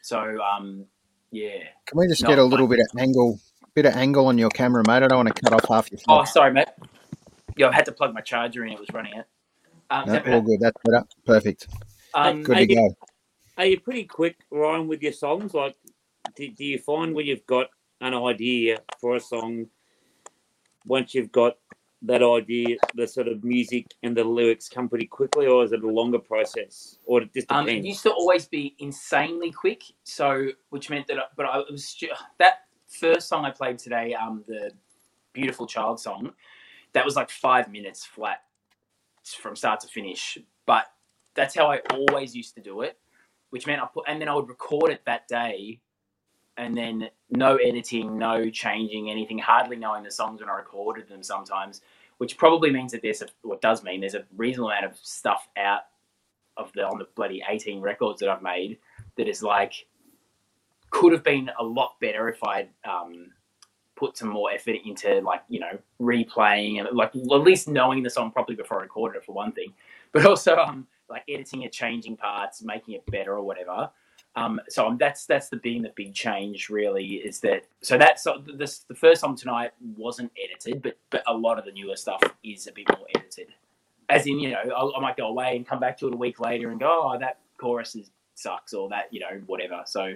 So 0.02 0.40
um, 0.40 0.86
yeah. 1.30 1.58
Can 1.86 1.98
we 1.98 2.08
just 2.08 2.22
No, 2.22 2.28
get 2.30 2.38
a 2.38 2.44
little 2.44 2.66
bit 2.66 2.80
of 2.80 2.86
angle 2.98 3.38
bit 3.74 3.86
of 3.86 3.94
angle 3.94 4.26
on 4.26 4.38
your 4.38 4.50
camera, 4.50 4.82
mate? 4.86 5.02
I 5.02 5.08
don't 5.08 5.18
want 5.24 5.34
to 5.34 5.42
cut 5.42 5.52
off 5.52 5.68
half 5.68 5.90
your 5.92 6.00
Oh, 6.08 6.22
face. 6.24 6.32
sorry, 6.32 6.52
mate. 6.52 6.68
Yeah, 7.56 7.68
I 7.68 7.74
had 7.74 7.84
to 7.84 7.92
plug 7.92 8.14
my 8.14 8.20
charger 8.20 8.64
in; 8.64 8.72
it 8.72 8.80
was 8.80 8.88
running 8.92 9.14
out. 9.14 9.26
Um, 9.90 10.06
No, 10.06 10.14
is 10.14 10.22
all 10.26 10.40
good. 10.42 10.60
That's 10.60 10.76
better. 10.84 11.04
Perfect. 11.26 11.68
Um, 12.14 12.42
Good 12.42 12.56
Hey, 12.56 12.66
to 12.66 12.74
go. 12.74 12.96
Are 13.58 13.66
you 13.66 13.80
pretty 13.80 14.04
quick, 14.04 14.36
Ryan, 14.50 14.88
with 14.88 15.02
your 15.02 15.12
songs? 15.12 15.52
Like, 15.52 15.76
do, 16.36 16.48
do 16.48 16.64
you 16.64 16.78
find 16.78 17.14
when 17.14 17.26
you've 17.26 17.46
got 17.46 17.68
an 18.00 18.14
idea 18.14 18.78
for 19.00 19.16
a 19.16 19.20
song, 19.20 19.66
once 20.86 21.14
you've 21.14 21.32
got 21.32 21.58
that 22.02 22.22
idea, 22.22 22.76
the 22.94 23.06
sort 23.06 23.28
of 23.28 23.44
music 23.44 23.86
and 24.02 24.16
the 24.16 24.24
lyrics 24.24 24.68
come 24.68 24.88
pretty 24.88 25.06
quickly, 25.06 25.46
or 25.46 25.64
is 25.64 25.72
it 25.72 25.82
a 25.82 25.86
longer 25.86 26.18
process, 26.18 26.96
or 27.04 27.22
it 27.22 27.34
just 27.34 27.52
Um, 27.52 27.66
depends? 27.66 27.84
it 27.84 27.88
used 27.88 28.02
to 28.04 28.12
always 28.12 28.46
be 28.46 28.74
insanely 28.78 29.50
quick, 29.50 29.82
so 30.04 30.48
which 30.70 30.88
meant 30.88 31.06
that, 31.08 31.18
I, 31.18 31.24
but 31.36 31.44
I 31.46 31.58
it 31.60 31.70
was 31.70 32.02
that 32.38 32.60
first 32.88 33.28
song 33.28 33.44
I 33.44 33.50
played 33.50 33.78
today, 33.78 34.14
um, 34.14 34.44
the 34.46 34.72
"Beautiful 35.34 35.66
Child" 35.66 36.00
song, 36.00 36.32
that 36.92 37.04
was 37.04 37.16
like 37.16 37.30
five 37.30 37.70
minutes 37.70 38.06
flat 38.06 38.44
from 39.24 39.56
start 39.56 39.80
to 39.80 39.88
finish. 39.88 40.38
But 40.66 40.86
that's 41.34 41.54
how 41.54 41.70
I 41.70 41.80
always 41.90 42.34
used 42.34 42.54
to 42.56 42.60
do 42.60 42.82
it, 42.82 42.98
which 43.50 43.66
meant 43.66 43.82
I 43.82 43.86
put, 43.92 44.04
and 44.08 44.20
then 44.20 44.28
I 44.28 44.34
would 44.34 44.48
record 44.48 44.90
it 44.90 45.02
that 45.06 45.28
day, 45.28 45.80
and 46.56 46.76
then 46.76 47.08
no 47.30 47.56
editing, 47.56 48.18
no 48.18 48.50
changing 48.50 49.10
anything, 49.10 49.38
hardly 49.38 49.76
knowing 49.76 50.02
the 50.02 50.10
songs 50.10 50.40
when 50.40 50.50
I 50.50 50.56
recorded 50.56 51.08
them 51.08 51.22
sometimes, 51.22 51.80
which 52.18 52.36
probably 52.36 52.70
means 52.70 52.92
that 52.92 53.02
there's 53.02 53.22
a, 53.22 53.26
what 53.42 53.60
does 53.60 53.82
mean 53.82 54.00
there's 54.00 54.14
a 54.14 54.24
reasonable 54.36 54.70
amount 54.70 54.84
of 54.84 54.96
stuff 55.02 55.48
out 55.56 55.82
of 56.56 56.70
the 56.74 56.86
on 56.86 56.98
the 56.98 57.06
bloody 57.14 57.42
18 57.48 57.80
records 57.80 58.20
that 58.20 58.28
I've 58.28 58.42
made 58.42 58.78
that 59.16 59.28
is 59.28 59.42
like 59.42 59.86
could 60.90 61.12
have 61.12 61.24
been 61.24 61.50
a 61.58 61.64
lot 61.64 61.94
better 62.00 62.28
if 62.28 62.42
I'd 62.44 62.68
um, 62.84 63.32
put 64.00 64.16
some 64.16 64.30
more 64.30 64.50
effort 64.50 64.76
into 64.86 65.20
like 65.20 65.42
you 65.48 65.60
know 65.60 65.78
replaying 66.00 66.80
and 66.80 66.96
like 66.96 67.14
at 67.14 67.26
least 67.42 67.68
knowing 67.68 68.02
the 68.02 68.10
song 68.10 68.32
properly 68.32 68.56
before 68.56 68.80
I 68.80 68.82
recorded 68.82 69.18
it 69.18 69.24
for 69.26 69.32
one 69.32 69.52
thing, 69.52 69.72
but 70.12 70.26
also 70.26 70.56
um 70.56 70.88
like 71.08 71.22
editing 71.28 71.62
it, 71.62 71.72
changing 71.72 72.16
parts, 72.16 72.62
making 72.62 72.94
it 72.94 73.04
better 73.06 73.34
or 73.34 73.42
whatever. 73.42 73.90
Um, 74.36 74.60
so 74.68 74.86
um, 74.86 74.96
that's 74.96 75.26
that's 75.26 75.48
the 75.48 75.56
being 75.56 75.82
the 75.82 75.92
big 75.96 76.14
change 76.14 76.70
really 76.70 77.16
is 77.16 77.40
that 77.40 77.64
so 77.82 77.98
that's 77.98 78.22
so 78.22 78.42
this 78.56 78.80
the 78.80 78.94
first 78.94 79.20
song 79.20 79.36
tonight 79.36 79.72
wasn't 79.96 80.32
edited, 80.42 80.82
but 80.82 80.96
but 81.10 81.22
a 81.26 81.34
lot 81.34 81.58
of 81.58 81.64
the 81.64 81.72
newer 81.72 81.96
stuff 81.96 82.22
is 82.44 82.66
a 82.66 82.72
bit 82.72 82.86
more 82.96 83.06
edited. 83.16 83.48
As 84.08 84.26
in 84.26 84.38
you 84.38 84.50
know 84.50 84.58
I, 84.58 84.98
I 84.98 85.00
might 85.00 85.16
go 85.16 85.26
away 85.26 85.56
and 85.56 85.66
come 85.66 85.80
back 85.80 85.98
to 85.98 86.06
it 86.08 86.14
a 86.14 86.16
week 86.16 86.40
later 86.40 86.70
and 86.70 86.80
go 86.80 87.10
oh 87.12 87.18
that 87.18 87.38
chorus 87.58 87.94
is 87.96 88.10
sucks 88.34 88.72
or 88.72 88.88
that 88.88 89.12
you 89.12 89.20
know 89.20 89.42
whatever. 89.46 89.82
So 89.84 90.14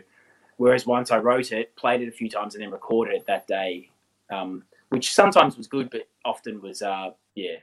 whereas 0.56 0.86
once 0.86 1.10
i 1.10 1.18
wrote 1.18 1.52
it 1.52 1.74
played 1.76 2.00
it 2.00 2.08
a 2.08 2.12
few 2.12 2.28
times 2.28 2.54
and 2.54 2.62
then 2.62 2.70
recorded 2.70 3.14
it 3.14 3.26
that 3.26 3.46
day 3.46 3.88
um, 4.30 4.64
which 4.88 5.12
sometimes 5.12 5.56
was 5.56 5.66
good 5.66 5.90
but 5.90 6.08
often 6.24 6.60
was 6.60 6.82
uh 6.82 7.10
yeah 7.34 7.56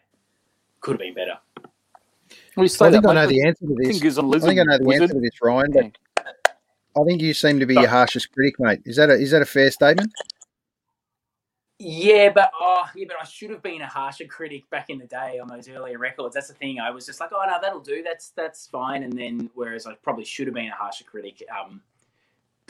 could 0.79 0.91
have 0.91 0.99
been 0.99 1.13
better 1.13 1.37
Well, 2.55 2.63
you 2.63 2.67
say 2.67 2.87
I 2.87 2.91
think 2.91 3.03
that, 3.03 3.09
I 3.09 3.13
know 3.13 3.27
the 3.27 3.45
answer 3.45 3.65
to 3.65 3.75
this. 3.77 3.99
Fingers 3.99 4.17
I 4.17 4.39
think 4.39 4.59
I 4.59 4.63
know 4.63 4.77
the 4.77 4.85
wizard. 4.85 5.03
answer 5.03 5.13
to 5.15 5.19
this, 5.19 5.41
Ryan. 5.41 5.71
But 5.71 5.97
I 6.97 7.03
think 7.05 7.21
you 7.21 7.33
seem 7.33 7.59
to 7.59 7.65
be 7.65 7.75
your 7.75 7.87
harshest 7.87 8.31
critic, 8.31 8.55
mate. 8.59 8.81
Is 8.85 8.97
that 8.97 9.09
a 9.09 9.13
is 9.13 9.31
that 9.31 9.41
a 9.41 9.45
fair 9.45 9.69
statement? 9.71 10.11
yeah 11.83 12.29
but 12.29 12.51
oh 12.61 12.83
yeah 12.95 13.05
but 13.07 13.17
i 13.19 13.23
should 13.23 13.49
have 13.49 13.63
been 13.63 13.81
a 13.81 13.87
harsher 13.87 14.25
critic 14.25 14.69
back 14.69 14.91
in 14.91 14.99
the 14.99 15.07
day 15.07 15.39
on 15.41 15.47
those 15.47 15.67
earlier 15.67 15.97
records 15.97 16.35
that's 16.35 16.47
the 16.47 16.53
thing 16.53 16.79
i 16.79 16.91
was 16.91 17.07
just 17.07 17.19
like 17.19 17.31
oh 17.33 17.43
no 17.47 17.57
that'll 17.59 17.79
do 17.79 18.03
that's 18.03 18.29
that's 18.37 18.67
fine 18.67 19.01
and 19.01 19.17
then 19.17 19.49
whereas 19.55 19.87
i 19.87 19.93
probably 20.03 20.23
should 20.23 20.45
have 20.45 20.53
been 20.53 20.67
a 20.67 20.75
harsher 20.75 21.03
critic 21.03 21.43
um 21.59 21.81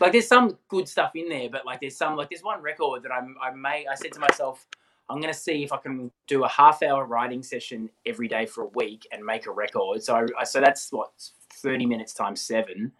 like 0.01 0.13
there's 0.13 0.27
some 0.27 0.57
good 0.67 0.87
stuff 0.87 1.11
in 1.15 1.29
there, 1.29 1.49
but 1.49 1.65
like 1.65 1.79
there's 1.79 1.95
some 1.95 2.15
like 2.15 2.29
there's 2.29 2.43
one 2.43 2.61
record 2.61 3.03
that 3.03 3.11
I'm 3.11 3.35
I 3.41 3.51
may 3.51 3.85
I 3.89 3.95
said 3.95 4.11
to 4.13 4.19
myself, 4.19 4.67
I'm 5.09 5.21
gonna 5.21 5.33
see 5.33 5.63
if 5.63 5.71
I 5.71 5.77
can 5.77 6.11
do 6.27 6.43
a 6.43 6.49
half 6.49 6.81
hour 6.81 7.05
writing 7.05 7.43
session 7.43 7.89
every 8.05 8.27
day 8.27 8.45
for 8.45 8.63
a 8.63 8.67
week 8.67 9.07
and 9.11 9.23
make 9.23 9.45
a 9.45 9.51
record. 9.51 10.03
So 10.03 10.27
I, 10.37 10.43
so 10.43 10.59
that's 10.59 10.91
what 10.91 11.11
thirty 11.53 11.85
minutes 11.85 12.13
times 12.13 12.41
seven, 12.41 12.91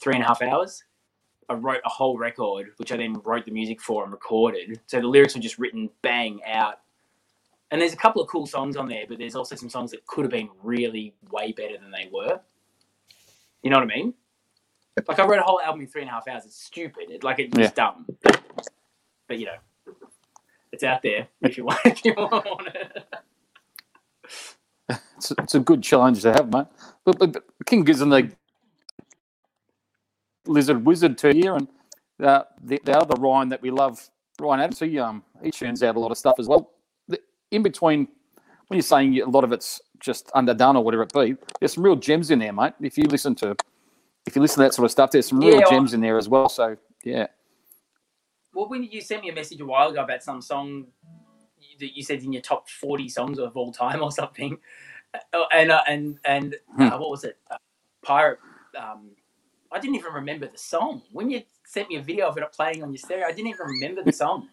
three 0.00 0.14
and 0.14 0.22
a 0.22 0.26
half 0.26 0.42
hours. 0.42 0.84
I 1.48 1.54
wrote 1.54 1.80
a 1.84 1.90
whole 1.90 2.16
record, 2.16 2.70
which 2.76 2.92
I 2.92 2.96
then 2.96 3.20
wrote 3.24 3.44
the 3.44 3.50
music 3.50 3.80
for 3.80 4.04
and 4.04 4.12
recorded. 4.12 4.80
So 4.86 5.00
the 5.00 5.08
lyrics 5.08 5.34
were 5.34 5.40
just 5.40 5.58
written 5.58 5.90
bang 6.00 6.40
out. 6.46 6.76
And 7.72 7.80
there's 7.80 7.94
a 7.94 7.96
couple 7.96 8.22
of 8.22 8.28
cool 8.28 8.46
songs 8.46 8.76
on 8.76 8.86
there, 8.88 9.04
but 9.08 9.18
there's 9.18 9.34
also 9.34 9.56
some 9.56 9.68
songs 9.70 9.90
that 9.90 10.06
could 10.06 10.24
have 10.24 10.30
been 10.30 10.50
really 10.62 11.14
way 11.30 11.52
better 11.52 11.78
than 11.78 11.90
they 11.90 12.08
were. 12.12 12.40
You 13.62 13.70
know 13.70 13.78
what 13.78 13.90
I 13.90 13.94
mean? 13.94 14.14
Like 15.08 15.18
I 15.20 15.26
wrote 15.26 15.40
a 15.40 15.44
whole 15.44 15.60
album 15.60 15.82
in 15.82 15.88
three 15.88 16.02
and 16.02 16.10
a 16.10 16.14
half 16.14 16.28
hours. 16.28 16.44
It's 16.46 16.62
stupid. 16.62 17.10
It, 17.10 17.24
like 17.24 17.40
it's 17.40 17.58
Yeah. 17.58 17.72
dumb. 17.74 18.08
But 19.28 19.38
you 19.38 19.46
know, 19.46 19.56
it's 20.72 20.84
out 20.84 21.02
there 21.02 21.28
if 21.42 21.58
you 21.58 21.64
want. 21.66 21.80
If 21.86 22.04
you 22.04 22.14
want 22.16 22.68
it. 22.68 23.04
It's, 25.16 25.32
it's 25.32 25.54
a 25.56 25.60
good 25.60 25.82
challenge 25.82 26.22
to 26.22 26.32
have, 26.32 26.52
mate. 26.52 26.66
But, 27.04 27.18
but, 27.18 27.32
but 27.32 27.44
King 27.66 27.84
Gizzard, 27.84 28.10
the 28.10 28.30
lizard 30.46 30.84
wizard 30.86 31.18
to 31.18 31.32
here, 31.34 31.56
and 31.56 31.68
uh, 32.22 32.44
the, 32.62 32.80
the 32.84 32.98
other 32.98 33.20
Ryan 33.20 33.50
that 33.50 33.62
we 33.62 33.70
love, 33.70 34.10
Ryan 34.40 34.60
Adams, 34.60 34.80
he 34.80 34.98
um 34.98 35.24
he 35.42 35.50
churns 35.50 35.82
out 35.82 35.96
a 35.96 36.00
lot 36.00 36.10
of 36.12 36.18
stuff 36.18 36.36
as 36.38 36.48
well. 36.48 36.72
The, 37.08 37.20
in 37.52 37.62
between, 37.62 38.08
when 38.68 38.76
you're 38.76 38.82
saying 38.82 39.20
a 39.22 39.26
lot 39.28 39.44
of 39.44 39.52
it's 39.52 39.80
just 40.00 40.30
underdone 40.34 40.76
or 40.76 40.84
whatever 40.84 41.04
it 41.04 41.12
be, 41.14 41.36
there's 41.60 41.74
some 41.74 41.84
real 41.84 41.96
gems 41.96 42.30
in 42.30 42.40
there, 42.40 42.52
mate. 42.52 42.74
If 42.80 42.98
you 42.98 43.04
listen 43.04 43.34
to, 43.36 43.56
if 44.26 44.36
you 44.36 44.42
listen 44.42 44.56
to 44.56 44.62
that 44.62 44.74
sort 44.74 44.84
of 44.84 44.90
stuff, 44.90 45.10
there's 45.10 45.26
some 45.26 45.40
real 45.40 45.58
Yeah, 45.58 45.68
gems 45.68 45.94
in 45.94 46.00
there 46.00 46.18
as 46.18 46.28
well. 46.28 46.48
So 46.48 46.76
yeah, 47.04 47.26
Well, 48.54 48.68
when 48.68 48.84
you 48.84 49.00
sent 49.00 49.22
me 49.22 49.30
a 49.30 49.34
message 49.34 49.60
a 49.60 49.66
while 49.66 49.88
ago 49.90 50.02
about 50.04 50.22
some 50.22 50.40
song 50.40 50.86
that 51.80 51.96
you 51.96 52.02
said 52.02 52.22
in 52.22 52.32
your 52.32 52.42
top 52.42 52.68
forty 52.68 53.08
songs 53.08 53.38
of 53.38 53.56
all 53.56 53.72
time 53.72 54.02
or 54.02 54.12
something, 54.12 54.58
uh, 55.14 55.44
and 55.52 55.72
uh, 55.72 55.82
and 55.88 56.18
and 56.24 56.56
Hmm. 56.76 56.82
uh, 56.82 56.98
what 56.98 57.10
was 57.10 57.24
it? 57.24 57.38
Uh, 57.50 57.56
Pirate. 58.04 58.38
Um, 58.78 59.10
I 59.70 59.78
didn't 59.78 59.96
even 59.96 60.12
remember 60.12 60.46
the 60.46 60.58
song. 60.58 61.02
When 61.12 61.30
you 61.30 61.42
sent 61.64 61.88
me 61.88 61.96
a 61.96 62.02
video 62.02 62.28
of 62.28 62.36
it 62.36 62.52
playing 62.52 62.82
on 62.82 62.90
your 62.92 62.98
stereo, 62.98 63.26
I 63.26 63.32
didn't 63.32 63.48
even 63.48 63.66
remember 63.66 64.02
the 64.02 64.12
song. 64.12 64.48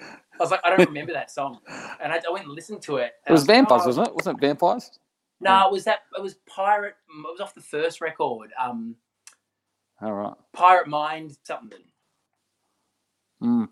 I 0.00 0.16
was 0.38 0.50
like, 0.50 0.60
I 0.62 0.70
don't 0.70 0.86
remember 0.86 1.12
that 1.14 1.30
song, 1.30 1.58
and 2.00 2.12
I, 2.12 2.16
I 2.26 2.30
went 2.30 2.44
and 2.46 2.54
listened 2.54 2.82
to 2.82 2.98
it. 2.98 3.14
it 3.26 3.32
was 3.32 3.44
I 3.44 3.46
vampires, 3.46 3.82
oh, 3.84 3.86
wasn't 3.86 4.08
it? 4.08 4.14
Wasn't 4.14 4.38
it 4.38 4.40
vampires? 4.46 4.90
No, 5.40 5.66
it 5.66 5.72
was 5.72 5.84
that. 5.84 6.00
It 6.16 6.22
was 6.22 6.34
Pirate. 6.46 6.94
It 7.08 7.32
was 7.32 7.40
off 7.40 7.54
the 7.54 7.60
first 7.60 8.00
record. 8.00 8.50
Um, 8.60 8.94
All 10.00 10.12
right. 10.12 10.34
Pirate 10.52 10.88
Mind 10.88 11.36
something. 11.44 11.78
Mm. 13.42 13.68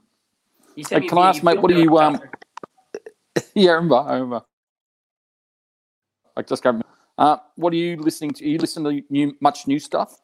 You 0.75 0.85
Hey, 0.91 1.01
can 1.03 1.19
I 1.19 1.29
ask, 1.29 1.43
mate, 1.43 1.61
what 1.61 1.71
do 1.71 1.81
you, 1.81 1.99
um, 1.99 2.21
yeah, 3.55 3.71
I 3.71 3.75
remember. 3.75 3.97
I 3.97 4.15
remember. 4.15 4.43
I 6.37 6.43
just 6.43 6.65
remember. 6.65 6.87
Uh, 7.17 7.39
what 7.55 7.73
are 7.73 7.77
you 7.77 7.97
listening 7.97 8.33
to? 8.33 8.45
Are 8.45 8.49
you 8.49 8.59
listen 8.59 8.85
to 8.85 9.03
new, 9.09 9.37
much 9.41 9.67
new 9.67 9.79
stuff? 9.79 10.21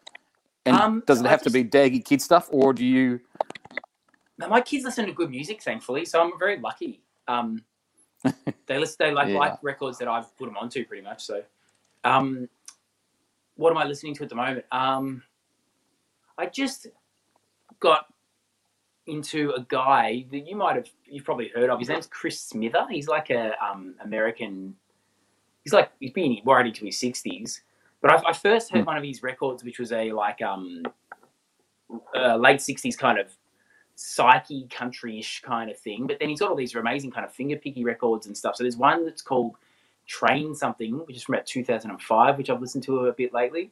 And 0.66 0.76
Um, 0.76 1.02
does 1.06 1.20
it 1.20 1.26
have 1.26 1.42
to 1.42 1.50
be 1.50 1.64
daggy 1.64 2.04
kid 2.04 2.20
stuff, 2.20 2.48
or 2.52 2.72
do 2.72 2.84
you? 2.84 3.20
My 4.38 4.60
kids 4.60 4.84
listen 4.84 5.06
to 5.06 5.12
good 5.12 5.30
music, 5.30 5.62
thankfully, 5.62 6.04
so 6.04 6.20
I'm 6.22 6.38
very 6.38 6.58
lucky. 6.58 7.02
Um, 7.28 7.64
they 8.66 8.78
listen, 8.78 8.96
they 8.98 9.10
like 9.12 9.28
Yeah. 9.28 9.38
like 9.38 9.62
records 9.62 9.98
that 9.98 10.08
I've 10.08 10.36
put 10.36 10.46
them 10.46 10.56
onto, 10.56 10.84
pretty 10.84 11.02
much. 11.02 11.24
So, 11.24 11.42
um, 12.04 12.48
what 13.56 13.70
am 13.70 13.78
I 13.78 13.84
listening 13.84 14.14
to 14.16 14.24
at 14.24 14.28
the 14.28 14.34
moment? 14.34 14.64
Um, 14.70 15.22
I 16.42 16.46
just 16.46 16.88
got 17.78 18.06
into 19.06 19.52
a 19.52 19.62
guy 19.68 20.26
that 20.32 20.40
you 20.48 20.56
might 20.56 20.74
have 20.76 20.88
you've 21.06 21.24
probably 21.24 21.48
heard 21.54 21.70
of. 21.70 21.78
His 21.78 21.88
name's 21.88 22.06
Chris 22.08 22.40
Smither. 22.40 22.84
He's 22.90 23.06
like 23.08 23.30
a 23.30 23.52
um, 23.64 23.94
American. 24.04 24.74
He's 25.62 25.72
like 25.72 25.90
he's 26.00 26.12
been 26.12 26.38
right 26.44 26.66
into 26.66 26.84
his 26.84 26.98
sixties. 26.98 27.62
But 28.00 28.10
I, 28.12 28.30
I 28.30 28.32
first 28.32 28.72
heard 28.72 28.80
Hmm. 28.80 28.86
one 28.86 28.96
of 28.96 29.04
his 29.04 29.22
records, 29.22 29.62
which 29.62 29.78
was 29.78 29.92
a 29.92 30.10
like 30.10 30.42
um, 30.42 30.82
uh, 32.16 32.36
late 32.36 32.60
sixties 32.60 32.96
kind 32.96 33.18
of 33.20 33.28
psyche 33.94 34.66
country-ish 34.68 35.42
kind 35.42 35.70
of 35.70 35.78
thing. 35.78 36.08
But 36.08 36.18
then 36.18 36.28
he's 36.28 36.40
got 36.40 36.50
all 36.50 36.56
these 36.56 36.74
amazing 36.74 37.12
kind 37.12 37.24
of 37.24 37.32
finger 37.32 37.56
picky 37.56 37.84
records 37.84 38.26
and 38.26 38.36
stuff. 38.36 38.56
So 38.56 38.64
there's 38.64 38.76
one 38.76 39.04
that's 39.04 39.22
called 39.22 39.54
Train 40.08 40.54
Something, 40.56 40.94
which 41.06 41.16
is 41.16 41.22
from 41.22 41.36
about 41.36 41.46
2005, 41.46 42.38
which 42.38 42.50
I've 42.50 42.60
listened 42.60 42.84
to 42.84 43.06
a 43.06 43.12
bit 43.12 43.32
lately. 43.32 43.70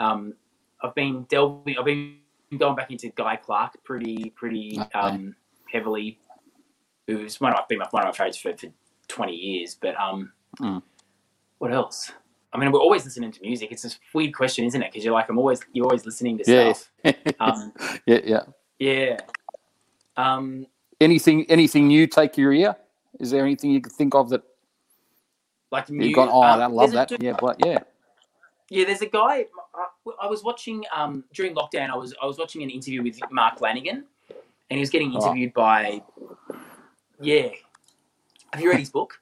Um, 0.00 0.34
I've 0.82 0.94
been 0.94 1.22
delving. 1.28 1.76
I've 1.78 1.84
been 1.84 2.16
going 2.58 2.74
back 2.76 2.90
into 2.90 3.08
Guy 3.10 3.36
Clark 3.36 3.82
pretty 3.84 4.30
pretty 4.36 4.78
um, 4.94 5.34
heavily. 5.70 6.18
Who's 7.06 7.40
one 7.40 7.52
of 7.52 7.58
my 7.58 7.64
been 7.68 7.78
my- 7.78 7.88
one 7.90 8.02
of 8.06 8.08
my 8.08 8.12
favorites 8.12 8.38
for, 8.38 8.56
for 8.56 8.72
20 9.08 9.32
years. 9.34 9.74
But 9.80 9.96
um, 9.98 10.32
Mm. 10.60 10.82
what 11.58 11.72
else? 11.72 12.12
I 12.52 12.58
mean, 12.58 12.70
we're 12.72 12.78
always 12.80 13.04
listening 13.06 13.32
to 13.32 13.40
music. 13.40 13.72
It's 13.72 13.86
a 13.86 13.90
weird 14.12 14.34
question, 14.34 14.66
isn't 14.66 14.82
it? 14.82 14.92
Because 14.92 15.02
you're 15.04 15.14
like, 15.14 15.30
I'm 15.30 15.38
always 15.38 15.60
you're 15.72 15.86
always 15.86 16.04
listening 16.04 16.36
to 16.38 16.44
Yeah. 16.46 16.72
stuff. 16.74 16.90
Um, 17.40 17.72
yeah, 18.06 18.20
yeah. 18.24 18.40
yeah. 18.78 19.16
Um, 20.16 20.66
Anything, 21.00 21.46
anything 21.50 21.88
new 21.88 22.06
take 22.06 22.36
your 22.36 22.52
ear? 22.52 22.76
Is 23.18 23.30
there 23.32 23.44
anything 23.44 23.70
you 23.72 23.80
can 23.80 23.90
think 23.90 24.14
of 24.14 24.28
that 24.28 24.42
like 25.72 25.88
you've 25.88 26.14
gone? 26.14 26.28
Oh, 26.30 26.42
um, 26.42 26.60
I 26.60 26.66
love 26.66 26.92
that. 26.92 27.08
dude- 27.08 27.22
Yeah, 27.22 27.34
but 27.40 27.56
yeah. 27.64 27.78
Yeah, 28.68 28.84
there's 28.84 29.02
a 29.02 29.06
guy. 29.06 29.46
I, 30.06 30.26
I 30.26 30.26
was 30.26 30.42
watching 30.42 30.84
um, 30.94 31.24
during 31.32 31.54
lockdown. 31.54 31.90
I 31.90 31.96
was 31.96 32.14
I 32.22 32.26
was 32.26 32.38
watching 32.38 32.62
an 32.62 32.70
interview 32.70 33.02
with 33.02 33.18
Mark 33.30 33.58
Lanegan, 33.60 34.04
and 34.30 34.44
he 34.70 34.80
was 34.80 34.90
getting 34.90 35.12
Oh. 35.14 35.22
interviewed 35.24 35.52
by. 35.52 36.02
Yeah, 37.20 37.48
have 38.52 38.60
you 38.60 38.70
read 38.70 38.80
his 38.80 38.90
book? 38.90 39.18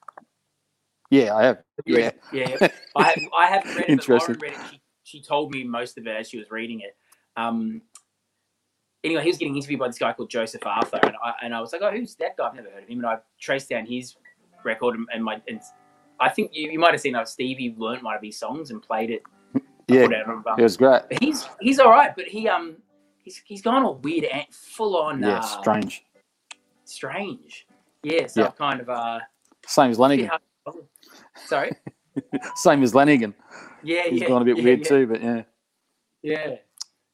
Yeah, 1.11 1.35
I 1.35 1.45
have. 1.45 1.63
Yeah. 1.87 2.13
yeah. 2.33 2.69
I 2.97 3.03
have, 3.05 3.19
I 3.37 3.47
haven't 3.47 3.75
read 3.75 3.81
it, 3.81 3.87
but 3.87 3.89
Interesting. 3.91 4.37
Lauren 4.41 4.55
read 4.57 4.65
it. 4.65 4.71
She, 4.71 4.81
she 5.19 5.23
told 5.23 5.53
me 5.53 5.65
most 5.65 5.99
of 5.99 6.07
it 6.07 6.17
as 6.17 6.29
she 6.29 6.39
was 6.39 6.51
reading 6.51 6.81
it. 6.81 6.97
Um, 7.37 7.83
anyway, 9.03 9.23
he 9.23 9.29
was 9.29 9.37
getting 9.37 9.57
interviewed 9.57 9.81
by 9.81 9.89
this 9.89 9.99
guy 9.99 10.13
called 10.13 10.31
Joseph 10.31 10.65
Arthur, 10.65 11.01
and 11.03 11.17
I, 11.23 11.33
and 11.43 11.55
I 11.55 11.61
was 11.61 11.73
like, 11.73 11.83
oh, 11.83 11.91
who's 11.91 12.15
that 12.17 12.37
guy? 12.37 12.47
I've 12.47 12.55
never 12.55 12.71
heard 12.71 12.85
of 12.85 12.89
him. 12.89 12.99
And 12.99 13.07
I 13.07 13.19
traced 13.41 13.69
down 13.69 13.87
his 13.87 14.15
record, 14.65 14.97
and, 14.97 15.07
and 15.13 15.25
my 15.25 15.43
and 15.49 15.61
I 16.21 16.29
think 16.29 16.53
you, 16.55 16.71
you 16.71 16.79
might 16.79 16.93
have 16.93 17.01
seen 17.01 17.15
that 17.15 17.29
Stevie 17.29 17.75
learned 17.77 18.03
one 18.03 18.15
of 18.15 18.23
his 18.23 18.39
songs 18.39 18.71
and 18.71 18.81
played 18.81 19.11
it. 19.11 19.23
Yeah, 19.95 20.05
it 20.05 20.15
out 20.15 20.31
of, 20.47 20.59
it 20.59 20.63
was 20.63 20.77
great. 20.77 21.03
he's 21.21 21.47
he's 21.61 21.79
all 21.79 21.91
right, 21.91 22.15
but 22.17 22.27
he 22.27 22.49
um 22.49 22.77
he's 23.23 23.43
he's 23.45 23.63
gone 23.63 23.83
all 23.85 23.97
weird 23.97 24.25
and 24.25 24.47
full 24.51 24.97
on 24.97 25.23
Yeah, 25.23 25.39
uh, 25.39 25.41
strange. 25.43 26.05
strange. 26.85 27.67
Yeah, 28.03 28.27
so 28.27 28.43
Yeah. 28.43 28.51
Kind 28.53 28.81
of 28.81 28.89
uh 28.89 29.21
Same 29.67 29.91
as 29.91 29.99
Lanegan. 29.99 30.31
sorry. 31.47 31.73
Same 32.57 32.83
as 32.83 32.93
Lanegan. 32.93 33.35
Yeah, 33.83 34.05
He's 34.09 34.23
yeah. 34.23 34.29
gone 34.29 34.43
a 34.43 34.45
bit 34.45 34.59
yeah, 34.59 34.65
weird 34.65 34.81
yeah. 34.81 34.89
too, 34.89 35.07
but 35.07 35.23
yeah. 35.23 35.43
Yeah, 36.23 36.57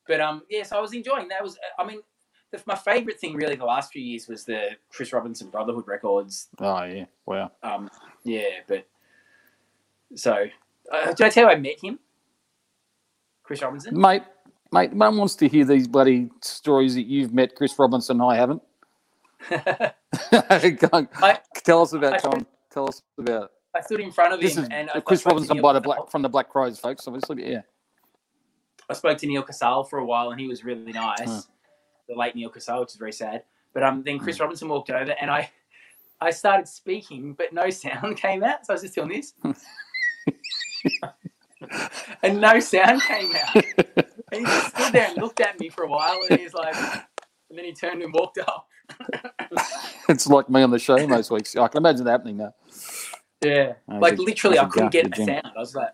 but 0.08 0.20
um, 0.20 0.42
yeah. 0.50 0.64
So 0.64 0.76
I 0.78 0.80
was 0.80 0.92
enjoying 0.94 1.28
that. 1.28 1.42
Was 1.42 1.58
I 1.78 1.84
mean, 1.84 2.00
the, 2.50 2.60
my 2.66 2.74
favorite 2.74 3.20
thing 3.20 3.34
really 3.36 3.54
the 3.56 3.64
last 3.64 3.92
few 3.92 4.02
years 4.02 4.26
was 4.26 4.44
the 4.44 4.70
Chris 4.90 5.12
Robinson 5.12 5.48
Brotherhood 5.48 5.86
records. 5.86 6.48
Oh 6.58 6.82
yeah, 6.84 7.04
wow. 7.24 7.52
Um, 7.62 7.88
yeah, 8.24 8.48
but 8.66 8.86
so 10.16 10.46
uh, 10.92 11.06
did 11.12 11.20
I 11.26 11.28
tell 11.28 11.44
you 11.44 11.50
I 11.50 11.56
met 11.56 11.78
him, 11.82 12.00
Chris 13.46 13.62
Robinson? 13.62 13.98
Mate, 13.98 14.22
mate, 14.72 14.92
no 14.92 15.08
one 15.08 15.18
wants 15.18 15.36
to 15.36 15.48
hear 15.48 15.64
these 15.64 15.86
bloody 15.86 16.28
stories 16.42 16.94
that 16.96 17.06
you've 17.06 17.32
met 17.32 17.54
Chris 17.54 17.78
Robinson. 17.78 18.20
I 18.20 18.36
haven't. 18.36 18.62
I- 19.50 21.38
tell 21.64 21.82
us 21.82 21.92
about 21.92 22.14
I- 22.14 22.18
Tom. 22.18 22.46
Tell 22.70 22.88
us 22.88 23.02
about 23.18 23.44
it. 23.44 23.50
I 23.74 23.80
stood 23.82 24.00
in 24.00 24.10
front 24.10 24.32
of 24.32 24.40
This 24.40 24.56
him 24.56 24.64
is 24.64 24.70
and 24.72 24.90
Chris 25.04 25.24
Robinson 25.26 25.60
by 25.60 25.74
the 25.74 25.80
black 25.80 26.10
from 26.10 26.22
the 26.22 26.28
Black 26.30 26.48
Crowes, 26.48 26.78
folks. 26.78 27.06
Obviously, 27.06 27.50
yeah. 27.50 27.60
I 28.88 28.94
spoke 28.94 29.18
to 29.18 29.26
Neal 29.26 29.42
Casal 29.42 29.84
for 29.84 29.98
a 29.98 30.04
while 30.04 30.30
and 30.30 30.40
he 30.40 30.48
was 30.48 30.64
really 30.64 30.92
nice. 30.92 31.46
The 32.08 32.14
late 32.14 32.34
Neal 32.34 32.48
Casal, 32.48 32.80
which 32.80 32.90
is 32.90 32.96
very 32.96 33.12
sad. 33.12 33.42
But 33.74 33.82
um, 33.82 34.02
then. 34.02 34.18
Chris 34.18 34.40
Robinson 34.40 34.68
walked 34.68 34.88
over 34.90 35.14
and 35.20 35.30
I, 35.30 35.50
I 36.20 36.30
started 36.30 36.66
speaking, 36.68 37.34
but 37.34 37.52
no 37.52 37.68
sound 37.70 38.16
came 38.16 38.42
out. 38.42 38.64
So 38.64 38.72
I 38.72 38.74
was 38.74 38.82
just 38.82 38.94
doing 38.94 39.08
this, 39.08 39.34
and 42.22 42.40
no 42.40 42.60
sound 42.60 43.02
came 43.02 43.34
out. 43.34 43.64
He 44.32 44.40
just 44.44 44.76
stood 44.76 44.92
there 44.92 45.08
and 45.08 45.16
looked 45.18 45.40
at 45.40 45.58
me 45.58 45.68
for 45.68 45.84
a 45.84 45.88
while, 45.88 46.18
and 46.28 46.38
he's 46.40 46.54
like, 46.54 46.74
and 46.74 47.58
then 47.58 47.64
he 47.64 47.72
turned 47.72 48.02
and 48.02 48.12
walked 48.12 48.38
off. 48.38 48.64
it's 50.08 50.26
like 50.26 50.48
me 50.50 50.62
on 50.62 50.70
the 50.70 50.78
show 50.78 51.06
most 51.06 51.30
weeks. 51.30 51.56
I 51.56 51.68
can 51.68 51.78
imagine 51.78 52.04
that 52.04 52.10
happening 52.12 52.36
now. 52.38 52.54
Yeah, 53.42 53.74
like 53.88 54.18
literally, 54.18 54.58
I 54.58 54.66
couldn't 54.66 54.92
get 54.92 55.12
a 55.12 55.24
sound. 55.24 55.52
I 55.56 55.58
was 55.58 55.74
like, 55.74 55.90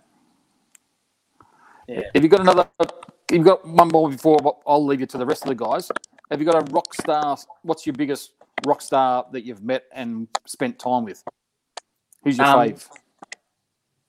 yeah. 1.88 2.02
Have 2.14 2.22
you 2.22 2.28
got 2.28 2.40
another? 2.40 2.68
You've 3.30 3.44
got 3.44 3.66
one 3.66 3.88
more 3.88 4.10
before 4.10 4.60
I'll 4.66 4.84
leave 4.84 5.00
you 5.00 5.06
to 5.06 5.18
the 5.18 5.26
rest 5.26 5.42
of 5.42 5.48
the 5.48 5.54
guys. 5.54 5.90
Have 6.30 6.40
you 6.40 6.46
got 6.46 6.68
a 6.68 6.72
rock 6.72 6.94
star? 6.94 7.36
What's 7.62 7.86
your 7.86 7.94
biggest 7.94 8.32
rock 8.66 8.80
star 8.80 9.26
that 9.32 9.44
you've 9.44 9.62
met 9.62 9.84
and 9.92 10.28
spent 10.46 10.78
time 10.78 11.04
with? 11.04 11.22
Who's 12.24 12.38
your 12.38 12.46
Um, 12.46 12.58
fave? 12.58 12.88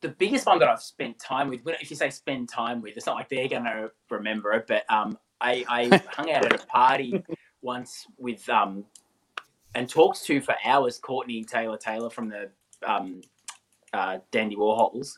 The 0.04 0.10
biggest 0.10 0.46
one 0.46 0.60
that 0.60 0.68
I've 0.70 0.82
spent 0.82 1.18
time 1.18 1.50
with, 1.50 1.62
if 1.82 1.90
you 1.90 1.96
say 1.96 2.10
spend 2.12 2.50
time 2.50 2.82
with, 2.82 2.96
it's 2.98 3.08
not 3.08 3.16
like 3.16 3.30
they're 3.30 3.48
going 3.48 3.64
to 3.64 3.90
remember 4.12 4.52
it, 4.52 4.68
but 4.68 4.84
um, 4.90 5.18
I, 5.42 5.66
I 5.68 6.04
hung 6.10 6.30
out 6.30 6.46
at 6.46 6.54
a 6.62 6.66
party 6.68 7.24
once 7.64 8.06
with 8.20 8.48
um, 8.50 8.86
and 9.74 9.90
talked 9.90 10.24
to 10.26 10.42
for 10.42 10.56
hours 10.66 11.00
Courtney 11.00 11.44
Taylor 11.44 11.78
Taylor 11.78 12.10
from 12.10 12.30
the 12.30 12.52
um, 12.86 13.22
uh, 13.94 14.20
Dandy 14.32 14.56
Warhols. 14.58 15.18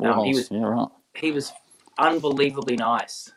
um, 0.00 0.24
he 0.24 0.34
was- 0.34 0.50
yeah, 0.50 0.62
right. 0.62 0.88
He 1.14 1.32
was 1.32 1.52
unbelievably 1.98 2.76
nice. 2.76 3.32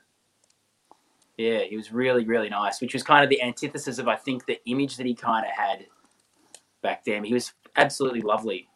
Yeah, 1.38 1.60
he 1.64 1.76
was 1.78 1.92
really, 1.92 2.26
really 2.26 2.50
nice, 2.50 2.82
which 2.82 2.94
was 2.94 3.04
kind 3.04 3.24
of 3.24 3.30
the 3.30 3.42
antithesis 3.42 3.98
of, 3.98 4.08
I 4.10 4.18
think, 4.18 4.46
the 4.46 4.60
image 4.66 4.98
that 4.98 5.06
he 5.06 5.16
kind 5.16 5.46
of 5.46 5.52
had 5.54 5.86
back 6.84 7.04
then. 7.06 7.24
He 7.24 7.34
was 7.34 7.54
absolutely 7.78 8.22
lovely. 8.22 8.69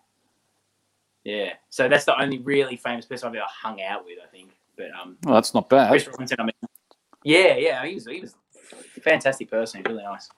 Yeah, 1.24 1.54
so 1.70 1.88
that's 1.88 2.06
the 2.06 2.20
only 2.22 2.40
really 2.40 2.76
famous 2.76 3.06
person 3.06 3.30
I've 3.30 3.36
ever 3.36 3.46
hung 3.48 3.82
out 3.82 4.04
with, 4.04 4.18
I 4.22 4.28
think. 4.28 4.50
But 4.76 4.88
um, 5.00 5.18
Well, 5.24 5.36
that's 5.36 5.54
not 5.54 5.70
bad. 5.70 5.90
Chris 5.90 6.08
Robinson, 6.08 6.38
I 6.40 6.44
mean, 6.44 6.54
yeah, 7.24 7.56
yeah, 7.56 7.86
he 7.86 7.96
was 7.96 8.06
he 8.06 8.20
was 8.22 8.36
a 8.98 9.00
fantastic 9.02 9.50
person, 9.50 9.82
really 9.88 10.04
nice. 10.04 10.30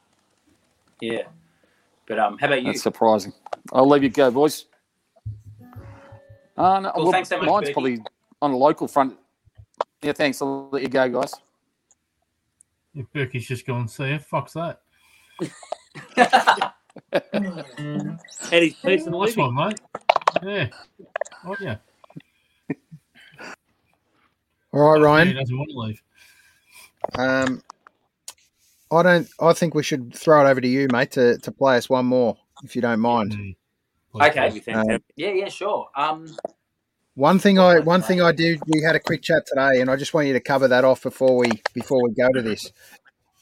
Yeah, 1.02 1.24
but 2.08 2.20
um, 2.20 2.38
how 2.38 2.48
about 2.48 2.62
you? 2.62 2.68
That's 2.68 2.84
surprising. 2.84 3.34
I'll 3.74 3.88
leave 3.90 4.04
you 4.04 4.10
go, 4.10 4.30
boys. 4.30 4.66
Uh, 6.58 6.80
no, 6.80 6.92
Well, 6.96 7.04
well, 7.06 7.12
thanks 7.12 7.30
so 7.30 7.38
much, 7.38 7.48
mine's 7.48 7.62
Bertie. 7.64 7.74
probably 7.74 8.00
on 8.42 8.52
a 8.52 8.58
local 8.58 8.88
front. 8.88 9.18
Yeah, 10.02 10.14
thanks. 10.14 10.42
I'll 10.42 10.70
let 10.72 10.84
you 10.84 10.88
go, 10.88 11.10
guys. 11.10 11.34
If 12.94 13.12
Berkey's 13.12 13.48
just 13.48 13.66
gone, 13.66 13.88
see 13.88 14.10
ya, 14.12 14.20
fuck's 14.20 14.54
that. 14.54 14.82
And 17.12 18.20
his 18.52 18.74
piece 18.76 19.06
and 19.06 19.12
Nice 19.12 19.36
one, 19.36 19.54
mate. 19.54 19.80
Yeah. 20.44 20.68
Oh, 21.46 21.56
yeah. 21.60 21.78
All 24.74 24.82
right, 24.92 24.98
He 24.98 25.04
Ryan. 25.04 25.36
doesn't 25.36 25.58
want 25.58 25.70
to 25.72 25.78
leave. 25.80 26.02
Um, 27.18 27.62
I 28.92 29.04
don't. 29.04 29.28
I 29.40 29.54
think 29.54 29.74
we 29.74 29.84
should 29.84 30.14
throw 30.14 30.46
it 30.46 30.50
over 30.50 30.60
to 30.62 30.68
you, 30.68 30.88
mate, 30.92 31.12
to, 31.12 31.38
to 31.40 31.52
play 31.52 31.78
us 31.78 31.90
one 31.90 32.06
more, 32.06 32.38
if 32.64 32.76
you 32.76 32.82
don't 32.82 33.00
mind. 33.00 33.32
Mm. 33.34 33.56
Okay. 34.22 34.50
Please, 34.50 34.54
Be 34.56 34.60
fantastic. 34.60 35.04
yeah, 35.16 35.32
yeah, 35.32 35.50
sure. 35.50 35.90
Um, 35.96 36.26
One 37.16 37.40
thing 37.40 37.60
I 37.60 37.80
one 37.80 38.02
thing 38.02 38.22
I 38.22 38.32
did. 38.32 38.60
We 38.68 38.82
had 38.82 38.96
a 38.96 39.00
quick 39.00 39.22
chat 39.22 39.46
today, 39.46 39.80
and 39.82 39.90
I 39.90 39.96
just 39.96 40.14
want 40.14 40.28
you 40.28 40.34
to 40.34 40.40
cover 40.42 40.68
that 40.68 40.84
off 40.84 41.04
before 41.04 41.38
we 41.38 41.50
before 41.74 42.02
we 42.04 42.14
go 42.14 42.30
to 42.34 42.42
this. 42.42 42.72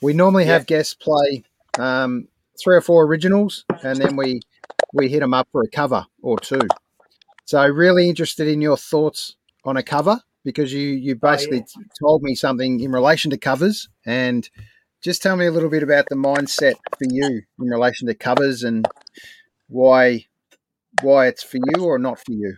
We 0.02 0.14
normally 0.14 0.46
have 0.46 0.66
guests 0.68 0.94
play 0.94 1.44
um, 1.80 2.28
three 2.64 2.76
or 2.76 2.82
four 2.82 3.06
originals, 3.06 3.66
and 3.84 3.98
then 4.00 4.16
we 4.16 4.42
we 4.94 5.10
hit 5.10 5.22
them 5.22 5.34
up 5.34 5.48
for 5.52 5.62
a 5.64 5.68
cover 5.70 6.06
or 6.22 6.38
two. 6.40 6.60
So 7.46 7.66
really 7.68 8.10
interested 8.10 8.48
in 8.48 8.62
your 8.62 8.78
thoughts 8.78 9.36
on 9.66 9.78
a 9.78 9.84
cover 9.84 10.22
because 10.44 10.74
you 10.74 10.90
you 10.90 11.14
oh, 11.14 11.20
basically 11.32 11.62
t- 11.62 11.82
told 12.00 12.24
me 12.24 12.36
something 12.36 12.80
in 12.80 12.92
relation 12.92 13.32
to 13.32 13.38
covers, 13.38 13.90
and 14.06 14.50
just 15.02 15.22
tell 15.22 15.36
me 15.36 15.46
a 15.46 15.52
little 15.52 15.70
bit 15.70 15.84
about 15.84 16.06
the 16.10 16.16
mindset 16.16 16.76
for 16.98 17.06
you 17.10 17.42
in 17.60 17.70
relation 17.70 18.08
to 18.08 18.14
covers 18.14 18.64
and 18.64 18.88
why 19.68 20.26
why 21.02 21.28
it's 21.28 21.44
for 21.44 21.58
you 21.58 21.86
or 21.86 21.98
not 21.98 22.20
for 22.20 22.32
you. 22.32 22.58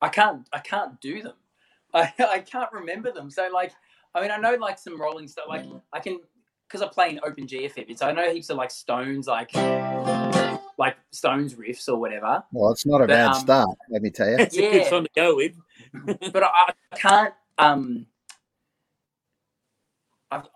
I 0.00 0.08
can't 0.08 0.46
I 0.52 0.58
can't 0.60 1.00
do 1.00 1.22
them. 1.22 1.36
I, 1.94 2.12
I 2.18 2.38
can't 2.40 2.72
remember 2.72 3.12
them. 3.12 3.30
So 3.30 3.48
like 3.52 3.72
I 4.14 4.20
mean 4.20 4.30
I 4.30 4.36
know 4.36 4.54
like 4.54 4.78
some 4.78 5.00
rolling 5.00 5.28
stuff 5.28 5.46
like 5.48 5.64
I 5.92 6.00
can 6.00 6.20
because 6.68 6.82
I 6.82 6.88
play 6.88 7.10
in 7.10 7.20
open 7.24 7.46
GFF, 7.46 7.98
so 7.98 8.06
I 8.06 8.12
know 8.12 8.32
heaps 8.32 8.50
of 8.50 8.56
like 8.56 8.70
stones 8.70 9.26
like 9.26 9.50
like 10.78 10.96
stones 11.10 11.54
riffs 11.54 11.88
or 11.88 11.96
whatever. 11.96 12.42
Well, 12.52 12.72
it's 12.72 12.86
not 12.86 12.98
a 13.00 13.06
But, 13.06 13.08
bad 13.08 13.28
um, 13.28 13.34
start, 13.34 13.78
let 13.90 14.02
me 14.02 14.10
tell 14.10 14.28
you. 14.28 14.36
It's 14.38 14.56
a 14.56 14.60
good 14.60 14.86
song 14.86 15.04
to 15.04 15.10
go 15.14 15.36
with. 15.36 15.52
But 16.32 16.42
I, 16.42 16.48
I 16.92 16.96
can't 16.96 17.34
um 17.58 18.06
I've 20.30 20.48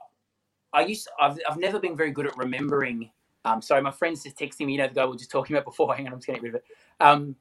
I 0.73 0.83
used 0.83 1.09
I've 1.21 1.39
I've 1.49 1.59
never 1.59 1.79
been 1.79 1.97
very 1.97 2.11
good 2.11 2.27
at 2.27 2.37
remembering 2.37 3.11
um 3.45 3.63
sorry 3.63 3.83
my 3.83 3.91
friend's 3.91 4.23
just 4.25 4.37
texting 4.39 4.67
me, 4.67 4.73
you 4.73 4.79
know 4.79 4.89
the 4.89 4.95
guy 4.95 5.05
we 5.05 5.13
were 5.13 5.17
just 5.17 5.31
talking 5.31 5.55
about 5.55 5.65
before. 5.65 5.95
Hang 5.97 6.07
on, 6.07 6.15
I'm 6.15 6.19
just 6.19 6.27
getting 6.27 6.43
rid 6.43 6.55
of 6.55 6.61
it. 6.61 6.65
Um 7.01 7.37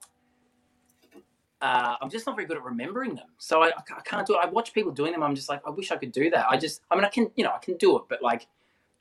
uh, 1.59 1.95
I'm 1.99 2.09
just 2.11 2.27
not 2.27 2.35
very 2.35 2.47
good 2.47 2.57
at 2.57 2.63
remembering 2.63 3.15
them, 3.15 3.29
so 3.39 3.63
I, 3.63 3.69
I 3.69 3.71
I 3.97 4.01
can't 4.05 4.27
do 4.27 4.35
it. 4.35 4.41
I 4.43 4.45
watch 4.47 4.73
people 4.73 4.91
doing 4.91 5.11
them. 5.11 5.23
I'm 5.23 5.33
just 5.33 5.49
like, 5.49 5.61
I 5.65 5.71
wish 5.71 5.91
I 5.91 5.97
could 5.97 6.11
do 6.11 6.29
that. 6.29 6.45
I 6.47 6.55
just, 6.55 6.81
I 6.91 6.95
mean, 6.95 7.03
I 7.03 7.09
can, 7.09 7.31
you 7.35 7.43
know, 7.43 7.49
I 7.51 7.57
can 7.57 7.77
do 7.77 7.97
it, 7.97 8.03
but 8.07 8.21
like, 8.21 8.45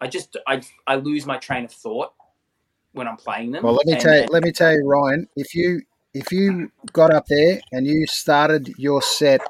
I 0.01 0.07
just, 0.07 0.39
I, 0.47 0.63
I 0.87 0.95
lose 0.95 1.27
my 1.27 1.37
train 1.37 1.67
of 1.67 1.71
thought 1.71 2.15
when 2.97 3.07
I'm 3.07 3.17
playing 3.17 3.53
them. 3.53 3.63
Well, 3.63 3.75
let 3.75 3.87
me 3.87 3.93
And- 3.93 4.03
tell 4.03 4.15
you, 4.15 4.27
let 4.31 4.43
me 4.43 4.53
tell 4.53 4.73
you, 4.73 4.85
Ryan. 4.87 5.29
If 5.37 5.55
you 5.55 5.83
if 6.15 6.33
you 6.33 6.71
got 6.93 7.13
up 7.13 7.27
there 7.29 7.61
and 7.73 7.87
you 7.87 8.07
started 8.07 8.73
your 8.79 9.03
set 9.03 9.43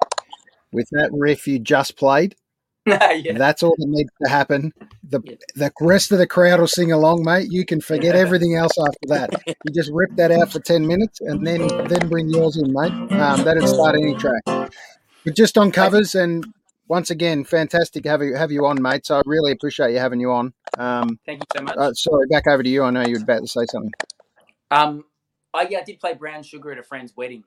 with 0.73 0.89
that 0.91 1.11
riff 1.13 1.47
you 1.47 1.61
just 1.61 1.97
played, 1.97 2.35
yeah, 2.87 3.33
that's 3.39 3.63
all 3.63 3.75
that 3.79 3.87
needs 3.89 4.11
to 4.25 4.29
happen. 4.29 4.73
The 5.09 5.21
Yeah. 5.25 5.37
the 5.55 5.73
rest 5.81 6.11
of 6.13 6.19
the 6.19 6.27
crowd 6.27 6.59
will 6.61 6.67
sing 6.67 6.91
along, 6.93 7.25
mate. 7.25 7.49
You 7.51 7.65
can 7.65 7.81
forget 7.81 8.15
everything 8.25 8.57
else 8.57 8.73
after 8.79 9.07
that. 9.09 9.31
You 9.47 9.73
just 9.73 9.91
rip 9.93 10.11
that 10.17 10.33
out 10.33 10.51
for 10.51 10.59
ten 10.61 10.87
minutes 10.87 11.21
and 11.21 11.47
then 11.47 11.67
then 11.89 12.09
bring 12.09 12.29
yours 12.29 12.57
in, 12.57 12.73
mate. 12.73 12.93
Um, 13.13 13.45
that'd 13.45 13.69
start 13.69 13.95
any 13.97 14.15
track. 14.17 14.43
But 14.47 15.35
just 15.37 15.57
on 15.57 15.71
covers 15.71 16.15
and. 16.15 16.45
Once 16.89 17.11
again, 17.11 17.45
fantastic 17.45 18.05
to 18.05 18.09
have 18.09 18.23
you 18.23 18.35
have 18.35 18.53
you 18.53 18.65
on, 18.67 18.81
mate. 18.81 19.05
So 19.07 19.17
I 19.19 19.23
really 19.27 19.53
appreciate 19.53 19.93
you 19.93 19.99
having 19.99 20.21
you 20.21 20.31
on. 20.31 20.53
Um, 20.79 21.19
thank 21.27 21.41
you 21.41 21.47
so 21.57 21.63
much. 21.63 21.77
uh, 21.77 21.93
sorry, 21.95 22.27
back 22.29 22.47
over 22.47 22.63
to 22.63 22.69
you. 22.69 22.85
I 22.85 22.91
know 22.91 23.03
you 23.03 23.15
were 23.15 23.23
about 23.23 23.41
to 23.41 23.49
say 23.49 23.67
something. 23.67 23.93
um, 24.71 25.05
I 25.53 25.67
yeah, 25.69 25.79
I 25.79 25.83
did 25.83 25.99
play 25.99 26.15
Brown 26.15 26.43
Sugar 26.43 26.73
at 26.73 26.79
a 26.79 26.83
friend's 26.83 27.17
wedding. 27.17 27.45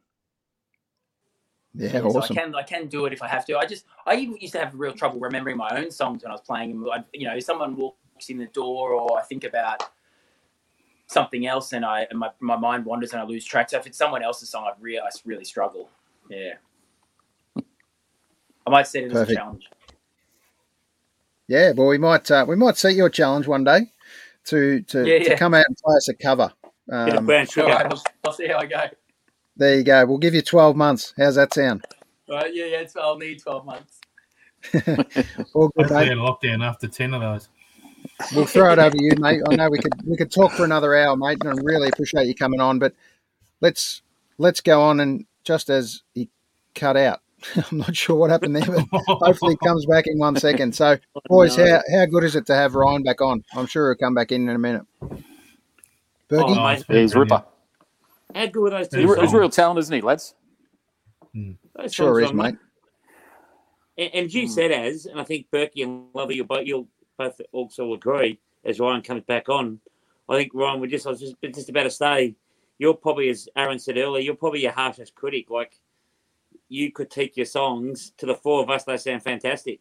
Yeah, 1.73 1.91
so 1.91 2.07
awesome. 2.07 2.37
I 2.37 2.41
can 2.41 2.55
I 2.55 2.63
can 2.63 2.87
do 2.87 3.05
it 3.05 3.13
if 3.13 3.21
I 3.21 3.27
have 3.27 3.45
to. 3.45 3.57
I 3.57 3.65
just 3.65 3.85
I 4.05 4.15
even 4.15 4.37
used 4.37 4.53
to 4.53 4.59
have 4.59 4.73
real 4.73 4.93
trouble 4.93 5.19
remembering 5.19 5.55
my 5.55 5.69
own 5.77 5.91
songs 5.91 6.23
when 6.23 6.31
I 6.31 6.33
was 6.33 6.41
playing 6.41 6.71
them. 6.71 6.89
I, 6.91 7.03
you 7.13 7.27
know, 7.27 7.35
if 7.35 7.43
someone 7.43 7.75
walks 7.75 8.29
in 8.29 8.37
the 8.37 8.47
door 8.47 8.91
or 8.91 9.17
I 9.17 9.23
think 9.23 9.43
about 9.43 9.83
something 11.07 11.45
else 11.45 11.73
and 11.73 11.85
I 11.85 12.07
and 12.09 12.19
my, 12.19 12.29
my 12.39 12.55
mind 12.55 12.85
wanders 12.85 13.13
and 13.13 13.21
I 13.21 13.25
lose 13.25 13.45
track. 13.45 13.69
So 13.69 13.77
if 13.77 13.87
it's 13.87 13.97
someone 13.97 14.23
else's 14.23 14.49
song, 14.49 14.65
I 14.65 14.71
really 14.79 14.99
I 14.99 15.09
really 15.25 15.45
struggle. 15.45 15.89
Yeah, 16.29 16.53
I 18.69 18.71
might 18.71 18.87
set 18.87 19.03
it 19.03 19.11
as 19.11 19.29
a 19.29 19.33
challenge. 19.35 19.67
Yeah, 21.47 21.71
well, 21.71 21.87
we 21.87 21.97
might 21.97 22.29
uh, 22.29 22.45
we 22.47 22.55
might 22.55 22.77
set 22.77 22.93
your 22.95 23.09
challenge 23.09 23.47
one 23.47 23.63
day 23.63 23.91
to 24.45 24.81
to, 24.83 25.05
Yeah, 25.07 25.29
to 25.29 25.35
come 25.37 25.53
out 25.53 25.65
and 25.67 25.75
play 25.77 25.95
us 25.95 26.07
a 26.09 26.13
cover. 26.13 26.51
Bit 26.87 27.09
of 27.09 27.17
Um, 27.17 27.25
brown 27.25 27.45
sugar. 27.47 27.67
right, 27.67 27.85
I'll, 27.85 28.03
I'll 28.25 28.33
see 28.33 28.47
how 28.47 28.57
I 28.59 28.65
go. 28.65 28.83
there 29.57 29.77
you 29.77 29.83
go. 29.83 30.05
We'll 30.05 30.17
give 30.19 30.33
you 30.35 30.41
12 30.41 30.75
months. 30.75 31.13
How's 31.17 31.35
that 31.35 31.53
sound? 31.53 31.85
Right. 32.27 32.53
yeah, 32.53 32.65
yeah. 32.65 32.77
It's, 32.81 32.95
I'll 32.95 33.17
need 33.17 33.39
twelve 33.41 33.65
months. 33.65 33.99
All 34.73 34.83
good, 35.69 35.87
Hopefully, 35.87 35.89
mate. 35.89 36.11
a 36.11 36.15
lockdown 36.15 36.63
after 36.63 36.87
ten 36.87 37.13
of 37.15 37.21
those. 37.21 37.49
We'll 38.35 38.45
throw 38.45 38.71
it 38.73 38.79
over 38.79 38.95
you, 38.99 39.11
mate. 39.17 39.41
I 39.49 39.55
know 39.55 39.69
we 39.69 39.79
could 39.79 39.93
we 40.05 40.15
could 40.15 40.31
talk 40.31 40.51
for 40.51 40.63
another 40.63 40.95
hour, 40.95 41.15
mate, 41.17 41.39
and 41.43 41.49
I 41.49 41.61
really 41.63 41.87
appreciate 41.89 42.27
you 42.27 42.35
coming 42.35 42.59
on. 42.61 42.77
But 42.77 42.93
let's 43.61 44.03
let's 44.37 44.61
go 44.61 44.81
on 44.83 44.99
and 44.99 45.25
just 45.43 45.69
as 45.71 46.03
he 46.13 46.29
cut 46.75 46.95
out, 46.97 47.21
I'm 47.71 47.77
not 47.77 47.95
sure 47.95 48.15
what 48.15 48.29
happened 48.29 48.55
there, 48.55 48.65
but 48.65 48.85
hopefully 49.07 49.53
he 49.53 49.67
comes 49.67 49.85
back 49.85 50.07
in 50.07 50.17
one 50.17 50.35
second. 50.35 50.75
So, 50.75 50.97
oh, 51.15 51.21
boys, 51.27 51.57
No. 51.57 51.65
how 51.65 51.81
how 51.99 52.05
good 52.05 52.23
is 52.23 52.35
it 52.35 52.45
to 52.47 52.55
have 52.55 52.75
Ryan 52.75 53.03
back 53.03 53.21
on? 53.21 53.43
I'm 53.53 53.65
sure 53.65 53.89
he'll 53.89 53.97
come 53.97 54.13
back 54.13 54.31
in 54.31 54.47
in 54.49 54.55
a 54.55 54.59
minute. 54.59 54.83
Bergie, 56.29 56.57
Oh, 56.57 56.63
mate. 56.63 56.79
it's 56.79 56.87
He's 56.87 57.15
Ripper. 57.15 57.43
How 58.35 58.45
good 58.45 58.59
were 58.61 58.69
those 58.69 58.87
two 58.87 58.99
He's 58.99 59.09
He's, 59.09 59.21
he's 59.21 59.33
real 59.33 59.49
talent, 59.49 59.79
isn't 59.79 59.93
he, 59.93 60.01
lads? 60.01 60.35
Those 61.33 61.55
hmm. 61.75 61.87
sure 61.87 62.19
is, 62.21 62.31
are- 62.31 62.33
mate. 62.33 62.55
And, 63.97 64.11
and 64.13 64.33
you 64.33 64.43
hmm. 64.43 64.51
said 64.51 64.71
as, 64.71 65.05
and 65.05 65.19
I 65.19 65.23
think 65.23 65.47
Berkey 65.51 65.83
and 65.83 66.07
Lovey, 66.13 66.35
you'll 66.35 66.45
both, 66.45 66.65
you'll 66.65 66.87
both 67.17 67.39
also 67.51 67.93
agree 67.93 68.39
as 68.63 68.79
Ryan 68.79 69.01
comes 69.01 69.23
back 69.23 69.49
on. 69.49 69.79
I 70.27 70.37
think 70.37 70.51
Ryan, 70.53 70.79
we 70.79 70.87
just 70.87 71.07
I 71.07 71.09
was 71.09 71.19
just, 71.19 71.35
just 71.41 71.69
about 71.69 71.83
to 71.83 71.91
say, 71.91 72.35
you're 72.77 72.93
probably 72.93 73.29
as 73.29 73.49
Aaron 73.55 73.79
said 73.79 73.97
earlier, 73.97 74.21
you're 74.21 74.35
probably 74.35 74.61
your 74.61 74.71
harshest 74.71 75.15
critic. 75.15 75.49
Like 75.49 75.79
you 76.69 76.91
could 76.91 77.09
take 77.09 77.35
your 77.35 77.45
songs 77.45 78.11
to 78.17 78.25
the 78.25 78.35
four 78.35 78.63
of 78.63 78.69
us, 78.69 78.83
they 78.83 78.97
sound 78.97 79.23
fantastic. 79.23 79.79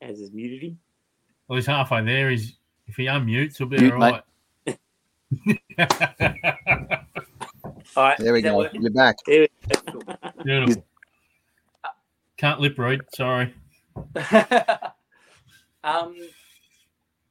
As 0.00 0.20
is 0.20 0.32
muted 0.32 0.62
him. 0.62 0.78
Well, 1.48 1.56
he's 1.56 1.66
halfway 1.66 2.04
there. 2.04 2.30
He's 2.30 2.56
if 2.86 2.96
he 2.96 3.06
unmutes, 3.06 3.56
he'll 3.56 3.68
be 3.68 3.78
Mute, 3.78 3.92
all 3.92 3.98
right. 3.98 4.22
All 7.94 8.04
right, 8.04 8.18
there 8.18 8.32
we 8.32 8.40
go. 8.40 8.56
working? 8.56 8.82
You're 8.82 8.90
back. 8.90 9.16
Beautiful. 9.24 10.84
Can't 12.36 12.60
lip 12.60 12.78
read. 12.78 13.00
Sorry. 13.14 13.54
um, 15.84 16.16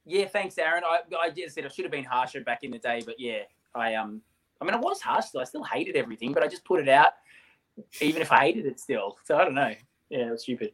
yeah, 0.06 0.28
thanks, 0.28 0.58
Aaron. 0.58 0.84
I, 0.86 1.00
I 1.20 1.30
just 1.30 1.56
said 1.56 1.66
I 1.66 1.70
should 1.70 1.86
have 1.86 1.92
been 1.92 2.04
harsher 2.04 2.42
back 2.42 2.64
in 2.64 2.72
the 2.72 2.78
day, 2.78 3.02
but 3.06 3.20
yeah, 3.20 3.40
I 3.74 3.96
um, 3.96 4.22
I 4.62 4.64
mean, 4.64 4.76
I 4.76 4.78
was 4.78 5.02
harsh 5.02 5.26
still. 5.26 5.42
I 5.42 5.46
still 5.46 5.64
hated 5.64 5.96
everything, 5.96 6.34
but 6.34 6.44
I 6.44 6.48
just 6.48 6.64
put 6.64 6.80
it 6.80 6.88
out, 6.88 7.14
even 8.00 8.22
if 8.22 8.32
I 8.32 8.40
hated 8.42 8.68
it 8.68 8.80
still. 8.80 9.18
So 9.24 9.36
I 9.36 9.44
don't 9.44 9.56
know. 9.56 9.74
Yeah, 10.10 10.28
it 10.28 10.32
was 10.32 10.44
stupid. 10.44 10.74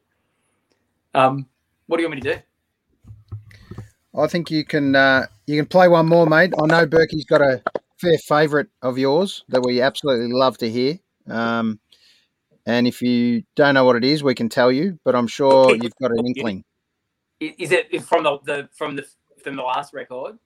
Um, 1.13 1.47
what 1.87 1.97
do 1.97 2.03
you 2.03 2.09
want 2.09 2.23
me 2.23 2.29
to 2.29 2.35
do? 2.35 2.41
I 4.19 4.27
think 4.27 4.51
you 4.51 4.65
can 4.65 4.95
uh, 4.95 5.27
you 5.45 5.57
can 5.57 5.67
play 5.67 5.87
one 5.87 6.07
more, 6.07 6.27
mate. 6.27 6.53
I 6.61 6.65
know 6.65 6.85
Berkey's 6.85 7.25
got 7.25 7.41
a 7.41 7.63
fair 7.97 8.17
favourite 8.17 8.67
of 8.81 8.97
yours 8.97 9.45
that 9.49 9.61
we 9.61 9.81
absolutely 9.81 10.33
love 10.33 10.57
to 10.57 10.69
hear. 10.69 10.99
Um, 11.29 11.79
and 12.65 12.87
if 12.87 13.01
you 13.01 13.43
don't 13.55 13.75
know 13.75 13.85
what 13.85 13.95
it 13.95 14.03
is, 14.03 14.23
we 14.23 14.35
can 14.35 14.49
tell 14.49 14.71
you. 14.71 14.99
But 15.05 15.15
I'm 15.15 15.27
sure 15.27 15.73
you've 15.75 15.95
got 16.01 16.11
an 16.11 16.25
inkling. 16.27 16.65
Is 17.39 17.71
it 17.71 18.03
from 18.03 18.23
the, 18.23 18.39
the 18.43 18.69
from 18.73 18.95
the 18.97 19.05
from 19.43 19.55
the 19.55 19.63
last 19.63 19.93
record? 19.93 20.37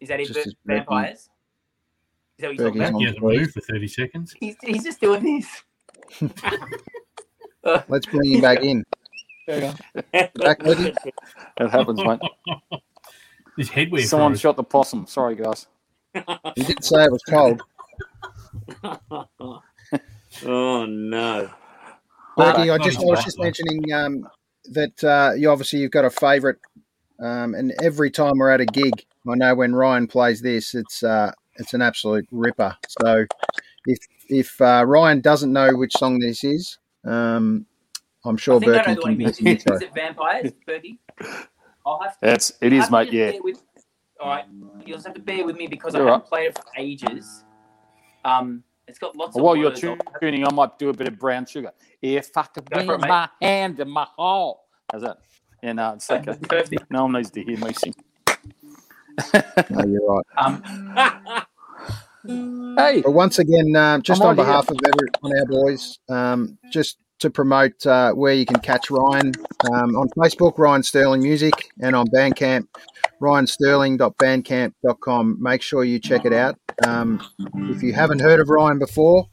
Is 0.00 0.08
that 0.08 0.20
it? 0.20 0.28
Just 0.28 0.46
as 0.46 0.54
Vampires? 0.64 1.18
Is 1.18 1.28
that 2.38 2.48
what 2.48 2.56
you're 2.56 2.66
talking 2.68 2.80
Berkey's 2.82 2.88
about? 2.88 2.94
on 2.94 3.00
He 3.00 3.06
hasn't 3.06 3.20
three. 3.20 3.38
moved 3.38 3.52
for 3.52 3.60
thirty 3.60 3.88
seconds. 3.88 4.34
He's, 4.38 4.56
he's 4.62 4.84
just 4.84 5.00
doing 5.00 5.22
this. 5.22 5.62
Let's 7.88 8.06
bring 8.06 8.32
him 8.32 8.40
back 8.40 8.62
in. 8.62 8.84
Back 9.46 10.62
with 10.62 10.80
you. 10.80 10.92
That 11.58 11.70
happens, 11.70 12.02
mate. 12.02 12.20
His 13.56 13.70
headwear. 13.70 14.04
Someone 14.04 14.32
froze. 14.32 14.40
shot 14.40 14.56
the 14.56 14.64
possum. 14.64 15.06
Sorry, 15.06 15.34
guys. 15.34 15.66
You 16.14 16.64
didn't 16.64 16.84
say 16.84 17.04
it 17.04 17.12
was 17.12 17.22
cold. 17.28 17.62
oh 20.44 20.86
no. 20.86 21.50
Berkey, 22.36 22.58
I 22.58 22.76
not 22.76 22.82
just 22.82 22.98
I 22.98 23.04
was 23.04 23.24
just 23.24 23.38
mentioning 23.38 23.92
um, 23.92 24.28
that 24.72 25.02
uh, 25.04 25.32
you 25.36 25.50
obviously 25.50 25.78
you've 25.80 25.90
got 25.90 26.04
a 26.04 26.10
favourite, 26.10 26.56
um, 27.20 27.54
and 27.54 27.72
every 27.82 28.10
time 28.10 28.38
we're 28.38 28.50
at 28.50 28.60
a 28.60 28.66
gig, 28.66 29.04
I 29.28 29.34
know 29.34 29.54
when 29.54 29.74
Ryan 29.74 30.06
plays 30.06 30.40
this, 30.40 30.74
it's 30.74 31.02
uh, 31.02 31.32
it's 31.56 31.74
an 31.74 31.82
absolute 31.82 32.26
ripper. 32.30 32.76
So 33.00 33.26
if 33.86 33.98
if 34.28 34.60
uh, 34.60 34.84
Ryan 34.86 35.20
doesn't 35.20 35.52
know 35.52 35.74
which 35.74 35.92
song 35.92 36.18
this 36.18 36.44
is, 36.44 36.78
um, 37.04 37.66
I'm 38.24 38.36
sure 38.36 38.56
I 38.56 38.58
think 38.58 38.70
I 38.70 38.74
know 38.74 38.82
Berkey 38.82 38.94
the 38.94 39.00
one 39.00 39.00
can 39.00 39.10
he 39.10 39.16
give 39.16 39.42
means. 39.42 39.60
Is 39.60 39.66
intro. 39.66 39.76
it 39.80 39.94
Vampires, 39.94 40.52
Berkey? 40.68 40.98
I'll 41.86 42.00
have 42.02 42.12
to. 42.12 42.18
That's 42.20 42.50
it 42.60 42.72
I'll 42.72 42.72
is, 42.72 42.78
have 42.80 42.88
to 42.88 42.92
mate. 42.92 43.12
Yeah. 43.12 43.32
With, 43.40 43.62
all 44.20 44.30
right, 44.30 44.44
you'll 44.84 44.96
just 44.96 45.06
have 45.06 45.14
to 45.14 45.22
bear 45.22 45.44
with 45.44 45.56
me 45.56 45.66
because 45.66 45.94
I 45.94 45.98
You're 45.98 46.08
haven't 46.08 46.22
right. 46.22 46.28
played 46.28 46.46
it 46.48 46.58
for 46.58 46.64
ages. 46.76 47.44
Um, 48.24 48.64
it's 48.88 48.98
got 48.98 49.16
lots 49.16 49.36
of. 49.36 49.42
While 49.42 49.56
you're 49.56 49.70
words 49.70 49.84
on 49.84 49.98
tuning, 50.20 50.46
I 50.46 50.52
might 50.52 50.78
do 50.78 50.88
a 50.88 50.92
bit 50.92 51.08
of 51.08 51.18
brown 51.18 51.46
sugar. 51.46 51.72
Yeah, 52.00 52.20
fuck 52.20 52.54
Go 52.54 52.62
for 52.70 52.80
it, 52.80 52.86
with 52.86 53.00
mate. 53.02 53.08
my 53.08 53.28
hand 53.42 53.80
in 53.80 53.88
my 53.88 54.06
hole. 54.16 54.64
How's 54.90 55.02
that? 55.02 55.18
Yeah, 55.66 55.72
no, 55.72 55.94
it's 55.94 56.08
like 56.08 56.28
a, 56.28 56.34
Perfect. 56.36 56.84
no 56.92 57.02
one 57.04 57.12
needs 57.14 57.30
to 57.32 57.42
hear 57.42 57.58
me 57.58 57.72
sing. 57.72 57.92
No, 59.68 59.84
you're 59.84 60.06
right. 60.06 60.24
Um, 60.38 60.62
Hey, 62.76 63.02
But 63.02 63.12
once 63.12 63.38
again, 63.40 63.74
um, 63.76 64.02
just 64.02 64.20
I'm 64.20 64.28
on 64.28 64.36
right 64.36 64.44
here. 64.44 64.52
behalf 64.52 64.68
of 64.70 64.76
every, 64.84 65.08
on 65.22 65.36
our 65.38 65.46
boys, 65.46 65.98
um, 66.08 66.58
just 66.72 66.98
to 67.20 67.30
promote 67.30 67.84
uh, 67.86 68.12
where 68.12 68.34
you 68.34 68.44
can 68.46 68.58
catch 68.60 68.90
Ryan 68.90 69.32
um, 69.72 69.96
on 69.96 70.08
Facebook, 70.10 70.56
Ryan 70.58 70.82
Sterling 70.84 71.22
Music, 71.22 71.52
and 71.80 71.96
on 71.96 72.06
Bandcamp, 72.08 72.66
ryansterling.bandcamp.com. 73.20 75.36
Make 75.40 75.62
sure 75.62 75.82
you 75.84 75.98
check 75.98 76.24
it 76.24 76.32
out. 76.32 76.56
Um, 76.86 77.20
if 77.54 77.82
you 77.82 77.92
haven't 77.92 78.20
heard 78.20 78.38
of 78.40 78.48
Ryan 78.50 78.78
before, 78.78 79.26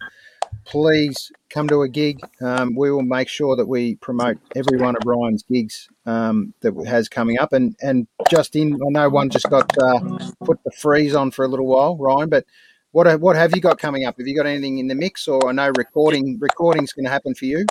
please 0.66 1.32
come 1.50 1.68
to 1.68 1.82
a 1.82 1.90
gig. 1.90 2.20
Um, 2.42 2.76
we 2.76 2.92
will 2.92 3.04
make 3.04 3.28
sure 3.28 3.56
that 3.56 3.68
we 3.68 3.96
promote 3.96 4.38
every 4.56 4.78
one 4.78 4.96
of 4.96 5.02
Ryan's 5.06 5.44
gigs 5.44 5.88
um, 6.06 6.54
that 6.62 6.74
has 6.88 7.10
coming 7.10 7.40
up. 7.40 7.54
And 7.54 7.76
and 7.82 8.08
just 8.30 8.56
in, 8.56 8.76
I 8.76 8.90
know 8.90 9.10
one 9.10 9.30
just 9.30 9.50
got 9.50 9.72
uh, 9.78 10.00
put 10.44 10.64
the 10.64 10.72
freeze 10.72 11.16
on 11.16 11.32
for 11.32 11.46
a 11.46 11.48
little 11.48 11.68
while, 11.68 11.98
Ryan, 11.98 12.30
but 12.30 12.46
what 12.92 13.08
have, 13.08 13.22
what 13.22 13.36
have 13.36 13.56
you 13.56 13.62
got 13.62 13.80
coming 13.80 14.06
up? 14.06 14.18
Have 14.18 14.28
you 14.28 14.36
got 14.36 14.46
anything 14.46 14.78
in 14.78 14.88
the 14.88 14.96
mix, 14.96 15.28
or 15.28 15.50
I 15.50 15.52
know 15.52 15.72
recording 15.78 16.38
recording's 16.40 16.94
going 16.94 17.06
to 17.06 17.12
happen 17.12 17.34
for 17.34 17.46
you? 17.46 17.66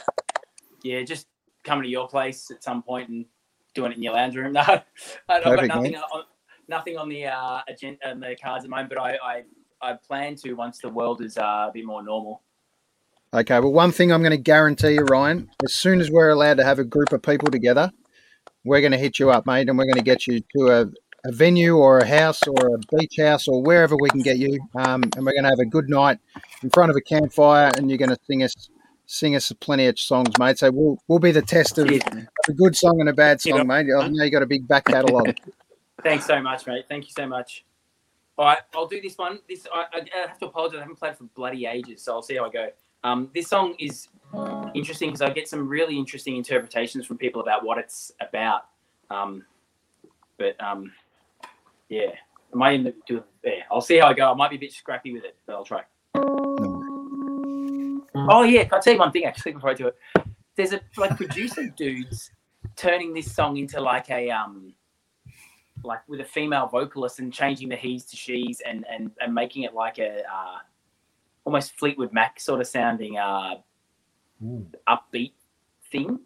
yeah, 0.82 1.03
just 1.03 1.26
coming 1.64 1.84
to 1.84 1.88
your 1.88 2.09
place 2.09 2.51
at 2.51 2.62
some 2.62 2.82
point 2.82 3.09
and 3.09 3.24
doing 3.74 3.93
it 3.93 3.97
in 3.97 4.03
your 4.03 4.14
lounge 4.14 4.36
room. 4.36 4.53
No, 4.53 4.80
I've 5.28 5.45
got 5.45 5.66
nothing 5.66 5.97
on, 5.97 6.22
nothing 6.68 6.97
on 6.97 7.09
the 7.09 7.26
uh, 7.26 7.61
agenda, 7.68 8.11
on 8.11 8.20
the 8.20 8.36
cards 8.43 8.64
at 8.64 8.68
the 8.68 8.68
moment. 8.68 8.88
But 8.88 8.99
I, 8.99 9.16
I, 9.22 9.43
I 9.80 9.95
plan 9.95 10.36
to 10.36 10.53
once 10.55 10.78
the 10.78 10.88
world 10.88 11.22
is 11.22 11.38
uh, 11.38 11.66
a 11.68 11.70
bit 11.72 11.84
more 11.84 12.03
normal. 12.03 12.43
Okay, 13.35 13.59
well, 13.61 13.72
one 13.72 13.93
thing 13.93 14.12
I'm 14.12 14.20
going 14.20 14.33
to 14.33 14.37
guarantee 14.37 14.93
you, 14.93 15.05
Ryan, 15.05 15.49
as 15.64 15.72
soon 15.72 16.03
as 16.03 16.11
we're 16.11 16.28
allowed 16.28 16.59
to 16.59 16.64
have 16.64 16.78
a 16.78 16.85
group 16.85 17.12
of 17.12 17.22
people 17.22 17.51
together, 17.51 17.91
we're 18.62 18.80
going 18.80 18.93
to 18.93 18.99
hit 18.99 19.18
you 19.18 19.30
up, 19.30 19.47
mate, 19.47 19.70
and 19.70 19.78
we're 19.78 19.87
going 19.87 19.95
to 19.95 20.03
get 20.03 20.26
you 20.26 20.43
to 20.55 20.68
a, 20.68 20.80
a 21.26 21.33
venue 21.33 21.76
or 21.78 21.99
a 21.99 22.07
house 22.07 22.43
or 22.47 22.74
a 22.74 22.78
beach 22.95 23.16
house 23.18 23.49
or 23.49 23.62
wherever 23.62 23.97
we 23.97 24.11
can 24.11 24.20
get 24.20 24.37
you, 24.37 24.61
um, 24.74 25.03
and 25.16 25.24
we're 25.24 25.33
going 25.33 25.45
to 25.45 25.49
have 25.49 25.61
a 25.61 25.64
good 25.64 25.89
night 25.89 26.18
in 26.62 26.68
front 26.68 26.91
of 26.91 26.97
a 26.97 27.01
campfire, 27.01 27.72
and 27.78 27.89
you're 27.89 27.97
going 27.97 28.11
to 28.11 28.18
sing 28.26 28.43
us 28.43 28.68
sing 29.07 29.35
us 29.35 29.51
plenty 29.61 29.87
of 29.87 29.99
songs, 29.99 30.39
mate. 30.39 30.59
So 30.59 30.70
we'll 30.70 30.99
we'll 31.09 31.18
be 31.18 31.33
the 31.33 31.41
test 31.43 31.78
of 31.78 31.89
a 31.89 32.53
good 32.53 32.76
song 32.76 33.01
and 33.01 33.09
a 33.09 33.14
bad 33.14 33.41
song, 33.41 33.66
mate. 33.66 33.87
I 33.99 34.09
know 34.09 34.24
you 34.24 34.30
got 34.30 34.43
a 34.43 34.47
big 34.47 34.68
back 34.68 34.85
catalogue. 34.85 35.37
Thanks 36.03 36.26
so 36.26 36.43
much, 36.43 36.66
mate. 36.66 36.85
Thank 36.87 37.05
you 37.05 37.12
so 37.16 37.26
much. 37.26 37.64
All 38.37 38.45
right, 38.45 38.59
I'll 38.74 38.87
do 38.87 39.01
this 39.01 39.16
one. 39.16 39.39
This 39.49 39.66
I, 39.72 39.85
I 39.91 40.01
I 40.01 40.28
have 40.28 40.39
to 40.41 40.47
apologize. 40.47 40.78
I 40.78 40.80
haven't 40.80 40.99
played 40.99 41.16
for 41.16 41.24
bloody 41.24 41.64
ages, 41.64 42.03
so 42.03 42.12
I'll 42.12 42.22
see 42.22 42.37
how 42.37 42.45
I 42.45 42.51
go. 42.51 42.68
Um, 43.05 43.30
this 43.34 43.48
song 43.48 43.74
is 43.78 44.09
interesting 44.74 45.09
because 45.09 45.22
I 45.22 45.30
get 45.30 45.48
some 45.48 45.68
really 45.68 45.98
interesting 45.98 46.36
interpretations 46.36 47.07
from 47.07 47.18
people 47.18 47.42
about 47.42 47.64
what 47.64 47.78
it's 47.78 48.12
about. 48.20 48.66
Um, 49.11 49.44
but 50.38 50.61
um, 50.62 50.92
yeah, 51.88 52.12
am 52.55 52.62
I 52.62 52.70
in 52.72 52.84
the 52.84 52.94
do? 53.07 53.22
Yeah, 53.44 53.62
I'll 53.70 53.80
see 53.80 53.98
how 53.98 54.09
I 54.09 54.14
go. 54.14 54.30
I 54.30 54.34
might 54.34 54.50
be 54.50 54.57
a 54.57 54.61
bit 54.61 54.72
scrappy 54.72 55.12
with 55.12 55.24
it, 55.24 55.36
but 55.46 55.55
I'll 55.55 55.64
try. 55.64 55.82
Oh 58.14 58.42
yeah, 58.44 58.64
can 58.64 58.74
I 58.74 58.80
tell 58.80 58.92
you 58.92 58.98
one 58.98 59.12
thing 59.12 59.24
actually 59.24 59.53
before 59.53 59.70
I 59.70 59.74
do 59.74 59.88
it? 59.88 59.96
There's 60.57 60.72
a 60.72 60.80
like 60.96 61.16
producer 61.16 61.68
dudes 61.76 62.30
turning 62.76 63.12
this 63.12 63.34
song 63.34 63.57
into 63.57 63.80
like 63.80 64.11
a 64.11 64.30
um 64.30 64.72
like 65.84 66.07
with 66.09 66.20
a 66.20 66.24
female 66.24 66.68
vocalist 66.68 67.18
and 67.18 67.32
changing 67.32 67.68
the 67.68 67.76
he's 67.76 68.05
to 68.05 68.16
she's 68.16 68.61
and 68.61 68.84
and, 68.90 69.11
and 69.20 69.34
making 69.34 69.64
it 69.64 69.74
like 69.74 69.98
a 69.98 70.22
uh, 70.32 70.59
almost 71.45 71.78
Fleetwood 71.78 72.12
Mac 72.12 72.40
sort 72.40 72.61
of 72.61 72.66
sounding 72.66 73.18
uh, 73.18 73.57
Ooh. 74.45 74.66
upbeat 74.88 75.32
thing. 75.90 76.20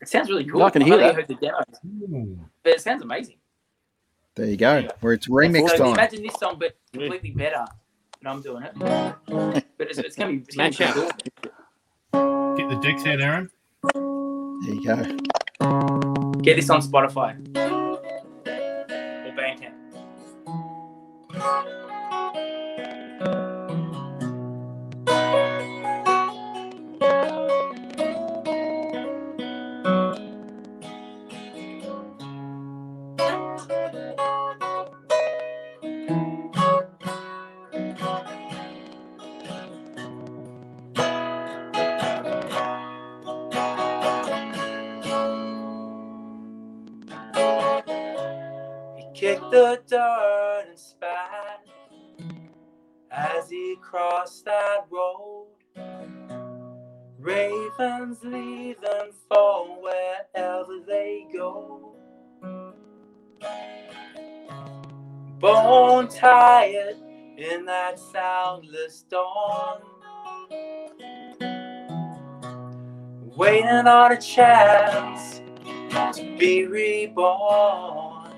It 0.00 0.08
sounds 0.08 0.28
really 0.28 0.44
cool. 0.44 0.62
I 0.62 0.70
can 0.70 0.82
I've 0.82 0.86
hear 0.88 0.94
only 0.94 1.06
that. 1.06 1.14
heard 1.14 1.28
the 1.28 1.34
demos, 1.34 1.64
Ooh. 1.86 2.38
but 2.62 2.72
it 2.74 2.80
sounds 2.80 3.02
amazing. 3.02 3.36
There 4.34 4.46
you 4.46 4.56
go. 4.56 4.86
Where 5.00 5.14
it's 5.14 5.28
remix 5.28 5.70
so 5.70 5.78
time. 5.78 5.94
imagine 5.94 6.22
this 6.22 6.34
song, 6.34 6.56
but 6.58 6.76
completely 6.92 7.30
better. 7.30 7.64
And 8.20 8.28
I'm 8.28 8.42
doing 8.42 8.62
it, 8.64 8.72
but 8.78 9.64
it's, 9.90 9.98
it's 9.98 10.16
gonna 10.16 10.32
be 10.32 10.44
it's 10.46 10.56
gonna 10.56 10.94
be 10.94 11.30
cool. 12.12 12.56
Get 12.56 12.68
the 12.68 12.78
decks 12.82 13.06
out, 13.06 13.20
Aaron. 13.20 13.50
There 13.94 14.74
you 14.74 14.84
go. 14.84 16.32
Get 16.42 16.56
this 16.56 16.70
on 16.70 16.82
Spotify 16.82 17.36
tired 66.16 66.96
in 67.36 67.66
that 67.66 67.98
soundless 67.98 69.04
dawn. 69.10 69.80
Waiting 73.36 73.68
on 73.86 74.12
a 74.12 74.20
chance 74.20 75.42
to 76.16 76.36
be 76.38 76.66
reborn. 76.66 78.32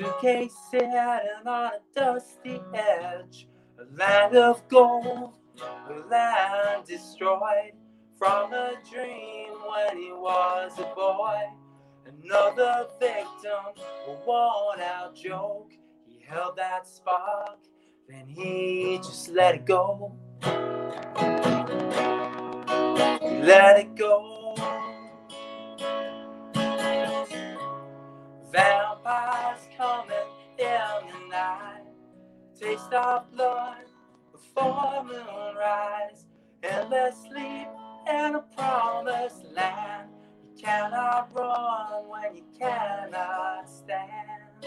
Suitcase 0.00 0.54
sitting 0.70 0.90
on 0.94 1.46
a 1.46 1.72
dusty 1.94 2.60
edge. 2.74 3.48
A 3.78 3.84
land 3.98 4.34
of 4.36 4.66
gold, 4.68 5.34
a 5.62 5.94
land 6.10 6.86
destroyed 6.86 7.72
from 8.18 8.54
a 8.54 8.74
dream 8.90 9.50
when 9.68 9.98
he 9.98 10.12
was 10.12 10.72
a 10.78 10.94
boy. 10.96 11.42
Another 12.06 12.86
victim, 12.98 13.84
a 14.08 14.12
worn 14.26 14.80
out 14.80 15.14
joke. 15.16 15.72
He 16.06 16.24
held 16.26 16.56
that 16.56 16.88
spark, 16.88 17.58
then 18.08 18.26
he 18.26 18.98
just 18.98 19.28
let 19.30 19.54
it 19.56 19.66
go. 19.66 20.14
Let 23.22 23.80
it 23.80 23.96
go. 23.96 24.56
Coming 29.76 30.14
in 30.58 30.66
the 31.12 31.28
night. 31.30 31.82
Taste 32.60 32.92
of 32.92 33.30
blood 33.32 33.78
before 34.32 35.04
moonrise. 35.04 36.26
Endless 36.62 37.16
sleep 37.22 37.68
in 38.08 38.36
a 38.36 38.44
promised 38.56 39.44
land. 39.52 40.10
You 40.44 40.62
cannot 40.62 41.34
run 41.34 42.08
when 42.08 42.36
you 42.36 42.44
cannot 42.58 43.68
stand. 43.68 44.62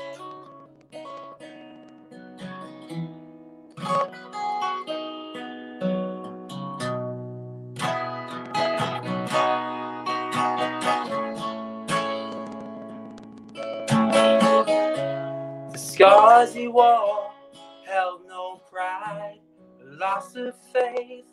The 3.78 5.23
scars 16.04 16.54
he 16.54 16.68
wore 16.68 17.32
held 17.86 18.28
no 18.28 18.60
pride, 18.70 19.40
loss 19.82 20.36
of 20.36 20.54
faith, 20.74 21.24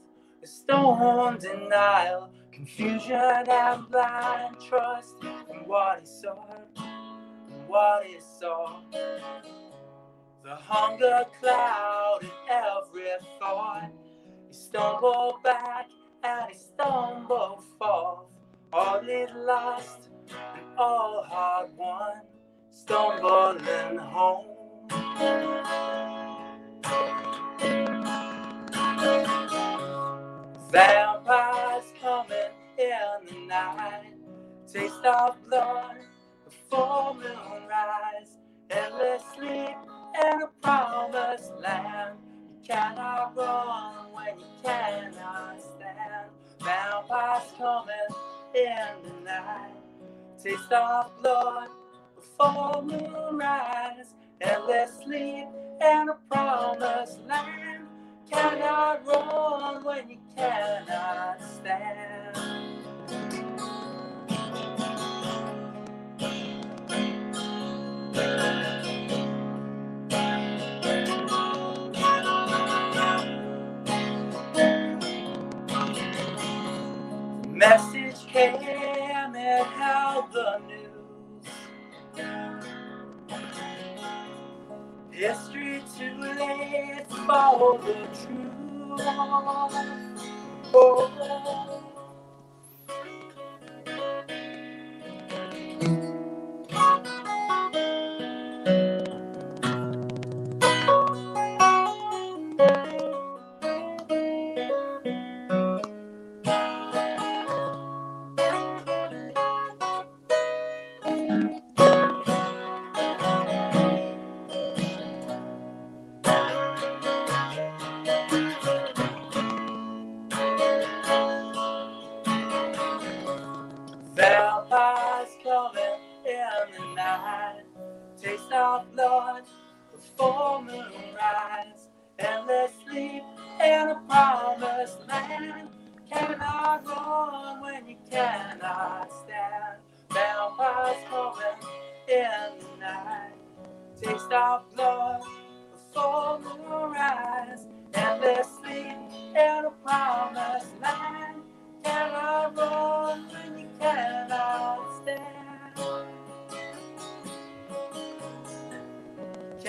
a 0.44 0.46
stone 0.46 1.38
denial, 1.40 2.30
confusion 2.52 3.16
and 3.16 3.88
blind 3.90 4.56
trust 4.68 5.16
in 5.24 5.56
what 5.66 5.98
he 6.00 6.06
saw, 6.06 6.36
what 7.66 8.06
he 8.06 8.18
saw. 8.20 8.80
The 10.44 10.54
hunger 10.54 11.24
cloud 11.40 12.20
in 12.22 12.30
every 12.48 13.08
thought. 13.40 13.90
He 14.48 14.54
stumbled 14.54 15.42
back 15.42 15.88
and 16.22 16.48
he 16.50 16.56
stumbled 16.56 17.64
forth. 17.76 18.26
All 18.72 19.00
it 19.02 19.34
lost 19.34 20.10
and 20.30 20.78
all 20.78 21.24
hard 21.28 21.70
won, 21.76 22.22
stumbling 22.70 23.98
home. 23.98 24.59
Vampires 30.72 31.84
coming 32.02 32.52
in 32.78 33.26
the 33.28 33.46
night, 33.48 34.14
taste 34.72 35.04
of 35.04 35.36
blood 35.48 35.96
before 36.44 37.14
moonrise, 37.14 38.38
endless 38.70 39.22
sleep 39.36 39.76
in 40.22 40.42
a 40.42 40.48
promised 40.62 41.52
land. 41.60 42.18
You 42.50 42.58
cannot 42.68 43.36
run 43.36 44.12
when 44.14 44.38
you 44.40 44.46
cannot 44.64 45.60
stand. 45.60 46.30
Vampires 46.60 47.52
coming 47.58 47.94
in 48.54 49.02
the 49.04 49.24
night, 49.24 49.74
taste 50.42 50.72
of 50.72 51.12
blood 51.22 51.68
before 52.16 52.82
moonrise, 52.82 52.94
endless 53.02 53.89
sleep 55.04 55.48
in 55.82 56.08
a 56.10 56.16
promised 56.30 57.20
land. 57.26 57.86
Cannot 58.30 59.06
run 59.06 59.84
when 59.84 60.10
you 60.10 60.18
cannot 60.36 61.42
stand. 61.42 62.19
For 87.26 87.78
the 87.78 87.94
truth. 88.16 88.52
Oh. 90.72 91.69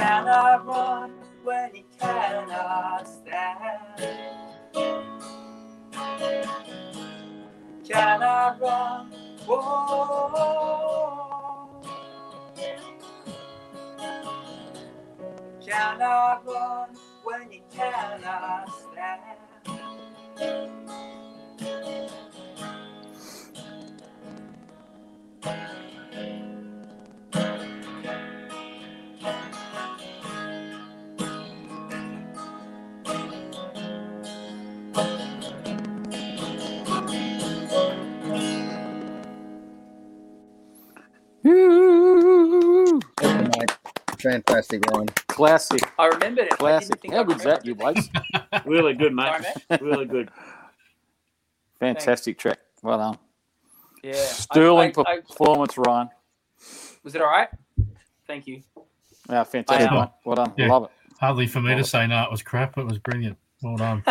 Cannot 0.02 0.66
run 0.66 1.12
when 1.43 1.76
you 1.76 1.84
cannot 1.99 3.08
stand. 3.08 4.02
Cannot 7.88 8.60
run. 8.60 9.12
Whoa. 9.45 10.41
Cannot 15.64 16.47
run 16.47 16.89
when 17.24 17.52
you 17.52 17.62
cannot 17.72 18.70
stand. 18.70 18.80
Fantastic, 44.22 44.84
Ryan. 44.91 45.07
Classic, 45.28 45.82
I 45.99 46.07
remembered 46.07 46.45
it. 46.47 46.53
I 46.53 46.55
classic. 46.57 46.99
How 47.09 47.22
I 47.22 47.24
good's 47.24 47.43
that, 47.43 47.65
you 47.65 47.76
blokes? 47.76 48.09
Really 48.65 48.93
good, 48.93 49.15
Sorry, 49.15 49.41
mate. 49.69 49.82
Really 49.82 50.05
good. 50.05 50.30
Fantastic 51.80 52.38
track. 52.38 52.59
Well 52.84 52.97
done. 52.97 53.17
Yeah. 54.03 54.13
Sterling 54.13 54.93
I, 54.97 55.01
I, 55.01 55.13
I, 55.13 55.19
performance, 55.22 55.78
Ryan. 55.78 56.09
was 57.03 57.15
it 57.15 57.22
all 57.22 57.30
right? 57.32 57.49
Thank 58.28 58.47
you. 58.47 58.61
Yeah, 59.30 59.43
fantastic. 59.43 59.91
I. 59.91 60.09
Well 60.26 60.36
done. 60.36 60.53
Yeah. 60.57 60.67
Love 60.67 60.84
it. 60.86 60.91
Hardly 61.19 61.47
for 61.47 61.61
me 61.61 61.76
to 61.76 61.84
say 61.84 62.07
no, 62.07 62.24
it 62.24 62.32
was 62.32 62.41
crap. 62.41 62.78
It 62.78 62.86
was 62.86 62.97
brilliant. 62.99 63.38
Well 63.61 63.78
done. 63.78 64.03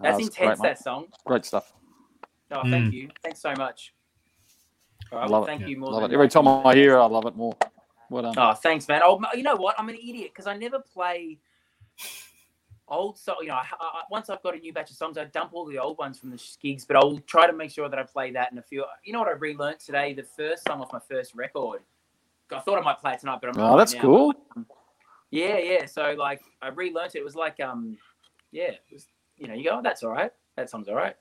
That's 0.00 0.18
That's 0.18 0.18
intense, 0.20 0.60
great, 0.60 0.68
that 0.68 0.78
song. 0.82 1.06
Great 1.24 1.44
stuff. 1.44 1.72
Oh, 2.52 2.62
thank 2.62 2.86
Mm. 2.86 2.92
you. 2.92 3.08
Thanks 3.24 3.40
so 3.40 3.52
much. 3.58 3.92
All 5.12 5.18
right, 5.18 5.30
Love 5.30 5.44
it. 5.44 5.46
thank 5.46 5.60
Yeah, 5.62 5.68
you 5.68 5.78
more 5.78 5.92
Love 5.92 6.10
it. 6.10 6.14
Every 6.14 6.28
time 6.28 6.48
I 6.48 6.74
hear 6.74 6.96
it, 6.96 7.00
I 7.00 7.06
love 7.06 7.26
it 7.26 7.36
more. 7.36 7.56
Well 8.10 8.22
done. 8.22 8.34
Oh, 8.36 8.54
thanks, 8.54 8.86
man. 8.88 9.02
Oh, 9.04 9.20
you 9.34 9.42
know 9.42 9.56
what? 9.56 9.74
I'm 9.78 9.88
an 9.88 9.96
idiot 9.96 10.30
because 10.32 10.46
I 10.46 10.56
never 10.56 10.78
play 10.78 11.38
old 12.88 13.18
song. 13.18 13.36
You 13.40 13.48
know, 13.48 13.54
I, 13.54 13.64
I, 13.80 14.02
once 14.10 14.30
I've 14.30 14.42
got 14.42 14.54
a 14.54 14.58
new 14.58 14.72
batch 14.72 14.90
of 14.90 14.96
songs, 14.96 15.18
I 15.18 15.24
dump 15.24 15.50
all 15.52 15.66
the 15.66 15.78
old 15.78 15.98
ones 15.98 16.18
from 16.18 16.30
the 16.30 16.42
gigs, 16.60 16.84
but 16.84 16.96
I'll 16.96 17.18
try 17.26 17.46
to 17.46 17.52
make 17.52 17.70
sure 17.70 17.88
that 17.88 17.98
I 17.98 18.02
play 18.04 18.30
that 18.32 18.52
in 18.52 18.58
a 18.58 18.62
few. 18.62 18.84
You 19.04 19.12
know 19.12 19.20
what 19.20 19.28
I 19.28 19.32
relearned 19.32 19.80
today? 19.80 20.12
The 20.12 20.22
first 20.22 20.64
song 20.66 20.80
off 20.80 20.92
my 20.92 21.00
first 21.08 21.34
record. 21.34 21.80
I 22.52 22.60
thought 22.60 22.78
I 22.78 22.82
might 22.82 23.00
play 23.00 23.14
it 23.14 23.20
tonight, 23.20 23.38
but 23.40 23.50
I'm 23.50 23.56
not. 23.56 23.72
Oh, 23.72 23.78
that's 23.78 23.94
now. 23.94 24.00
cool. 24.00 24.34
Yeah, 25.30 25.58
yeah. 25.58 25.86
So 25.86 26.14
like, 26.16 26.40
I 26.62 26.68
relearned 26.68 27.16
it. 27.16 27.18
It 27.18 27.24
was 27.24 27.34
like, 27.34 27.58
um, 27.60 27.98
yeah, 28.52 28.70
it 28.70 28.82
was. 28.92 29.06
You 29.38 29.48
know, 29.48 29.54
you 29.54 29.64
go, 29.64 29.78
oh, 29.78 29.80
that's 29.82 30.02
all 30.02 30.10
right. 30.10 30.30
That 30.56 30.70
song's 30.70 30.88
all 30.88 30.94
right. 30.94 31.14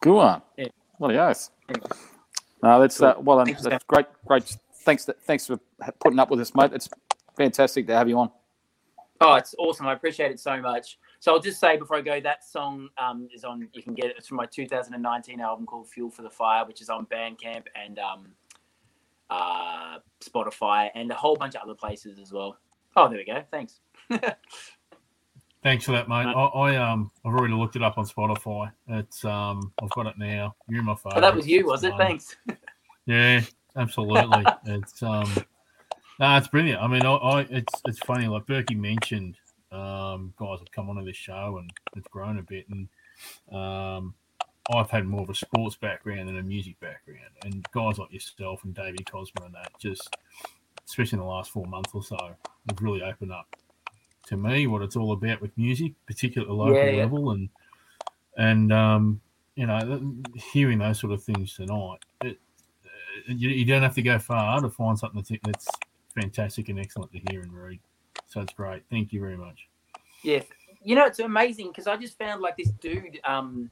Good 0.00 0.14
one. 0.14 0.40
Yeah. 0.56 0.68
What 0.96 1.14
a 1.14 1.28
oath. 1.28 1.50
Anyway. 1.68 1.88
No, 2.62 2.80
that's 2.80 3.00
uh, 3.00 3.14
well. 3.18 3.44
Thanks, 3.44 3.62
That's 3.62 3.84
great. 3.84 4.06
Great. 4.26 4.56
Thanks. 4.82 5.08
Thanks 5.24 5.46
for 5.46 5.58
putting 6.00 6.18
up 6.18 6.30
with 6.30 6.40
us, 6.40 6.54
mate. 6.54 6.72
It's 6.72 6.88
fantastic 7.36 7.86
to 7.86 7.94
have 7.94 8.08
you 8.08 8.18
on. 8.18 8.30
Oh, 9.22 9.34
it's 9.34 9.54
awesome. 9.58 9.86
I 9.86 9.92
appreciate 9.92 10.30
it 10.30 10.40
so 10.40 10.60
much. 10.60 10.98
So 11.20 11.32
I'll 11.32 11.40
just 11.40 11.60
say 11.60 11.76
before 11.76 11.98
I 11.98 12.00
go, 12.00 12.20
that 12.20 12.42
song 12.44 12.88
um, 12.96 13.28
is 13.34 13.44
on. 13.44 13.68
You 13.72 13.82
can 13.82 13.94
get 13.94 14.06
it. 14.06 14.14
It's 14.16 14.28
from 14.28 14.38
my 14.38 14.46
2019 14.46 15.40
album 15.40 15.66
called 15.66 15.88
"Fuel 15.88 16.10
for 16.10 16.22
the 16.22 16.30
Fire," 16.30 16.66
which 16.66 16.80
is 16.80 16.88
on 16.88 17.06
Bandcamp 17.06 17.64
and 17.74 17.98
um, 17.98 18.28
uh, 19.30 19.98
Spotify 20.22 20.88
and 20.94 21.10
a 21.10 21.14
whole 21.14 21.36
bunch 21.36 21.54
of 21.54 21.62
other 21.62 21.74
places 21.74 22.18
as 22.18 22.32
well. 22.32 22.56
Oh, 22.96 23.08
there 23.08 23.18
we 23.18 23.24
go. 23.24 23.42
Thanks. 23.50 23.80
Thanks 25.62 25.84
for 25.84 25.92
that, 25.92 26.08
mate. 26.08 26.26
I, 26.26 26.30
I 26.30 26.76
um 26.76 27.10
I've 27.24 27.34
already 27.34 27.52
looked 27.54 27.76
it 27.76 27.82
up 27.82 27.98
on 27.98 28.06
Spotify. 28.06 28.72
It's 28.88 29.24
um 29.24 29.72
I've 29.82 29.90
got 29.90 30.06
it 30.06 30.18
now. 30.18 30.54
You're 30.68 30.82
my 30.82 30.94
phone. 30.94 31.12
Oh, 31.16 31.20
that 31.20 31.34
was 31.34 31.46
you, 31.46 31.66
was 31.66 31.84
it? 31.84 31.92
Thanks. 31.98 32.36
Yeah, 33.04 33.42
absolutely. 33.76 34.44
it's 34.66 35.02
um 35.02 35.30
no, 36.18 36.36
it's 36.36 36.48
brilliant. 36.48 36.82
I 36.82 36.86
mean, 36.86 37.04
I, 37.04 37.14
I 37.14 37.40
it's 37.50 37.82
it's 37.86 37.98
funny. 38.00 38.26
Like 38.26 38.46
Berkey 38.46 38.76
mentioned, 38.76 39.36
um, 39.70 40.32
guys 40.38 40.60
have 40.60 40.70
come 40.70 40.88
onto 40.88 41.04
this 41.04 41.16
show 41.16 41.58
and 41.58 41.70
it's 41.94 42.08
grown 42.08 42.38
a 42.38 42.42
bit, 42.42 42.66
and 42.70 42.88
um, 43.54 44.14
I've 44.74 44.90
had 44.90 45.06
more 45.06 45.22
of 45.22 45.30
a 45.30 45.34
sports 45.34 45.76
background 45.76 46.28
than 46.28 46.38
a 46.38 46.42
music 46.42 46.78
background, 46.80 47.32
and 47.44 47.66
guys 47.72 47.98
like 47.98 48.12
yourself 48.12 48.64
and 48.64 48.74
Davey 48.74 49.04
Cosmo 49.04 49.44
and 49.44 49.54
that 49.54 49.72
just, 49.78 50.14
especially 50.86 51.16
in 51.16 51.20
the 51.20 51.30
last 51.30 51.50
four 51.50 51.66
months 51.66 51.90
or 51.94 52.02
so, 52.02 52.16
have 52.16 52.80
really 52.80 53.02
opened 53.02 53.32
up 53.32 53.56
to 54.30 54.36
me 54.36 54.66
what 54.66 54.82
it's 54.82 54.96
all 54.96 55.12
about 55.12 55.40
with 55.40 55.56
music, 55.58 55.92
particularly 56.06 56.46
at 56.46 56.48
the 56.48 56.54
local 56.62 56.88
Yeah, 56.88 57.02
level, 57.02 57.30
and 57.32 57.48
and 58.36 58.72
um, 58.72 59.20
you 59.56 59.66
know, 59.66 60.00
hearing 60.52 60.78
those 60.78 60.98
sort 61.00 61.12
of 61.12 61.22
things 61.22 61.54
tonight, 61.54 61.98
it, 62.22 62.38
uh, 62.84 62.88
you, 63.26 63.50
you 63.50 63.64
don't 63.64 63.82
have 63.82 63.94
to 63.96 64.02
go 64.02 64.18
far 64.18 64.60
to 64.60 64.70
find 64.70 64.98
something 64.98 65.20
that's, 65.20 65.42
that's 65.44 65.68
fantastic 66.14 66.68
and 66.68 66.78
excellent 66.78 67.12
to 67.12 67.18
hear 67.30 67.42
and 67.42 67.52
read. 67.52 67.80
So 68.28 68.40
it's 68.40 68.54
great. 68.54 68.84
Thank 68.90 69.12
you 69.12 69.20
very 69.20 69.36
much. 69.36 69.68
Yeah, 70.22 70.42
you 70.82 70.94
know 70.94 71.04
it's 71.06 71.18
amazing 71.18 71.68
because 71.68 71.86
I 71.86 71.96
just 71.96 72.16
found 72.18 72.40
like 72.40 72.56
this 72.56 72.70
dude 72.80 73.20
um, 73.24 73.70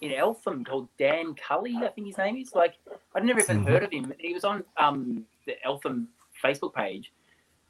in 0.00 0.12
Eltham 0.12 0.64
called 0.64 0.88
Dan 0.98 1.34
Cully, 1.34 1.76
I 1.76 1.88
think 1.88 2.08
his 2.08 2.18
name 2.18 2.36
is. 2.36 2.52
Like 2.54 2.74
I'd 3.14 3.24
never 3.24 3.40
even 3.40 3.60
Mhm. 3.60 3.66
heard 3.66 3.82
of 3.84 3.92
him. 3.92 4.12
He 4.18 4.34
was 4.34 4.44
on 4.44 4.64
um, 4.76 5.24
the 5.46 5.54
Eltham 5.64 6.08
Facebook 6.42 6.74
page, 6.74 7.12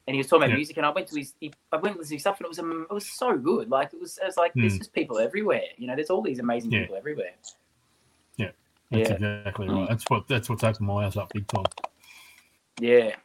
and 0.07 0.15
he 0.15 0.17
was 0.17 0.27
talking 0.27 0.43
about 0.43 0.49
Yeah. 0.51 0.55
music. 0.57 0.77
And 0.77 0.85
I 0.85 0.89
went 0.89 1.07
to 1.07 1.15
his, 1.17 1.33
he, 1.39 1.53
I 1.71 1.77
went 1.77 2.01
to 2.01 2.07
his 2.07 2.21
stuff, 2.21 2.37
and 2.39 2.45
it 2.45 2.49
was 2.49 2.59
um, 2.59 2.87
it 2.89 2.93
was 2.93 3.07
so 3.07 3.37
good. 3.37 3.69
Like 3.69 3.93
it 3.93 3.99
was, 3.99 4.17
it 4.17 4.25
was 4.25 4.37
like 4.37 4.53
there's 4.55 4.75
Mm. 4.75 4.79
just 4.79 4.93
people 4.93 5.19
everywhere. 5.19 5.63
You 5.77 5.87
know, 5.87 5.95
there's 5.95 6.09
all 6.09 6.21
these 6.21 6.39
amazing 6.39 6.71
Yeah. 6.71 6.81
people 6.81 6.95
everywhere. 6.95 7.33
Yeah, 8.37 8.51
that's 8.89 9.09
Yeah. 9.09 9.15
exactly 9.15 9.69
right. 9.69 9.89
That's 9.89 10.09
what 10.09 10.27
that's 10.27 10.49
what's 10.49 10.63
opened 10.63 10.87
my 10.87 11.05
eyes 11.05 11.17
up 11.17 11.31
big 11.33 11.47
time. 11.47 11.65
Yeah, 12.79 12.97
yeah, 12.97 13.15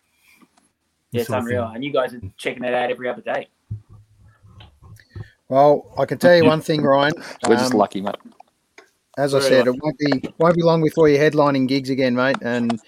This 1.13 1.23
it's 1.23 1.27
sort 1.29 1.41
unreal. 1.43 1.65
And 1.75 1.85
you 1.85 1.93
guys 1.93 2.13
are 2.15 2.21
checking 2.37 2.63
that 2.63 2.75
out 2.75 2.91
every 2.91 3.09
other 3.09 3.23
day. 3.23 3.49
Well, 5.49 5.93
I 5.97 6.05
can 6.07 6.19
tell 6.19 6.37
you 6.37 6.45
one 6.45 6.61
thing, 6.61 6.83
Ryan. 6.83 7.15
We're 7.47 7.57
just 7.57 7.73
Um, 7.73 7.79
lucky, 7.79 8.01
mate. 8.01 8.17
as 9.17 9.33
I 9.35 9.39
Very 9.39 9.51
said, 9.51 9.67
it 9.69 9.77
won't 9.81 9.99
be 9.99 10.23
won't 10.39 10.57
be 10.57 10.63
long 10.63 10.83
before 10.83 11.09
you're 11.09 11.19
headlining 11.23 11.69
gigs 11.69 11.89
again, 11.89 12.15
mate. 12.15 12.37
And 12.43 12.79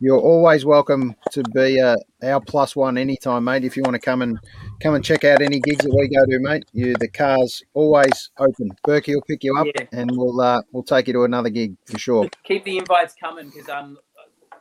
you're 0.00 0.18
always 0.18 0.64
welcome 0.64 1.14
to 1.32 1.42
be 1.54 1.80
uh, 1.80 1.96
our 2.22 2.40
plus 2.40 2.76
one 2.76 2.96
anytime, 2.96 3.44
mate. 3.44 3.64
If 3.64 3.76
you 3.76 3.82
want 3.82 3.94
to 3.94 4.00
come 4.00 4.22
and 4.22 4.38
come 4.80 4.94
and 4.94 5.04
check 5.04 5.24
out 5.24 5.40
any 5.42 5.60
gigs 5.60 5.84
that 5.84 5.94
we 5.94 6.08
go 6.08 6.24
to, 6.24 6.38
mate, 6.40 6.64
you 6.72 6.94
the 6.94 7.08
car's 7.08 7.62
always 7.74 8.30
open. 8.38 8.70
Berkey 8.86 9.14
will 9.14 9.22
pick 9.22 9.42
you 9.42 9.56
up, 9.58 9.66
Yeah. 9.66 9.86
and 9.92 10.10
we'll 10.16 10.40
uh, 10.40 10.60
we'll 10.72 10.82
take 10.82 11.08
you 11.08 11.12
to 11.14 11.24
another 11.24 11.50
gig 11.50 11.76
for 11.86 11.98
sure. 11.98 12.28
Keep 12.44 12.64
the 12.64 12.78
invites 12.78 13.14
coming 13.20 13.50
because 13.50 13.68
um, 13.68 13.98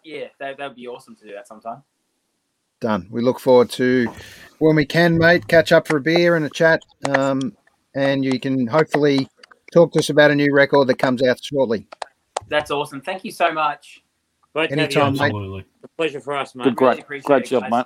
yeah, 0.04 0.28
that 0.40 0.58
that'd 0.58 0.76
be 0.76 0.88
awesome 0.88 1.16
to 1.18 1.26
do 1.26 1.34
that 1.34 1.48
sometime. 1.48 1.84
Done. 2.80 3.08
We 3.10 3.22
look 3.22 3.40
forward 3.40 3.70
to 3.72 4.08
when 4.60 4.76
we 4.76 4.86
can, 4.86 5.18
mate. 5.18 5.48
Catch 5.48 5.72
up 5.72 5.88
for 5.88 5.98
a 5.98 6.02
beer 6.02 6.36
and 6.36 6.46
a 6.46 6.50
chat, 6.50 6.82
um, 7.10 7.56
and 7.96 8.24
you 8.24 8.40
can 8.40 8.68
hopefully 8.68 9.28
talk 9.74 9.92
to 9.94 10.00
us 10.00 10.10
about 10.10 10.32
a 10.32 10.36
new 10.36 10.54
record 10.54 10.88
that 10.88 10.98
comes 11.00 11.22
out 11.24 11.44
shortly. 11.44 11.88
That's 12.48 12.72
awesome. 12.72 13.02
Thank 13.02 13.26
you 13.26 13.32
so 13.32 13.52
much. 13.52 14.04
Great 14.58 14.70
to 14.72 14.76
have 14.80 14.92
you 14.92 15.02
Anytime, 15.02 15.14
mate. 15.14 15.22
Absolutely. 15.26 15.66
A 15.84 15.88
pleasure 15.90 16.20
for 16.20 16.36
us, 16.36 16.56
mate. 16.56 16.64
Good, 16.64 16.76
great, 16.76 17.00
appreciate 17.00 17.26
great 17.28 17.46
job, 17.46 17.62
guys. 17.70 17.72
mate. 17.72 17.86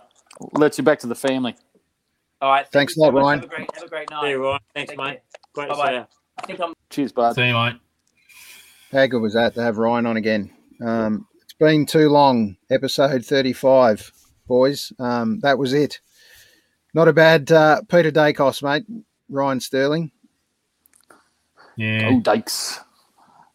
Let's 0.54 0.78
you 0.78 0.86
back 0.86 1.00
to 1.00 1.08
the 1.08 1.16
family. 1.16 1.54
All 2.40 2.50
right. 2.50 2.62
thank 2.64 2.72
Thanks 2.72 2.96
you 2.96 3.04
a 3.04 3.06
lot. 3.08 3.14
Ryan. 3.14 3.40
Have 3.40 3.44
a 3.44 3.48
great, 3.50 3.70
have 3.76 3.84
a 3.84 3.88
great 3.90 4.10
See 4.10 4.16
night. 4.16 4.30
you, 4.30 4.42
Ryan. 4.42 4.60
Thanks, 4.74 4.90
Take 4.92 4.98
mate. 4.98 5.12
care. 5.12 5.22
Great 5.54 5.68
Bye-bye. 5.70 6.06
I 6.38 6.46
think 6.48 6.62
I'm. 6.62 6.74
Cheers, 6.90 7.12
bud. 7.12 7.36
See 7.36 7.46
you, 7.46 7.54
mate. 7.54 7.76
How 8.94 9.06
good 9.06 9.22
was 9.22 9.34
that 9.34 9.54
to 9.56 9.62
have 9.62 9.78
Ryan 9.80 10.06
on 10.06 10.16
again? 10.16 10.50
Um, 10.82 11.28
it's 11.42 11.52
been 11.52 11.86
too 11.86 12.08
long. 12.08 12.56
Episode 12.70 13.26
35, 13.26 14.14
boys. 14.48 14.94
Um, 14.98 15.42
that 15.42 15.58
was 15.58 15.74
it. 15.74 16.00
Not 16.94 17.10
a 17.10 17.14
bad 17.14 17.52
uh, 17.52 17.82
Peter 17.90 18.12
Daicos, 18.14 18.64
mate. 18.64 18.86
Ryan 19.28 19.60
Sterling. 19.60 20.12
Yeah. 21.76 22.12
Oh, 22.14 22.22
Dakes. 22.22 22.80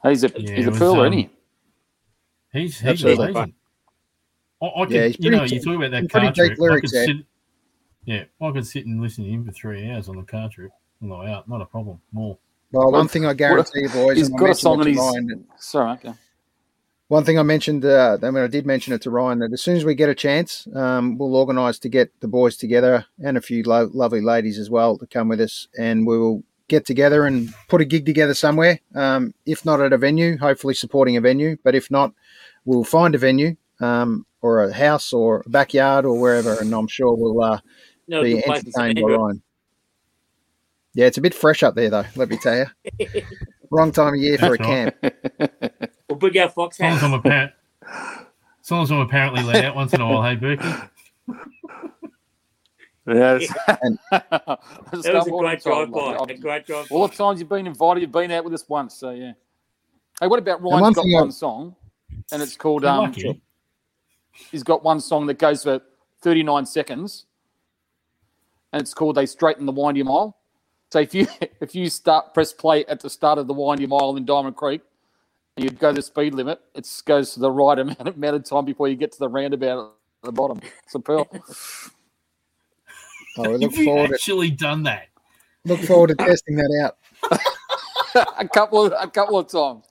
He's 0.03 0.23
a 0.23 0.33
Yeah, 0.37 0.55
he's 0.55 0.67
a 0.67 0.71
was, 0.71 0.79
pearler, 0.79 1.07
um, 1.07 1.13
isn't 1.15 1.31
he? 1.31 1.36
He's 2.57 2.79
he's 2.81 2.89
Absolutely. 3.05 3.31
amazing. 3.31 3.55
I, 4.63 4.67
I 4.67 4.85
could, 4.87 4.95
Yeah, 4.95 5.07
he's 5.07 5.17
you 5.21 5.31
know, 5.31 5.39
pretty 5.41 5.57
you 5.57 5.63
talk 5.63 5.77
about 5.77 5.91
that 5.91 6.11
car 6.11 6.23
deep 6.33 6.35
trip. 6.57 6.73
I 6.73 6.81
could 6.81 6.91
there. 6.91 7.05
sit, 7.07 7.17
yeah, 8.05 8.25
I 8.41 8.51
could 8.53 8.67
sit 8.67 8.87
and 8.87 9.01
listen 9.01 9.25
to 9.25 9.31
him 9.31 9.45
for 9.45 9.53
three 9.53 9.91
hours 9.91 10.09
on 10.09 10.17
the 10.17 10.23
car 10.23 10.49
trip 10.49 10.71
on 11.03 11.09
the 11.11 11.17
way 11.17 11.27
out. 11.31 11.49
Not 11.49 11.61
a 11.61 11.67
problem. 11.67 12.01
More. 12.13 12.39
Well, 12.73 12.91
one 12.91 13.09
thing 13.09 13.27
I 13.27 13.35
guarantee 13.35 13.81
you, 13.83 13.89
boys, 13.91 14.17
He's 14.17 14.29
and 14.29 14.37
I 14.37 14.41
got 14.41 14.51
a 14.51 14.55
song 14.55 14.81
it 14.81 14.87
and 14.87 14.87
to 14.87 14.91
he's 14.91 14.99
Ryan, 14.99 15.47
sorry, 15.59 15.91
mate. 15.95 16.03
go. 16.03 16.15
one 17.09 17.25
thing 17.25 17.39
I 17.39 17.43
mentioned, 17.43 17.85
uh, 17.85 18.19
I 18.23 18.31
mean, 18.31 18.43
I 18.43 18.49
did 18.49 18.67
mention 18.67 18.93
it 18.93 19.03
to 19.03 19.11
Ryan 19.11 19.39
that 19.39 19.53
as 19.53 19.63
soon 19.63 19.77
as 19.77 19.85
we 19.85 19.95
get 19.95 20.09
a 20.09 20.15
chance, 20.15 20.67
um, 20.75 21.17
we'll 21.17 21.37
organise 21.37 21.79
to 21.81 21.89
get 21.89 22.11
the 22.21 22.27
boys 22.29 22.57
together 22.57 23.07
and 23.23 23.37
a 23.37 23.41
few 23.41 23.63
lo- 23.63 23.91
lovely 23.93 24.21
ladies 24.21 24.59
as 24.59 24.69
well 24.69 24.99
to 24.99 25.07
come 25.07 25.29
with 25.29 25.41
us, 25.41 25.69
and 25.79 26.07
we 26.07 26.19
will 26.19 26.43
get 26.69 26.85
together 26.85 27.25
and 27.25 27.55
put 27.69 27.81
a 27.81 27.85
gig 27.85 28.05
together 28.05 28.35
somewhere. 28.35 28.81
Um, 28.95 29.33
if 29.47 29.65
not 29.65 29.81
at 29.81 29.93
a 29.93 29.99
venue, 29.99 30.37
hopefully 30.39 30.75
supporting 30.75 31.17
a 31.17 31.21
venue, 31.21 31.57
but 31.63 31.77
if 31.77 31.89
not, 31.91 32.13
we'll 32.67 32.85
find 32.85 33.15
a 33.15 33.19
venue 33.19 33.57
um, 33.81 34.27
or 34.43 34.63
a 34.65 34.73
house 34.73 35.13
or 35.15 35.43
a 35.47 35.49
backyard 35.49 36.05
or 36.05 36.19
wherever, 36.21 36.55
and 36.61 36.75
I'm 36.75 36.87
sure 36.89 37.15
we'll 37.17 37.43
uh, 37.43 37.61
No, 38.09 38.23
be 38.23 38.35
good 38.35 38.45
place 38.45 38.63
in 38.65 38.73
St. 38.73 38.85
entertained 38.99 39.07
by 39.09 39.15
Ryan. 39.17 39.43
Yeah, 40.95 41.07
it's 41.07 41.19
a 41.19 41.21
bit 41.23 41.35
fresh 41.35 41.63
up 41.63 41.75
there, 41.75 41.89
though. 41.91 42.05
Let 42.17 42.29
me 42.29 42.37
tell 42.39 42.57
you. 42.99 43.23
Wrong 43.71 43.91
time 43.93 44.15
of 44.15 44.21
year 44.21 44.39
for 44.39 44.55
a 44.55 44.59
That's 44.59 44.61
right. 44.61 45.01
camp. 45.01 45.83
We'll 46.09 46.19
bring 46.19 46.39
our 46.39 46.49
fox 46.49 46.81
As 46.81 46.83
long 46.83 46.93
as 46.93 47.03
I'm 47.03 47.11
hats. 47.11 47.21
apparent, 47.25 47.53
as 48.63 48.71
long 48.71 48.83
as 48.85 48.91
I'm 48.93 49.01
apparently 49.01 49.43
let 49.43 49.65
out 49.65 49.75
once 49.75 49.93
in 49.93 50.01
a 50.01 50.07
while, 50.07 50.23
hey 50.23 50.37
Berkey. 50.37 50.89
Yeah. 53.09 53.39
That 54.11 54.59
was 54.93 55.07
a 55.07 55.31
great 55.31 55.63
drive 55.63 55.91
by. 55.93 56.17
A 56.29 56.35
great 56.39 56.67
drive 56.67 56.87
All 56.91 57.07
by. 57.07 57.11
the 57.13 57.17
times 57.17 57.41
you've 57.41 57.49
been 57.49 57.67
invited, 57.67 58.01
you've 58.01 58.13
been 58.13 58.31
out 58.31 58.45
with 58.45 58.55
us 58.55 58.65
once. 58.69 58.95
So 58.95 59.11
yeah. 59.11 59.33
Hey, 60.21 60.27
what 60.29 60.39
about 60.39 60.63
one 60.63 60.81
Ryan's 60.81 60.97
got 60.97 61.03
thing 61.03 61.17
I- 61.17 61.21
one 61.21 61.33
song, 61.33 61.77
and 62.33 62.43
it's 62.43 62.57
called 62.57 62.85
um. 62.85 63.05
lucky. 63.05 63.43
He's 64.51 64.63
got 64.63 64.85
one 64.85 65.01
song 65.01 65.27
that 65.27 65.39
goes 65.39 65.63
for 65.63 65.81
39 66.21 66.67
seconds, 66.67 67.27
and 68.73 68.83
it's 68.83 68.95
called 68.95 69.17
"They 69.17 69.27
Straighten 69.27 69.67
the 69.67 69.73
Windy 69.73 70.03
Mile." 70.03 70.37
So 70.91 71.01
if 71.01 71.15
you 71.15 71.27
if 71.61 71.75
you 71.75 71.89
start 71.89 72.35
press 72.35 72.53
play 72.53 72.85
at 72.87 73.01
the 73.01 73.11
start 73.11 73.39
of 73.39 73.47
the 73.47 73.55
Windy 73.55 73.87
Mile 73.87 74.17
in 74.17 74.25
Diamond 74.25 74.57
Creek, 74.57 74.83
and 75.57 75.65
you 75.65 75.71
go 75.71 75.93
the 75.93 76.03
speed 76.03 76.35
limit, 76.35 76.61
it 76.75 76.89
goes 77.05 77.35
to 77.35 77.41
the 77.41 77.51
right 77.51 77.79
amount, 77.79 78.09
amount 78.09 78.37
of 78.37 78.45
time 78.45 78.65
before 78.65 78.89
you 78.89 78.97
get 78.97 79.13
to 79.13 79.19
the 79.19 79.29
roundabout 79.29 79.95
at 80.23 80.27
the 80.27 80.33
bottom. 80.33 80.61
It's 80.85 80.95
a 80.95 81.01
pearl. 81.01 81.29
Oh, 83.39 83.43
we 83.43 83.49
look 83.59 83.63
Have 83.63 83.79
you 83.79 83.85
forward 83.85 84.09
to 84.09 84.15
actually 84.15 84.51
done 84.51 84.83
that? 84.85 85.09
look 85.67 85.81
forward 85.81 86.09
to 86.09 86.15
testing 86.15 86.57
that 86.57 86.81
out. 86.85 87.41
a 88.39 88.49
couple 88.49 88.87
of 88.87 88.95
a 88.99 89.11
couple 89.11 89.39
of 89.39 89.49
times. 89.49 89.85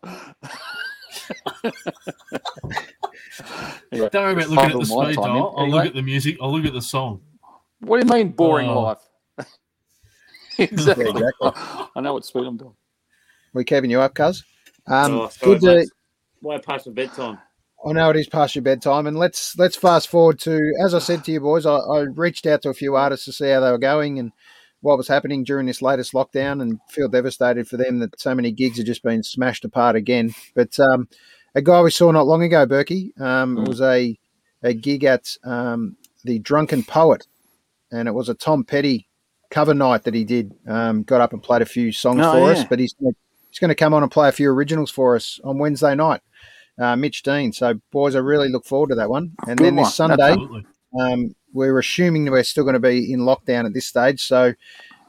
Don't 3.91 4.13
worry 4.13 4.33
about 4.33 4.49
looking 4.49 4.71
at 4.71 4.79
the 4.79 4.85
speed 4.85 4.95
time 4.95 5.09
in. 5.09 5.15
dial. 5.15 5.53
I'll 5.57 5.63
Anyway. 5.63 5.77
look 5.79 5.85
at 5.87 5.93
the 5.95 6.01
music. 6.01 6.37
I'll 6.41 6.51
look 6.51 6.65
at 6.65 6.73
the 6.73 6.81
song. 6.81 7.21
What 7.79 8.01
do 8.01 8.07
you 8.07 8.13
mean 8.23 8.31
boring 8.33 8.69
Oh. 8.69 8.81
life? 8.81 8.99
exactly. 10.57 11.05
Exactly. 11.09 11.51
I 11.95 12.01
know 12.01 12.13
what 12.13 12.25
speed 12.25 12.45
I'm 12.45 12.57
doing. 12.57 12.75
We're 13.53 13.63
keeping 13.63 13.89
you 13.89 14.01
up, 14.01 14.13
cuz. 14.13 14.43
Um, 14.87 15.13
Oh, 15.13 15.29
sorry, 15.29 15.59
good 15.59 15.61
to, 15.61 15.75
mate. 15.77 15.89
Way 16.41 16.59
past 16.59 16.87
my 16.87 16.93
bedtime. 16.93 17.39
I 17.85 17.91
know 17.93 18.09
it 18.09 18.15
is 18.15 18.27
past 18.27 18.55
your 18.55 18.63
bedtime, 18.63 19.05
and 19.07 19.17
let's 19.17 19.57
let's 19.57 19.75
fast 19.75 20.07
forward 20.07 20.39
to 20.39 20.59
as 20.83 20.93
I 20.93 20.99
said 20.99 21.23
to 21.25 21.31
you 21.31 21.39
boys. 21.39 21.65
I, 21.65 21.75
I 21.75 21.99
reached 22.01 22.45
out 22.47 22.61
to 22.63 22.69
a 22.69 22.73
few 22.73 22.95
artists 22.95 23.25
to 23.25 23.31
see 23.33 23.49
how 23.49 23.59
they 23.59 23.71
were 23.71 23.77
going 23.77 24.17
and 24.17 24.31
what 24.81 24.97
was 24.97 25.07
happening 25.07 25.43
during 25.43 25.65
this 25.67 25.81
latest 25.81 26.13
lockdown, 26.13 26.61
and 26.61 26.79
feel 26.89 27.07
devastated 27.09 27.67
for 27.67 27.77
them 27.77 27.99
that 27.99 28.19
so 28.19 28.33
many 28.35 28.51
gigs 28.51 28.77
have 28.77 28.85
just 28.87 29.03
been 29.03 29.23
smashed 29.23 29.65
apart 29.65 29.95
again. 29.95 30.33
But 30.55 30.79
um, 30.79 31.07
a 31.55 31.61
guy 31.61 31.81
we 31.81 31.89
saw 31.91 32.11
not 32.11 32.27
long 32.27 32.43
ago, 32.43 32.65
Berkey, 32.67 33.19
um, 33.19 33.57
Mm. 33.57 33.67
was 33.67 33.81
a 33.81 34.17
a 34.63 34.73
gig 34.73 35.03
at 35.03 35.37
um, 35.43 35.95
the 36.23 36.39
Drunken 36.39 36.83
Poet, 36.83 37.27
and 37.91 38.07
it 38.07 38.13
was 38.13 38.29
a 38.29 38.33
Tom 38.33 38.63
Petty 38.63 39.07
cover 39.51 39.73
night 39.73 40.03
that 40.03 40.13
he 40.13 40.23
did. 40.23 40.53
Um, 40.67 41.03
got 41.03 41.21
up 41.21 41.33
and 41.33 41.41
played 41.43 41.61
a 41.61 41.65
few 41.65 41.91
songs 41.91 42.21
Oh, 42.23 42.31
for 42.31 42.39
yeah. 42.39 42.59
us, 42.59 42.63
but 42.69 42.79
he's 42.79 42.95
he's 43.49 43.59
going 43.59 43.69
to 43.69 43.75
come 43.75 43.93
on 43.93 44.03
and 44.03 44.11
play 44.11 44.27
a 44.27 44.31
few 44.33 44.49
originals 44.49 44.91
for 44.91 45.15
us 45.15 45.39
on 45.43 45.57
Wednesday 45.59 45.95
night 45.95 46.21
uh, 46.79 46.95
Mitch 46.95 47.23
Dean. 47.23 47.53
So, 47.53 47.75
boys, 47.91 48.15
I 48.15 48.19
really 48.19 48.49
look 48.49 48.65
forward 48.65 48.89
to 48.89 48.95
that 48.95 49.09
one. 49.09 49.31
And 49.47 49.57
Good 49.57 49.65
then 49.65 49.75
one. 49.77 49.85
this 49.85 49.95
Sunday, 49.95 50.35
um, 50.99 51.35
we're 51.53 51.79
assuming 51.79 52.25
that 52.25 52.31
we're 52.31 52.43
still 52.43 52.63
going 52.65 52.73
to 52.73 52.79
be 52.79 53.11
in 53.13 53.21
lockdown 53.21 53.65
at 53.65 53.73
this 53.73 53.85
stage. 53.85 54.21
So, 54.23 54.53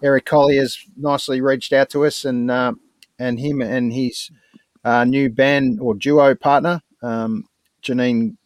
Eric 0.03 0.27
Collier's 0.27 0.79
nicely 0.97 1.41
reached 1.41 1.73
out 1.73 1.89
to 1.91 2.05
us, 2.05 2.25
and 2.25 2.51
uh, 2.51 2.75
and 3.19 3.41
him 3.41 3.63
and 3.63 3.93
his 3.93 4.31
uh, 4.87 5.05
new 5.05 5.29
band 5.29 5.81
or 5.81 5.95
duo 5.95 6.35
partner, 6.37 6.81
um, 7.03 7.45
Janine 7.83 8.37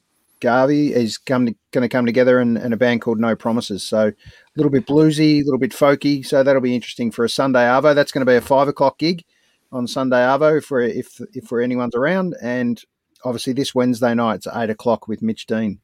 Garvey, 0.41 0.95
is 0.95 1.19
come 1.19 1.55
going 1.71 1.83
to 1.83 1.89
come 1.89 2.07
together 2.07 2.41
in, 2.41 2.57
in 2.57 2.73
a 2.73 2.79
band 2.79 3.03
called 3.03 3.21
No 3.21 3.37
Promises. 3.37 3.83
So, 3.83 4.09
a 4.09 4.15
little 4.57 4.73
bit 4.73 4.87
bluesy, 4.87 5.43
a 5.43 5.45
little 5.45 5.59
bit 5.59 5.73
folky. 5.73 6.25
So 6.25 6.43
that'll 6.43 6.63
be 6.63 6.75
interesting 6.75 7.11
for 7.11 7.27
a 7.27 7.29
Sunday 7.29 7.65
arvo. 7.65 7.95
That's 7.95 8.11
going 8.11 8.25
to 8.25 8.31
be 8.31 8.37
a 8.37 8.41
five 8.41 8.69
o'clock 8.69 8.99
gig 8.99 9.23
on 9.71 9.87
Sunday 9.87 10.17
arvo 10.17 10.57
if 10.57 10.71
we're 10.71 10.81
if 10.81 11.21
if 11.35 11.51
we're 11.51 11.61
anyone's 11.61 11.95
around, 11.95 12.35
and 12.41 12.83
obviously 13.23 13.53
this 13.53 13.75
Wednesday 13.75 14.15
night 14.15 14.37
it's 14.37 14.49
eight 14.55 14.71
o'clock 14.71 15.09
with 15.09 15.21
Mitch 15.21 15.45
Dean. 15.45 15.79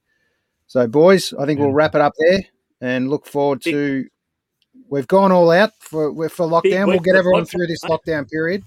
So, 0.68 0.86
boys, 0.86 1.34
I 1.38 1.44
think 1.44 1.60
we'll 1.60 1.72
wrap 1.72 1.94
it 1.94 2.00
up 2.00 2.14
there 2.18 2.40
and 2.80 3.10
look 3.10 3.26
forward 3.26 3.60
to. 3.62 4.06
We've 4.88 5.06
gone 5.06 5.32
all 5.32 5.50
out 5.50 5.72
for 5.80 6.12
for 6.30 6.46
lockdown. 6.46 6.86
We'll 6.86 7.00
get 7.00 7.14
everyone 7.14 7.44
through 7.44 7.66
this 7.66 7.84
lockdown 7.84 8.30
period. 8.30 8.62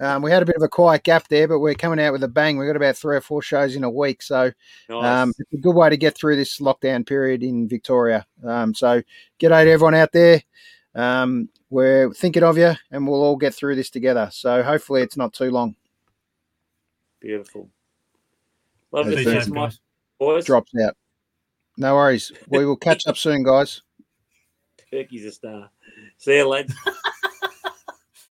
Um, 0.00 0.22
we 0.22 0.30
had 0.30 0.42
a 0.42 0.46
bit 0.46 0.56
of 0.56 0.62
a 0.62 0.68
quiet 0.68 1.02
gap 1.02 1.26
there, 1.28 1.48
but 1.48 1.58
we're 1.58 1.74
coming 1.74 1.98
out 1.98 2.12
with 2.12 2.22
a 2.22 2.28
bang. 2.28 2.56
We've 2.56 2.68
got 2.68 2.76
about 2.76 2.96
three 2.96 3.16
or 3.16 3.20
four 3.20 3.42
shows 3.42 3.74
in 3.74 3.82
a 3.82 3.90
week, 3.90 4.22
so 4.22 4.52
Nice. 4.88 5.04
um, 5.04 5.32
it's 5.38 5.52
a 5.52 5.56
good 5.56 5.74
way 5.74 5.90
to 5.90 5.96
get 5.96 6.16
through 6.16 6.36
this 6.36 6.58
lockdown 6.60 7.04
period 7.06 7.42
in 7.42 7.68
Victoria. 7.68 8.24
Um, 8.44 8.74
so, 8.74 9.02
g'day 9.40 9.64
to 9.64 9.70
everyone 9.70 9.94
out 9.96 10.12
there. 10.12 10.42
Um, 10.94 11.48
we're 11.70 12.12
thinking 12.14 12.44
of 12.44 12.56
you, 12.56 12.74
and 12.90 13.06
we'll 13.08 13.22
all 13.22 13.36
get 13.36 13.54
through 13.54 13.74
this 13.74 13.90
together. 13.90 14.28
So, 14.32 14.62
hopefully, 14.62 15.02
it's 15.02 15.16
not 15.16 15.32
too 15.32 15.50
long. 15.50 15.74
Beautiful. 17.20 17.68
Love 18.92 19.06
That's 19.06 19.24
to 19.24 19.36
it. 19.36 19.44
see 19.44 19.50
my 19.50 19.70
boys. 20.18 20.44
Drops 20.44 20.72
out. 20.82 20.96
No 21.76 21.94
worries. 21.94 22.32
We 22.48 22.64
will 22.64 22.76
catch 22.76 23.06
up 23.06 23.16
soon, 23.16 23.42
guys. 23.42 23.82
Turkey's 24.90 25.26
a 25.26 25.32
star. 25.32 25.70
See 26.16 26.36
you, 26.36 26.48
lads. 26.48 26.72